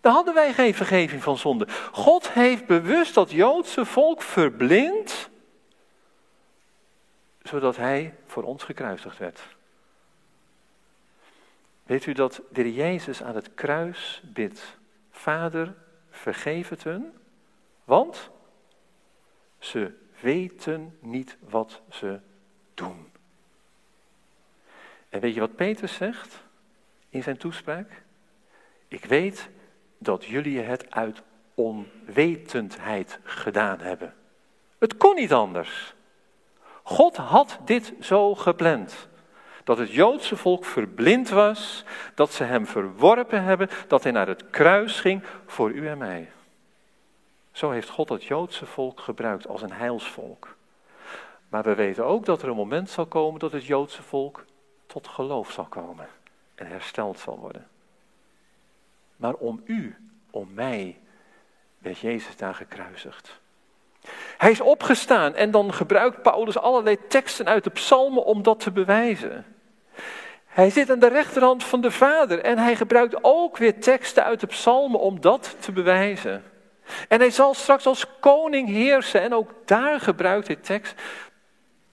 Dan 0.00 0.12
hadden 0.12 0.34
wij 0.34 0.52
geen 0.52 0.74
vergeving 0.74 1.22
van 1.22 1.36
zonde. 1.36 1.66
God 1.92 2.30
heeft 2.30 2.66
bewust 2.66 3.14
dat 3.14 3.30
Joodse 3.30 3.84
volk 3.84 4.22
verblind, 4.22 5.28
zodat 7.48 7.76
hij 7.76 8.14
voor 8.26 8.42
ons 8.42 8.64
gekruisigd 8.64 9.18
werd. 9.18 9.40
Weet 11.82 12.06
u 12.06 12.12
dat 12.12 12.40
de 12.52 12.74
Jezus 12.74 13.22
aan 13.22 13.34
het 13.34 13.54
kruis 13.54 14.22
bidt, 14.24 14.78
Vader, 15.10 15.74
vergeef 16.10 16.68
het 16.68 16.84
hun, 16.84 17.12
want 17.84 18.30
ze 19.58 19.92
weten 20.20 20.98
niet 21.00 21.36
wat 21.40 21.80
ze 21.90 22.20
doen. 22.74 23.12
En 25.08 25.20
weet 25.20 25.34
je 25.34 25.40
wat 25.40 25.56
Petrus 25.56 25.94
zegt 25.94 26.42
in 27.08 27.22
zijn 27.22 27.36
toespraak? 27.36 28.02
Ik 28.88 29.04
weet 29.04 29.48
dat 29.98 30.24
jullie 30.24 30.60
het 30.60 30.90
uit 30.90 31.22
onwetendheid 31.54 33.18
gedaan 33.22 33.80
hebben. 33.80 34.14
Het 34.78 34.96
kon 34.96 35.14
niet 35.14 35.32
anders. 35.32 35.94
God 36.88 37.16
had 37.16 37.58
dit 37.64 37.92
zo 38.00 38.34
gepland. 38.34 39.08
Dat 39.64 39.78
het 39.78 39.92
Joodse 39.92 40.36
volk 40.36 40.64
verblind 40.64 41.28
was, 41.28 41.84
dat 42.14 42.32
ze 42.32 42.44
hem 42.44 42.66
verworpen 42.66 43.42
hebben, 43.42 43.68
dat 43.88 44.02
hij 44.02 44.12
naar 44.12 44.26
het 44.26 44.50
kruis 44.50 45.00
ging 45.00 45.22
voor 45.46 45.70
u 45.70 45.88
en 45.88 45.98
mij. 45.98 46.30
Zo 47.52 47.70
heeft 47.70 47.88
God 47.88 48.08
het 48.08 48.24
Joodse 48.24 48.66
volk 48.66 49.00
gebruikt 49.00 49.48
als 49.48 49.62
een 49.62 49.72
heilsvolk. 49.72 50.56
Maar 51.48 51.62
we 51.62 51.74
weten 51.74 52.04
ook 52.04 52.24
dat 52.24 52.42
er 52.42 52.48
een 52.48 52.56
moment 52.56 52.90
zal 52.90 53.06
komen 53.06 53.40
dat 53.40 53.52
het 53.52 53.66
Joodse 53.66 54.02
volk 54.02 54.44
tot 54.86 55.08
geloof 55.08 55.52
zal 55.52 55.66
komen 55.66 56.08
en 56.54 56.66
hersteld 56.66 57.18
zal 57.18 57.38
worden. 57.38 57.66
Maar 59.16 59.34
om 59.34 59.60
u, 59.64 59.96
om 60.30 60.54
mij, 60.54 60.98
werd 61.78 61.98
Jezus 61.98 62.36
daar 62.36 62.54
gekruisigd. 62.54 63.40
Hij 64.38 64.50
is 64.50 64.60
opgestaan 64.60 65.34
en 65.34 65.50
dan 65.50 65.72
gebruikt 65.72 66.22
Paulus 66.22 66.58
allerlei 66.58 66.98
teksten 67.08 67.46
uit 67.46 67.64
de 67.64 67.70
psalmen 67.70 68.24
om 68.24 68.42
dat 68.42 68.60
te 68.60 68.70
bewijzen. 68.70 69.44
Hij 70.46 70.70
zit 70.70 70.90
aan 70.90 70.98
de 70.98 71.08
rechterhand 71.08 71.64
van 71.64 71.80
de 71.80 71.90
Vader 71.90 72.40
en 72.40 72.58
hij 72.58 72.76
gebruikt 72.76 73.18
ook 73.20 73.56
weer 73.56 73.80
teksten 73.80 74.24
uit 74.24 74.40
de 74.40 74.46
psalmen 74.46 75.00
om 75.00 75.20
dat 75.20 75.56
te 75.60 75.72
bewijzen. 75.72 76.42
En 77.08 77.20
hij 77.20 77.30
zal 77.30 77.54
straks 77.54 77.86
als 77.86 78.06
koning 78.20 78.68
heersen 78.68 79.20
en 79.20 79.34
ook 79.34 79.50
daar 79.64 80.00
gebruikt 80.00 80.46
hij 80.46 80.56
tekst. 80.56 80.94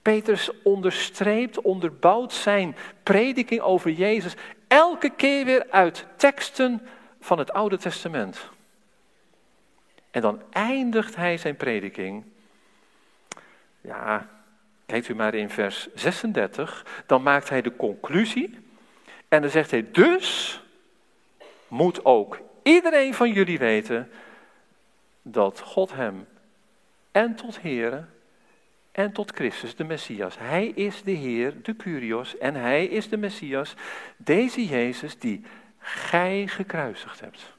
Petrus 0.02 0.50
onderstreept, 0.64 1.62
onderbouwt 1.62 2.34
zijn 2.34 2.76
prediking 3.04 3.62
over 3.62 3.92
Jezus 3.92 4.36
elke 4.68 5.10
keer 5.10 5.46
weer 5.46 5.66
uit 5.70 6.06
teksten 6.16 6.88
van 7.20 7.38
het 7.38 7.54
Oude 7.54 7.78
Testament. 7.78 8.50
En 10.16 10.22
dan 10.22 10.42
eindigt 10.52 11.16
hij 11.16 11.38
zijn 11.38 11.56
prediking. 11.56 12.24
Ja, 13.82 14.30
kijkt 14.86 15.08
u 15.08 15.16
maar 15.16 15.34
in 15.34 15.50
vers 15.50 15.88
36. 15.96 16.86
Dan 17.06 17.24
maakt 17.24 17.50
hij 17.50 17.62
de 17.62 17.76
conclusie. 17.76 18.60
En 19.28 19.42
dan 19.42 19.50
zegt 19.50 19.72
hij: 19.72 19.92
Dus 19.92 20.62
moet 21.68 22.06
ook 22.06 22.40
iedereen 22.64 23.14
van 23.14 23.32
jullie 23.32 23.58
weten 23.58 24.12
dat 25.22 25.60
God 25.60 25.94
hem 25.94 26.28
en 27.12 27.36
tot 27.36 27.62
Here 27.62 28.06
en 28.92 29.12
tot 29.12 29.32
Christus, 29.32 29.76
de 29.76 29.84
Messias. 29.84 30.38
Hij 30.40 30.68
is 30.68 31.04
de 31.04 31.12
Heer, 31.12 31.62
de 31.62 31.76
Curios, 31.76 32.38
en 32.38 32.56
hij 32.56 32.86
is 32.86 33.10
de 33.10 33.18
Messias, 33.18 33.74
deze 34.18 34.66
Jezus 34.66 35.20
die 35.20 35.46
gij 35.80 36.48
gekruisigd 36.48 37.20
hebt. 37.20 37.55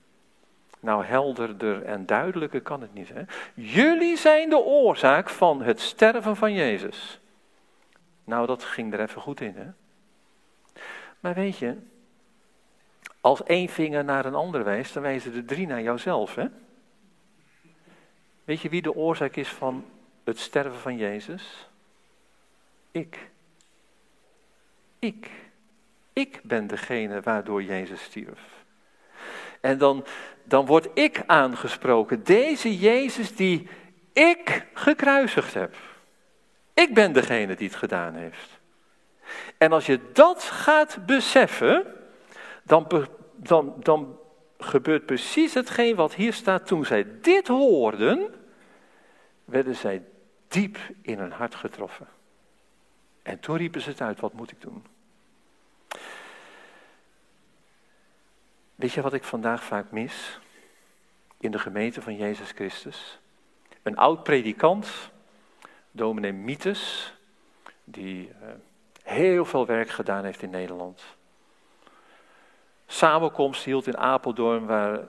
Nou, 0.87 1.05
helderder 1.05 1.83
en 1.83 2.07
duidelijker 2.07 2.61
kan 2.61 2.81
het 2.81 2.95
niet. 2.95 3.09
Hè? 3.09 3.23
Jullie 3.55 4.17
zijn 4.17 4.49
de 4.49 4.59
oorzaak 4.59 5.29
van 5.29 5.63
het 5.63 5.81
sterven 5.81 6.37
van 6.37 6.53
Jezus. 6.53 7.21
Nou, 8.25 8.47
dat 8.47 8.65
ging 8.65 8.93
er 8.93 9.01
even 9.01 9.21
goed 9.21 9.41
in. 9.41 9.55
Hè? 9.57 9.67
Maar 11.21 11.35
weet 11.35 11.59
je, 11.59 11.77
als 13.21 13.43
één 13.43 13.69
vinger 13.69 14.05
naar 14.05 14.25
een 14.25 14.35
ander 14.35 14.65
wijst, 14.65 14.95
dan 14.95 15.03
wijzen 15.03 15.33
de 15.33 15.45
drie 15.45 15.67
naar 15.67 15.83
jouzelf. 15.83 16.35
Hè? 16.35 16.47
Weet 18.45 18.61
je 18.61 18.69
wie 18.69 18.83
de 18.83 18.95
oorzaak 18.95 19.37
is 19.37 19.49
van 19.49 19.85
het 20.25 20.39
sterven 20.39 20.79
van 20.79 20.97
Jezus? 20.97 21.69
Ik. 22.91 23.31
Ik. 24.99 25.31
Ik 26.13 26.41
ben 26.43 26.67
degene 26.67 27.21
waardoor 27.21 27.63
Jezus 27.63 28.03
stierf. 28.03 28.56
En 29.67 29.79
dan, 29.79 30.05
dan 30.45 30.67
word 30.67 30.89
ik 30.95 31.23
aangesproken. 31.27 32.25
Deze 32.25 32.79
Jezus 32.79 33.37
die 33.37 33.69
ik 34.13 34.67
gekruisigd 34.73 35.55
heb. 35.55 35.75
Ik 36.75 36.95
ben 36.95 37.13
degene 37.13 37.55
die 37.55 37.69
het 37.69 37.77
gedaan 37.77 38.15
heeft. 38.15 38.59
En 39.59 39.73
als 39.73 39.87
je 39.87 40.01
dat 40.13 40.43
gaat 40.43 40.99
beseffen, 41.07 41.87
dan, 42.63 43.09
dan, 43.37 43.75
dan 43.79 44.19
gebeurt 44.59 45.07
precies 45.07 45.55
hetgeen 45.55 45.97
wat 45.97 46.15
hier 46.15 46.33
staat. 46.33 46.67
Toen 46.67 46.85
zij 46.85 47.07
dit 47.21 47.49
hoorden, 47.49 48.35
werden 49.45 49.75
zij 49.75 50.03
diep 50.49 50.79
in 51.03 51.19
hun 51.19 51.33
hart 51.33 51.55
getroffen. 51.55 52.07
En 53.23 53.41
toen 53.41 53.57
riepen 53.57 53.81
ze 53.81 53.89
het 53.89 54.01
uit, 54.01 54.21
wat 54.21 54.33
moet 54.33 54.51
ik 54.51 54.61
doen? 54.61 54.85
Weet 58.77 58.93
je 58.93 59.01
wat 59.01 59.13
ik 59.13 59.25
vandaag 59.25 59.65
vaak 59.65 59.91
mis? 59.91 60.39
In 61.39 61.51
de 61.51 61.59
gemeente 61.59 62.03
van 62.03 62.17
Jezus 62.17 62.51
Christus. 62.51 63.19
Een 63.83 63.97
oud 63.97 64.23
predikant, 64.23 65.11
dominee 65.91 66.33
Mites, 66.33 67.15
die 67.85 68.29
uh, 68.29 68.49
heel 69.03 69.45
veel 69.45 69.67
werk 69.67 69.89
gedaan 69.89 70.25
heeft 70.25 70.43
in 70.43 70.51
Nederland. 70.51 71.03
Samenkomst 72.87 73.65
hield 73.65 73.87
in 73.87 73.97
Apeldoorn, 73.97 74.67
waar 74.67 75.01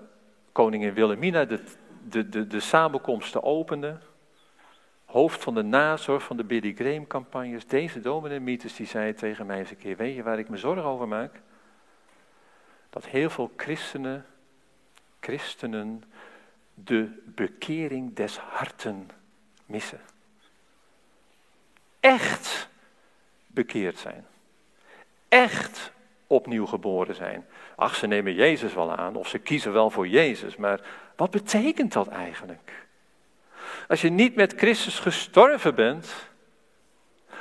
koningin 0.51 0.93
Wilhelmina 0.93 1.45
de, 1.45 1.63
de, 2.09 2.29
de, 2.29 2.47
de 2.47 2.59
samenkomsten 2.59 3.43
opende 3.43 3.97
hoofd 5.05 5.43
van 5.43 5.53
de 5.53 5.63
nazorg 5.63 6.23
van 6.23 6.37
de 6.37 6.43
Billy 6.43 6.73
Graham 6.73 7.07
campagnes, 7.07 7.67
deze 7.67 7.99
dominee 7.99 8.39
Mieters, 8.39 8.75
die 8.75 8.85
zei 8.85 9.13
tegen 9.13 9.45
mij 9.45 9.59
eens 9.59 9.69
een 9.69 9.77
keer, 9.77 9.97
weet 9.97 10.15
je 10.15 10.23
waar 10.23 10.39
ik 10.39 10.49
me 10.49 10.57
zorgen 10.57 10.83
over 10.83 11.07
maak? 11.07 11.41
Dat 12.97 13.05
heel 13.05 13.29
veel 13.29 13.51
christenen, 13.57 14.25
christenen 15.19 16.03
de 16.73 17.21
bekering 17.25 18.15
des 18.15 18.37
harten 18.37 19.09
missen. 19.65 19.99
Echt 21.99 22.69
bekeerd 23.47 23.97
zijn. 23.97 24.25
Echt 25.27 25.91
opnieuw 26.27 26.65
geboren 26.65 27.15
zijn. 27.15 27.45
Ach, 27.75 27.95
ze 27.95 28.07
nemen 28.07 28.33
Jezus 28.33 28.73
wel 28.73 28.95
aan 28.95 29.15
of 29.15 29.27
ze 29.27 29.39
kiezen 29.39 29.73
wel 29.73 29.89
voor 29.89 30.07
Jezus, 30.07 30.55
maar 30.55 30.81
wat 31.15 31.31
betekent 31.31 31.93
dat 31.93 32.07
eigenlijk? 32.07 32.87
Als 33.87 34.01
je 34.01 34.09
niet 34.09 34.35
met 34.35 34.53
Christus 34.53 34.99
gestorven 34.99 35.75
bent, 35.75 36.13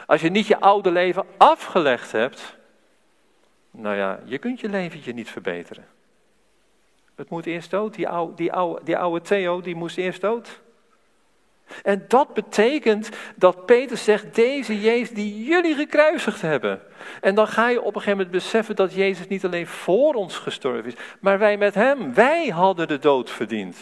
als 0.06 0.20
je 0.20 0.30
niet 0.30 0.46
je 0.46 0.60
oude 0.60 0.90
leven 0.90 1.26
afgelegd 1.36 2.12
hebt, 2.12 2.56
nou 3.76 3.96
ja, 3.96 4.20
je 4.24 4.38
kunt 4.38 4.60
je 4.60 4.68
leventje 4.68 5.12
niet 5.12 5.30
verbeteren. 5.30 5.86
Het 7.14 7.30
moet 7.30 7.46
eerst 7.46 7.70
dood. 7.70 7.94
Die 7.94 8.08
oude, 8.08 8.34
die 8.84 9.10
die 9.10 9.20
Theo, 9.20 9.60
die 9.60 9.74
moest 9.74 9.96
eerst 9.96 10.20
dood. 10.20 10.60
En 11.82 12.04
dat 12.08 12.34
betekent 12.34 13.10
dat 13.36 13.66
Peter 13.66 13.96
zegt, 13.96 14.34
deze 14.34 14.80
Jezus 14.80 15.10
die 15.10 15.44
jullie 15.44 15.74
gekruisigd 15.74 16.40
hebben. 16.40 16.80
En 17.20 17.34
dan 17.34 17.48
ga 17.48 17.68
je 17.68 17.80
op 17.80 17.86
een 17.86 17.92
gegeven 17.92 18.16
moment 18.16 18.30
beseffen 18.30 18.76
dat 18.76 18.94
Jezus 18.94 19.28
niet 19.28 19.44
alleen 19.44 19.66
voor 19.66 20.14
ons 20.14 20.36
gestorven 20.36 20.84
is, 20.84 20.96
maar 21.20 21.38
wij 21.38 21.56
met 21.56 21.74
hem, 21.74 22.14
wij 22.14 22.46
hadden 22.46 22.88
de 22.88 22.98
dood 22.98 23.30
verdiend. 23.30 23.76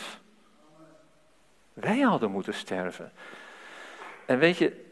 Wij 1.73 2.01
hadden 2.01 2.31
moeten 2.31 2.55
sterven. 2.55 3.13
En 4.27 4.39
weet 4.39 4.57
je, 4.57 4.83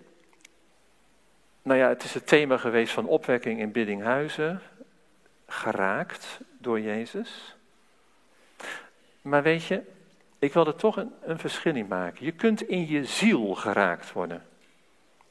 Nou 1.63 1.79
ja, 1.79 1.89
het 1.89 2.05
is 2.05 2.15
het 2.15 2.27
thema 2.27 2.57
geweest 2.57 2.93
van 2.93 3.07
opwekking 3.07 3.61
in 3.61 3.73
Biddinghuizen, 3.73 4.61
geraakt 5.53 6.41
door 6.59 6.81
Jezus. 6.81 7.57
Maar 9.23 9.43
weet 9.43 9.65
je, 9.65 9.83
ik 10.39 10.53
wil 10.53 10.67
er 10.67 10.77
toch 10.77 10.97
een, 10.97 11.13
een 11.21 11.39
verschil 11.39 11.75
in 11.75 11.87
maken. 11.87 12.25
Je 12.25 12.33
kunt 12.33 12.63
in 12.63 12.89
je 12.89 13.05
ziel 13.05 13.55
geraakt 13.55 14.13
worden. 14.13 14.47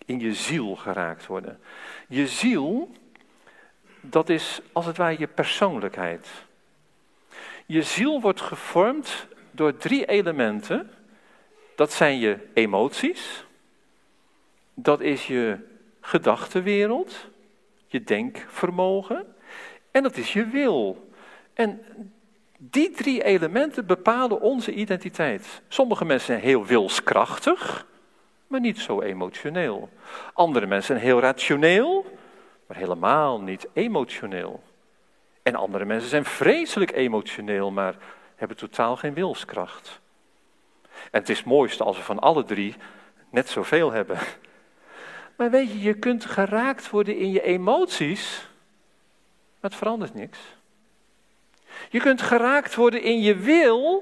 In 0.05 0.19
je 0.19 0.34
ziel 0.34 0.76
geraakt 0.76 1.26
worden. 1.26 1.59
Je 2.07 2.28
ziel, 2.28 2.91
dat 4.01 4.30
is 4.30 4.61
als 4.72 4.86
het 4.86 4.97
ware 4.97 5.19
je 5.19 5.28
persoonlijkheid. 5.28 6.28
Je 7.65 7.82
ziel 7.82 8.22
wordt 8.22 8.41
gevormd 8.41 9.28
door 9.51 9.78
drie 9.78 10.05
elementen. 10.05 10.91
Dat 11.76 11.93
zijn 11.93 12.19
je 12.19 12.38
emoties, 12.53 13.45
dat 14.74 15.01
is 15.01 15.28
je 15.28 15.57
gedachtenwereld, 16.01 17.28
je 17.88 18.03
denkvermogen 18.03 19.36
en 19.91 20.03
dat 20.03 20.17
is 20.17 20.33
je 20.33 20.45
wil. 20.45 21.09
En 21.53 21.81
die 22.57 22.91
drie 22.91 23.23
elementen 23.23 23.85
bepalen 23.85 24.41
onze 24.41 24.73
identiteit. 24.73 25.61
Sommige 25.67 26.05
mensen 26.05 26.27
zijn 26.27 26.39
heel 26.39 26.65
wilskrachtig, 26.65 27.85
maar 28.47 28.59
niet 28.59 28.79
zo 28.79 29.01
emotioneel. 29.01 29.89
Andere 30.33 30.65
mensen 30.65 30.95
zijn 30.95 31.07
heel 31.07 31.19
rationeel, 31.19 32.05
maar 32.67 32.77
helemaal 32.77 33.41
niet 33.41 33.67
emotioneel. 33.73 34.63
En 35.43 35.55
andere 35.55 35.85
mensen 35.85 36.09
zijn 36.09 36.25
vreselijk 36.25 36.91
emotioneel, 36.91 37.71
maar 37.71 37.95
hebben 38.35 38.57
totaal 38.57 38.95
geen 38.95 39.13
wilskracht. 39.13 39.99
En 40.91 41.19
het 41.19 41.29
is 41.29 41.37
het 41.37 41.47
mooiste 41.47 41.83
als 41.83 41.97
we 41.97 42.03
van 42.03 42.19
alle 42.19 42.43
drie 42.43 42.75
net 43.29 43.49
zoveel 43.49 43.91
hebben. 43.91 44.17
Maar 45.37 45.51
weet 45.51 45.71
je, 45.71 45.81
je 45.81 45.93
kunt 45.93 46.25
geraakt 46.25 46.89
worden 46.89 47.17
in 47.17 47.31
je 47.31 47.41
emoties, 47.41 48.47
maar 49.62 49.72
het 49.72 49.80
verandert 49.80 50.14
niks. 50.14 50.39
Je 51.89 51.99
kunt 51.99 52.22
geraakt 52.22 52.76
worden 52.76 53.01
in 53.01 53.22
je 53.22 53.36
wil, 53.36 53.99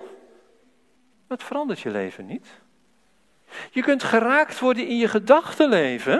maar 1.27 1.37
het 1.37 1.43
verandert 1.43 1.79
je 1.79 1.89
leven 1.89 2.25
niet. 2.25 2.47
Je 3.71 3.81
kunt 3.81 4.03
geraakt 4.03 4.59
worden 4.59 4.87
in 4.87 4.97
je 4.97 5.07
gedachtenleven, 5.07 6.19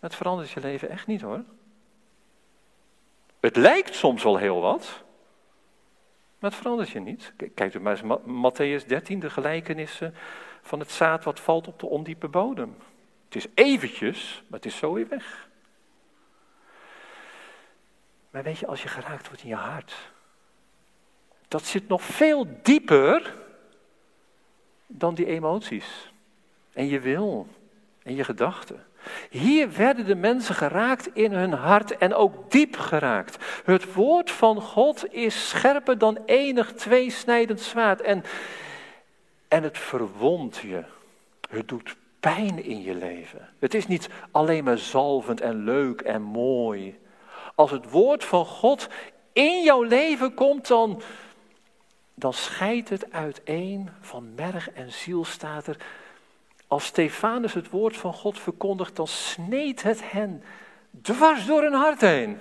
maar 0.00 0.10
het 0.10 0.14
verandert 0.14 0.50
je 0.50 0.60
leven 0.60 0.88
echt 0.90 1.06
niet 1.06 1.20
hoor. 1.20 1.44
Het 3.40 3.56
lijkt 3.56 3.94
soms 3.94 4.22
wel 4.22 4.36
heel 4.36 4.60
wat, 4.60 5.02
maar 6.38 6.50
het 6.50 6.60
verandert 6.60 6.88
je 6.88 7.00
niet. 7.00 7.32
Kijk 7.54 7.80
maar 7.80 8.02
eens 8.02 8.18
Matthäus 8.22 8.86
13, 8.86 9.20
de 9.20 9.30
gelijkenissen 9.30 10.14
van 10.62 10.78
het 10.78 10.90
zaad 10.90 11.24
wat 11.24 11.40
valt 11.40 11.68
op 11.68 11.80
de 11.80 11.86
ondiepe 11.86 12.28
bodem. 12.28 12.76
Het 13.24 13.34
is 13.34 13.46
eventjes, 13.54 14.42
maar 14.46 14.58
het 14.58 14.68
is 14.68 14.76
zo 14.76 14.92
weer 14.92 15.08
weg. 15.08 15.48
Maar 18.30 18.42
weet 18.42 18.58
je, 18.58 18.66
als 18.66 18.82
je 18.82 18.88
geraakt 18.88 19.26
wordt 19.26 19.42
in 19.42 19.48
je 19.48 19.54
hart, 19.54 19.94
dat 21.48 21.64
zit 21.64 21.88
nog 21.88 22.02
veel 22.02 22.46
dieper 22.62 23.34
dan 24.86 25.14
die 25.14 25.26
emoties 25.26 26.12
en 26.72 26.88
je 26.88 27.00
wil 27.00 27.46
en 28.02 28.14
je 28.14 28.24
gedachten. 28.24 28.84
Hier 29.30 29.72
werden 29.72 30.06
de 30.06 30.14
mensen 30.14 30.54
geraakt 30.54 31.14
in 31.14 31.32
hun 31.32 31.52
hart 31.52 31.96
en 31.96 32.14
ook 32.14 32.50
diep 32.50 32.76
geraakt. 32.76 33.44
Het 33.64 33.94
woord 33.94 34.30
van 34.30 34.60
God 34.60 35.12
is 35.12 35.48
scherper 35.48 35.98
dan 35.98 36.18
enig 36.26 36.72
tweesnijdend 36.72 37.60
zwaard. 37.60 38.00
En, 38.00 38.24
en 39.48 39.62
het 39.62 39.78
verwondt 39.78 40.56
je. 40.56 40.84
Het 41.50 41.68
doet 41.68 41.96
pijn 42.20 42.64
in 42.64 42.82
je 42.82 42.94
leven. 42.94 43.48
Het 43.58 43.74
is 43.74 43.86
niet 43.86 44.08
alleen 44.30 44.64
maar 44.64 44.78
zalvend 44.78 45.40
en 45.40 45.64
leuk 45.64 46.00
en 46.00 46.22
mooi. 46.22 46.98
Als 47.60 47.70
het 47.70 47.90
woord 47.90 48.24
van 48.24 48.46
God 48.46 48.88
in 49.32 49.62
jouw 49.62 49.82
leven 49.82 50.34
komt, 50.34 50.66
dan, 50.68 51.02
dan 52.14 52.32
scheidt 52.32 52.88
het 52.88 53.12
uiteen 53.12 53.90
van 54.00 54.34
merg 54.34 54.70
en 54.70 54.92
ziel, 54.92 55.24
staat 55.24 55.66
er. 55.66 55.76
Als 56.66 56.84
Stefanus 56.84 57.54
het 57.54 57.70
woord 57.70 57.96
van 57.96 58.12
God 58.12 58.38
verkondigt, 58.38 58.96
dan 58.96 59.06
sneed 59.06 59.82
het 59.82 60.10
hen 60.10 60.42
dwars 61.02 61.46
door 61.46 61.62
hun 61.62 61.72
hart 61.72 62.00
heen. 62.00 62.38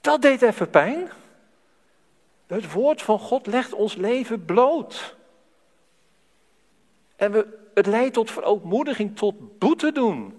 Dat 0.00 0.22
deed 0.22 0.42
even 0.42 0.70
pijn. 0.70 1.10
Het 2.46 2.72
woord 2.72 3.02
van 3.02 3.18
God 3.18 3.46
legt 3.46 3.72
ons 3.72 3.94
leven 3.94 4.44
bloot. 4.44 5.16
En 7.16 7.32
we, 7.32 7.70
het 7.74 7.86
leidt 7.86 8.14
tot 8.14 8.30
verootmoediging, 8.30 9.16
tot 9.16 9.58
boete 9.58 9.92
doen. 9.92 10.38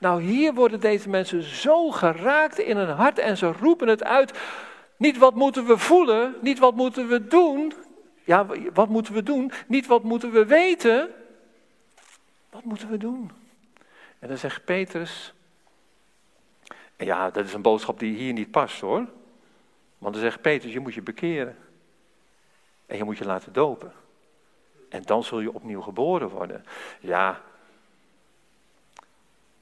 Nou, 0.00 0.22
hier 0.22 0.54
worden 0.54 0.80
deze 0.80 1.08
mensen 1.08 1.42
zo 1.42 1.90
geraakt 1.90 2.58
in 2.58 2.76
hun 2.76 2.88
hart 2.88 3.18
en 3.18 3.36
ze 3.36 3.52
roepen 3.52 3.88
het 3.88 4.04
uit. 4.04 4.38
Niet 4.96 5.18
wat 5.18 5.34
moeten 5.34 5.66
we 5.66 5.78
voelen, 5.78 6.34
niet 6.40 6.58
wat 6.58 6.74
moeten 6.74 7.08
we 7.08 7.26
doen. 7.26 7.72
Ja, 8.24 8.46
wat 8.74 8.88
moeten 8.88 9.14
we 9.14 9.22
doen? 9.22 9.52
Niet 9.66 9.86
wat 9.86 10.02
moeten 10.02 10.32
we 10.32 10.46
weten. 10.46 11.10
Wat 12.50 12.64
moeten 12.64 12.90
we 12.90 12.96
doen? 12.96 13.30
En 14.18 14.28
dan 14.28 14.38
zegt 14.38 14.64
Petrus. 14.64 15.32
Ja, 16.96 17.30
dat 17.30 17.44
is 17.44 17.52
een 17.52 17.62
boodschap 17.62 17.98
die 17.98 18.16
hier 18.16 18.32
niet 18.32 18.50
past 18.50 18.80
hoor. 18.80 19.06
Want 19.98 20.14
dan 20.14 20.22
zegt 20.22 20.40
Petrus: 20.40 20.72
je 20.72 20.80
moet 20.80 20.94
je 20.94 21.02
bekeren. 21.02 21.56
En 22.86 22.96
je 22.96 23.04
moet 23.04 23.18
je 23.18 23.24
laten 23.24 23.52
dopen. 23.52 23.92
En 24.88 25.02
dan 25.02 25.24
zul 25.24 25.40
je 25.40 25.54
opnieuw 25.54 25.80
geboren 25.80 26.28
worden. 26.28 26.64
Ja. 27.00 27.42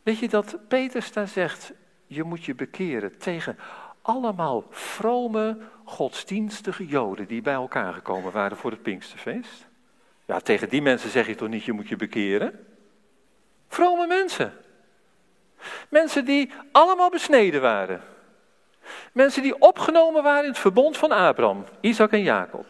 Weet 0.07 0.19
je 0.19 0.29
dat 0.29 0.59
Petrus 0.69 1.13
daar 1.13 1.29
zegt: 1.29 1.73
je 2.07 2.23
moet 2.23 2.45
je 2.45 2.55
bekeren 2.55 3.19
tegen 3.19 3.59
allemaal 4.03 4.65
vrome, 4.71 5.59
godsdienstige 5.85 6.87
Joden 6.87 7.27
die 7.27 7.43
bij 7.43 7.55
elkaar 7.55 7.93
gekomen 7.93 8.33
waren 8.33 8.57
voor 8.57 8.71
het 8.71 8.83
Pinksterfeest? 8.83 9.67
Ja, 10.25 10.41
tegen 10.41 10.69
die 10.69 10.83
mensen 10.83 11.11
zeg 11.11 11.27
je 11.27 11.35
toch 11.35 11.49
niet, 11.49 11.65
je 11.65 11.73
moet 11.73 11.89
je 11.89 11.97
bekeren? 11.97 12.67
Vrome 13.69 14.07
mensen. 14.07 14.53
Mensen 15.89 16.25
die 16.25 16.53
allemaal 16.73 17.11
besneden 17.11 17.61
waren. 17.61 18.03
Mensen 19.13 19.43
die 19.43 19.61
opgenomen 19.61 20.23
waren 20.23 20.45
in 20.45 20.51
het 20.51 20.59
verbond 20.59 20.97
van 20.97 21.11
Abraham, 21.11 21.65
Isaac 21.81 22.13
en 22.13 22.23
Jacob. 22.23 22.67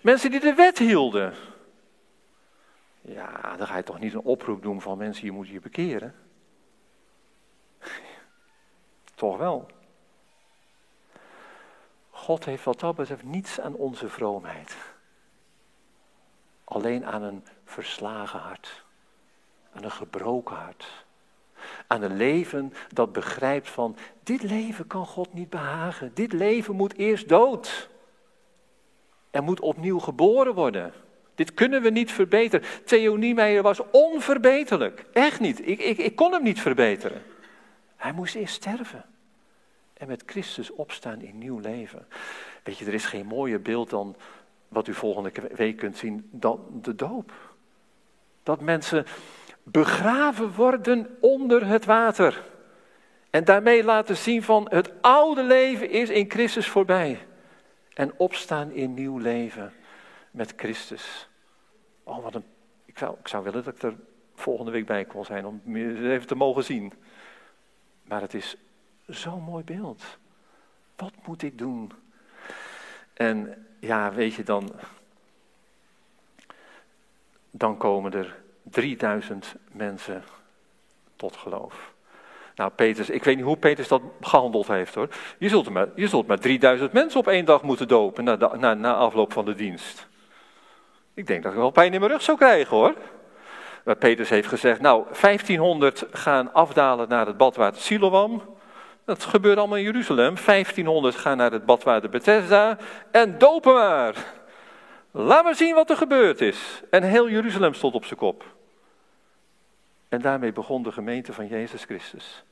Mensen 0.00 0.30
die 0.30 0.40
de 0.40 0.54
wet 0.54 0.78
hielden. 0.78 1.34
Ja, 3.00 3.54
dan 3.56 3.66
ga 3.66 3.76
je 3.76 3.82
toch 3.82 4.00
niet 4.00 4.14
een 4.14 4.20
oproep 4.20 4.62
doen 4.62 4.80
van 4.80 4.98
mensen, 4.98 5.24
je 5.24 5.32
moet 5.32 5.48
je 5.48 5.60
bekeren. 5.60 6.26
Toch 9.18 9.36
wel. 9.36 9.66
God 12.10 12.44
heeft 12.44 12.64
wat 12.64 12.80
dat 12.80 12.96
betreft 12.96 13.22
niets 13.22 13.60
aan 13.60 13.74
onze 13.74 14.08
vroomheid. 14.08 14.76
Alleen 16.64 17.06
aan 17.06 17.22
een 17.22 17.44
verslagen 17.64 18.38
hart. 18.38 18.84
Aan 19.72 19.84
een 19.84 19.90
gebroken 19.90 20.56
hart. 20.56 21.04
Aan 21.86 22.02
een 22.02 22.16
leven 22.16 22.72
dat 22.94 23.12
begrijpt 23.12 23.68
van, 23.68 23.96
dit 24.22 24.42
leven 24.42 24.86
kan 24.86 25.06
God 25.06 25.32
niet 25.32 25.50
behagen. 25.50 26.10
Dit 26.14 26.32
leven 26.32 26.74
moet 26.74 26.94
eerst 26.96 27.28
dood. 27.28 27.88
Er 29.30 29.42
moet 29.42 29.60
opnieuw 29.60 29.98
geboren 29.98 30.54
worden. 30.54 30.92
Dit 31.34 31.54
kunnen 31.54 31.82
we 31.82 31.90
niet 31.90 32.12
verbeteren. 32.12 32.66
Theo 32.84 33.16
Niemeyer 33.16 33.62
was 33.62 33.80
onverbeterlijk. 33.90 35.04
Echt 35.12 35.40
niet. 35.40 35.68
Ik, 35.68 35.80
ik, 35.80 35.98
ik 35.98 36.16
kon 36.16 36.32
hem 36.32 36.42
niet 36.42 36.60
verbeteren. 36.60 37.22
Hij 37.98 38.12
moest 38.12 38.34
eerst 38.34 38.54
sterven. 38.54 39.04
En 39.92 40.08
met 40.08 40.22
Christus 40.26 40.70
opstaan 40.70 41.20
in 41.20 41.38
nieuw 41.38 41.58
leven. 41.58 42.06
Weet 42.62 42.78
je, 42.78 42.86
er 42.86 42.94
is 42.94 43.04
geen 43.04 43.26
mooier 43.26 43.62
beeld 43.62 43.90
dan 43.90 44.16
wat 44.68 44.88
u 44.88 44.94
volgende 44.94 45.32
week 45.54 45.76
kunt 45.76 45.96
zien 45.96 46.28
dan 46.32 46.66
de 46.82 46.94
doop. 46.94 47.32
Dat 48.42 48.60
mensen 48.60 49.06
begraven 49.62 50.54
worden 50.54 51.16
onder 51.20 51.66
het 51.66 51.84
water. 51.84 52.44
En 53.30 53.44
daarmee 53.44 53.84
laten 53.84 54.16
zien 54.16 54.42
van 54.42 54.66
het 54.70 54.92
oude 55.02 55.42
leven 55.42 55.90
is 55.90 56.10
in 56.10 56.30
Christus 56.30 56.68
voorbij. 56.68 57.26
En 57.94 58.12
opstaan 58.16 58.70
in 58.70 58.94
nieuw 58.94 59.18
leven 59.18 59.72
met 60.30 60.52
Christus. 60.56 61.28
Oh, 62.02 62.22
wat 62.22 62.34
een. 62.34 62.44
Ik 62.84 62.98
zou, 62.98 63.16
ik 63.20 63.28
zou 63.28 63.44
willen 63.44 63.64
dat 63.64 63.74
ik 63.74 63.82
er 63.82 63.96
volgende 64.34 64.70
week 64.70 64.86
bij 64.86 65.04
kon 65.04 65.24
zijn 65.24 65.46
om 65.46 65.60
even 65.66 66.26
te 66.26 66.34
mogen 66.34 66.64
zien. 66.64 66.92
Maar 68.08 68.20
het 68.20 68.34
is 68.34 68.56
zo'n 69.06 69.42
mooi 69.42 69.64
beeld. 69.64 70.02
Wat 70.96 71.12
moet 71.24 71.42
ik 71.42 71.58
doen? 71.58 71.92
En 73.12 73.66
ja, 73.80 74.12
weet 74.12 74.34
je 74.34 74.42
dan. 74.42 74.72
Dan 77.50 77.76
komen 77.76 78.12
er 78.12 78.36
3000 78.62 79.54
mensen 79.72 80.22
tot 81.16 81.36
geloof. 81.36 81.92
Nou, 82.54 82.70
Peters, 82.70 83.10
ik 83.10 83.24
weet 83.24 83.36
niet 83.36 83.44
hoe 83.44 83.56
Peters 83.56 83.88
dat 83.88 84.02
gehandeld 84.20 84.66
heeft 84.66 84.94
hoor. 84.94 85.08
Je 85.38 85.48
zult 85.48 85.70
maar, 85.70 85.88
je 85.94 86.08
zult 86.08 86.26
maar 86.26 86.38
3000 86.38 86.92
mensen 86.92 87.20
op 87.20 87.28
één 87.28 87.44
dag 87.44 87.62
moeten 87.62 87.88
dopen 87.88 88.24
na, 88.24 88.36
na, 88.56 88.74
na 88.74 88.94
afloop 88.94 89.32
van 89.32 89.44
de 89.44 89.54
dienst. 89.54 90.08
Ik 91.14 91.26
denk 91.26 91.42
dat 91.42 91.52
ik 91.52 91.58
wel 91.58 91.70
pijn 91.70 91.92
in 91.92 92.00
mijn 92.00 92.12
rug 92.12 92.22
zou 92.22 92.38
krijgen 92.38 92.76
hoor. 92.76 92.94
Waar 93.88 93.96
Petrus 93.96 94.28
heeft 94.28 94.48
gezegd, 94.48 94.80
nou 94.80 95.04
1500 95.04 96.04
gaan 96.10 96.52
afdalen 96.52 97.08
naar 97.08 97.26
het 97.26 97.36
badwater 97.36 97.80
Siloam. 97.80 98.42
Dat 99.04 99.24
gebeurt 99.24 99.58
allemaal 99.58 99.76
in 99.76 99.84
Jeruzalem. 99.84 100.34
1500 100.34 101.14
gaan 101.16 101.36
naar 101.36 101.52
het 101.52 101.66
badwater 101.66 102.10
Bethesda 102.10 102.78
en 103.10 103.38
dopen 103.38 103.74
maar. 103.74 104.14
Laat 105.10 105.44
maar 105.44 105.54
zien 105.54 105.74
wat 105.74 105.90
er 105.90 105.96
gebeurd 105.96 106.40
is. 106.40 106.82
En 106.90 107.02
heel 107.02 107.28
Jeruzalem 107.28 107.74
stond 107.74 107.94
op 107.94 108.04
zijn 108.04 108.18
kop. 108.18 108.44
En 110.08 110.20
daarmee 110.20 110.52
begon 110.52 110.82
de 110.82 110.92
gemeente 110.92 111.32
van 111.32 111.46
Jezus 111.46 111.84
Christus. 111.84 112.44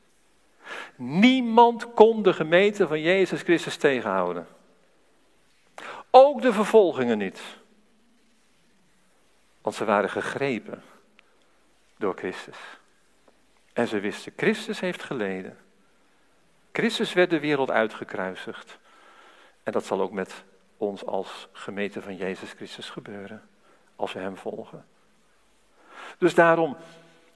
Niemand 0.96 1.92
kon 1.94 2.22
de 2.22 2.32
gemeente 2.32 2.86
van 2.86 3.00
Jezus 3.00 3.42
Christus 3.42 3.76
tegenhouden. 3.76 4.46
Ook 6.10 6.42
de 6.42 6.52
vervolgingen 6.52 7.18
niet. 7.18 7.40
Want 9.62 9.74
ze 9.76 9.84
waren 9.84 10.10
gegrepen 10.10 10.82
door 11.98 12.14
Christus. 12.16 12.58
En 13.72 13.88
ze 13.88 14.00
wisten, 14.00 14.32
Christus 14.36 14.80
heeft 14.80 15.02
geleden. 15.02 15.56
Christus 16.72 17.12
werd 17.12 17.30
de 17.30 17.40
wereld 17.40 17.70
uitgekruisigd. 17.70 18.78
En 19.62 19.72
dat 19.72 19.84
zal 19.84 20.00
ook 20.00 20.12
met 20.12 20.44
ons 20.76 21.06
als 21.06 21.48
gemeente 21.52 22.02
van 22.02 22.16
Jezus 22.16 22.52
Christus 22.52 22.90
gebeuren, 22.90 23.42
als 23.96 24.12
we 24.12 24.18
Hem 24.18 24.36
volgen. 24.36 24.84
Dus 26.18 26.34
daarom, 26.34 26.76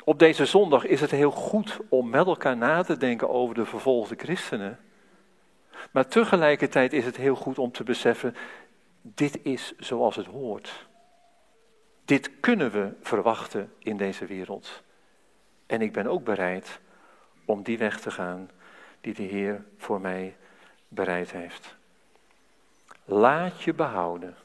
op 0.05 0.19
deze 0.19 0.47
zondag 0.47 0.85
is 0.85 1.01
het 1.01 1.11
heel 1.11 1.31
goed 1.31 1.79
om 1.89 2.11
met 2.11 2.27
elkaar 2.27 2.57
na 2.57 2.83
te 2.83 2.97
denken 2.97 3.31
over 3.31 3.55
de 3.55 3.65
vervolgde 3.65 4.15
christenen. 4.17 4.79
Maar 5.91 6.07
tegelijkertijd 6.09 6.93
is 6.93 7.05
het 7.05 7.17
heel 7.17 7.35
goed 7.35 7.59
om 7.59 7.73
te 7.73 7.85
beseffen, 7.85 8.37
dit 9.03 9.39
is 9.43 9.73
zoals 9.79 10.17
het 10.17 10.27
hoort. 10.27 10.89
Dit 12.05 12.41
kunnen 12.41 12.71
we 12.71 12.93
verwachten 13.03 13.73
in 13.79 13.97
deze 13.97 14.27
wereld. 14.27 14.83
En 15.67 15.83
ik 15.83 15.93
ben 15.93 16.07
ook 16.07 16.25
bereid 16.25 16.81
om 17.45 17.63
die 17.63 17.79
weg 17.79 18.01
te 18.01 18.11
gaan 18.11 18.51
die 19.01 19.15
de 19.15 19.23
Heer 19.23 19.65
voor 19.77 20.01
mij 20.01 20.37
bereid 20.89 21.31
heeft. 21.31 21.77
Laat 23.05 23.63
je 23.63 23.75
behouden. 23.75 24.37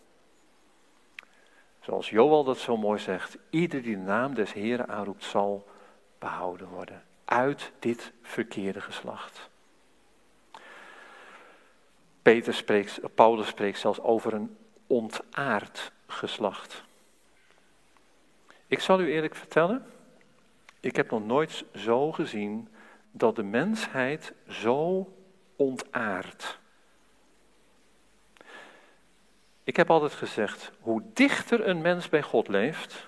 Zoals 1.81 2.09
Joel 2.09 2.43
dat 2.43 2.57
zo 2.57 2.77
mooi 2.77 2.99
zegt, 2.99 3.37
ieder 3.49 3.81
die 3.81 3.95
de 3.95 4.01
naam 4.01 4.33
des 4.33 4.53
Heeren 4.53 4.87
aanroept 4.87 5.23
zal 5.23 5.67
behouden 6.19 6.67
worden. 6.67 7.03
Uit 7.25 7.71
dit 7.79 8.11
verkeerde 8.21 8.81
geslacht. 8.81 9.49
Peter 12.21 12.53
spreekt, 12.53 13.15
Paulus 13.15 13.47
spreekt 13.47 13.79
zelfs 13.79 13.99
over 13.99 14.33
een 14.33 14.57
ontaard 14.87 15.91
geslacht. 16.07 16.83
Ik 18.75 18.81
zal 18.81 18.99
u 18.99 19.11
eerlijk 19.11 19.35
vertellen, 19.35 19.85
ik 20.79 20.95
heb 20.95 21.11
nog 21.11 21.25
nooit 21.25 21.65
zo 21.75 22.11
gezien 22.11 22.67
dat 23.11 23.35
de 23.35 23.43
mensheid 23.43 24.33
zo 24.47 25.13
ontaart. 25.55 26.59
Ik 29.63 29.75
heb 29.75 29.89
altijd 29.89 30.13
gezegd, 30.13 30.71
hoe 30.79 31.03
dichter 31.13 31.67
een 31.67 31.81
mens 31.81 32.09
bij 32.09 32.21
God 32.21 32.47
leeft, 32.47 33.07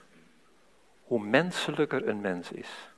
hoe 1.04 1.20
menselijker 1.20 2.08
een 2.08 2.22
mens 2.22 2.52
is. 2.52 2.90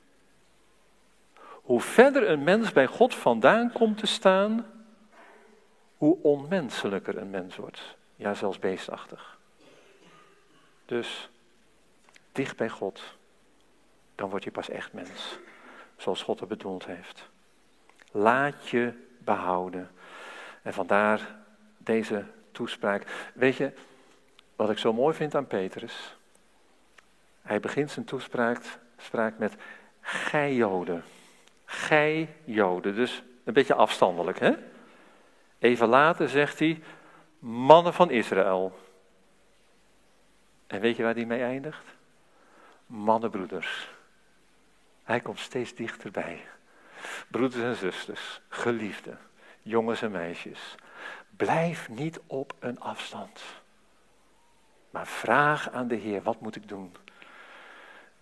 Hoe 1.42 1.82
verder 1.82 2.30
een 2.30 2.44
mens 2.44 2.72
bij 2.72 2.88
God 2.88 3.16
vandaan 3.16 3.72
komt 3.72 3.98
te 3.98 4.08
staan, 4.08 4.66
hoe 5.98 6.18
onmenselijker 6.22 7.18
een 7.18 7.30
mens 7.30 7.56
wordt. 7.56 7.96
Ja, 8.16 8.34
zelfs 8.34 8.60
beestachtig. 8.60 9.38
Dus 10.86 11.30
dicht 12.40 12.58
bij 12.58 12.70
God, 12.70 13.02
dan 14.16 14.30
word 14.30 14.44
je 14.44 14.52
pas 14.52 14.70
echt 14.70 14.94
mens. 14.94 15.38
Zoals 15.98 16.24
God 16.24 16.40
het 16.40 16.50
bedoeld 16.50 16.86
heeft. 16.86 17.30
Laat 18.12 18.70
je 18.70 18.94
behouden. 19.18 19.92
En 20.62 20.74
vandaar 20.74 21.36
deze 21.78 22.26
toespraak. 22.52 23.32
Weet 23.34 23.56
je, 23.56 23.72
wat 24.56 24.70
ik 24.70 24.78
zo 24.78 24.94
mooi 24.94 25.16
vind 25.16 25.36
aan 25.36 25.48
Petrus? 25.48 26.16
Hij 27.42 27.60
begint 27.60 27.92
zijn 27.92 28.06
toespraak 28.06 28.62
spraak 28.98 29.38
met 29.38 29.56
gij 30.02 30.54
Joden. 30.54 31.04
Gij 31.66 32.36
Joden. 32.44 32.96
Dus 32.96 33.24
een 33.44 33.54
beetje 33.54 33.76
afstandelijk, 33.76 34.40
hè? 34.40 34.52
Even 35.58 35.88
later 35.88 36.30
zegt 36.30 36.60
hij, 36.60 36.84
mannen 37.40 37.94
van 37.94 38.12
Israël. 38.12 38.80
En 40.68 40.80
weet 40.80 40.96
je 40.96 41.04
waar 41.04 41.16
hij 41.16 41.26
mee 41.26 41.42
eindigt? 41.42 41.98
Mannenbroeders. 42.90 43.90
Hij 45.04 45.20
komt 45.20 45.40
steeds 45.40 45.76
dichterbij. 45.76 46.46
Broeders 47.28 47.64
en 47.64 47.76
zusters, 47.76 48.42
geliefden, 48.48 49.20
jongens 49.62 50.02
en 50.02 50.12
meisjes. 50.12 50.76
Blijf 51.30 51.90
niet 51.90 52.20
op 52.28 52.54
een 52.60 52.80
afstand. 52.80 53.42
Maar 54.90 55.08
vraag 55.08 55.72
aan 55.72 55.88
de 55.88 55.96
Heer, 55.96 56.22
wat 56.22 56.42
moet 56.42 56.56
ik 56.56 56.68
doen? 56.68 56.96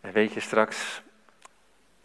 En 0.02 0.12
weet 0.12 0.34
je 0.34 0.40
straks, 0.40 1.02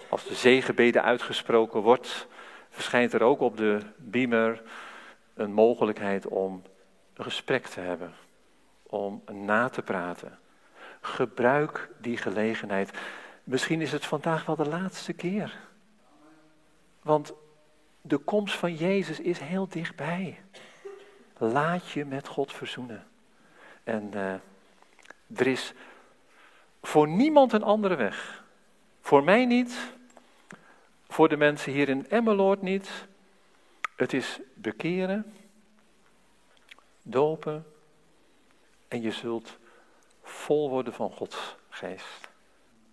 als 0.09 0.25
de 0.27 0.35
zegenbede 0.35 1.03
uitgesproken 1.03 1.81
wordt, 1.81 2.27
verschijnt 2.71 3.13
er 3.13 3.23
ook 3.23 3.41
op 3.41 3.57
de 3.57 3.81
beamer 3.97 4.63
een 5.35 5.53
mogelijkheid 5.53 6.27
om 6.27 6.63
een 7.15 7.25
gesprek 7.25 7.67
te 7.67 7.81
hebben, 7.81 8.15
om 8.83 9.23
na 9.33 9.69
te 9.69 9.83
praten. 9.83 10.39
Gebruik 11.05 11.91
die 11.99 12.17
gelegenheid. 12.17 12.99
Misschien 13.45 13.81
is 13.81 13.93
het 13.93 14.07
vandaag 14.07 14.47
wel 14.47 14.57
de 14.57 14.69
laatste 14.69 15.13
keer. 15.13 15.59
Want 17.03 17.33
de 18.01 18.19
komst 18.19 18.55
van 18.55 18.75
Jezus 18.75 19.21
is 19.21 19.39
heel 19.39 19.69
dichtbij. 19.69 20.43
Laat 21.39 21.91
je 21.91 22.05
met 22.05 22.29
God 22.29 22.53
verzoenen. 22.53 23.07
En 23.85 24.11
uh, 24.15 24.33
er 25.39 25.47
is 25.47 25.73
voor 26.83 27.09
niemand 27.09 27.53
een 27.53 27.63
andere 27.63 27.95
weg. 27.95 28.45
Voor 29.01 29.25
mij 29.25 29.45
niet. 29.45 29.93
Voor 31.09 31.29
de 31.29 31.37
mensen 31.37 31.73
hier 31.73 31.89
in 31.89 32.09
Emmeloord 32.09 32.63
niet. 32.63 32.91
Het 33.97 34.13
is 34.13 34.41
bekeren, 34.55 35.35
dopen 37.03 37.67
en 38.89 39.01
je 39.01 39.11
zult 39.11 39.59
vol 40.23 40.71
worden 40.71 40.93
van 40.93 41.11
Gods 41.11 41.57
geest. 41.69 42.31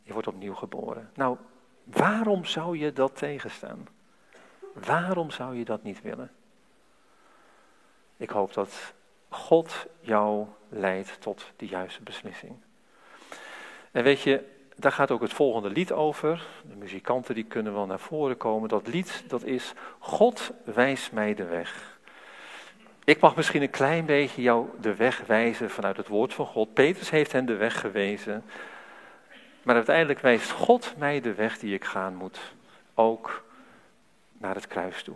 Je 0.04 0.14
wordt 0.14 0.28
opnieuw 0.28 0.56
geboren. 0.56 1.12
Nou, 1.16 1.38
waarom 1.84 2.46
zou 2.46 2.78
je 2.78 2.94
dat 2.94 3.16
tegenstaan? 3.18 3.88
Waarom 4.74 5.32
zou 5.32 5.58
je 5.58 5.66
dat 5.66 5.84
niet 5.84 6.02
willen? 6.02 6.32
Ik 8.18 8.30
hoop 8.30 8.54
dat 8.54 8.94
God 9.30 9.86
jou 10.00 10.48
leidt 10.70 11.22
tot 11.22 11.46
de 11.56 11.68
juiste 11.68 12.04
beslissing. 12.04 12.56
En 13.92 14.04
weet 14.04 14.22
je, 14.22 14.46
daar 14.76 14.92
gaat 14.92 15.12
ook 15.12 15.22
het 15.22 15.34
volgende 15.34 15.70
lied 15.70 15.92
over. 15.92 16.48
De 16.70 16.76
muzikanten 16.76 17.36
die 17.36 17.44
kunnen 17.44 17.74
wel 17.74 17.86
naar 17.86 18.00
voren 18.00 18.38
komen. 18.38 18.70
Dat 18.70 18.88
lied, 18.88 19.24
dat 19.28 19.44
is 19.44 19.74
God 20.00 20.52
wijst 20.64 21.12
mij 21.12 21.34
de 21.34 21.46
weg. 21.46 21.99
Ik 23.10 23.20
mag 23.20 23.36
misschien 23.36 23.62
een 23.62 23.70
klein 23.70 24.06
beetje 24.06 24.42
jou 24.42 24.68
de 24.82 24.96
weg 24.96 25.22
wijzen 25.26 25.70
vanuit 25.70 25.98
het 25.98 26.08
woord 26.08 26.34
van 26.34 26.46
God. 26.46 26.74
Petrus 26.74 27.10
heeft 27.10 27.32
hen 27.32 27.46
de 27.46 27.56
weg 27.56 27.80
gewezen. 27.80 28.44
Maar 29.64 29.76
uiteindelijk 29.76 30.20
wijst 30.20 30.52
God 30.52 30.94
mij 30.98 31.22
de 31.22 31.34
weg 31.34 31.60
die 31.60 31.74
ik 31.74 31.84
gaan 31.84 32.16
moet. 32.16 32.40
Ook 32.94 33.44
naar 34.38 34.56
het 34.56 34.68
kruis 34.68 35.04
toe. 35.04 35.16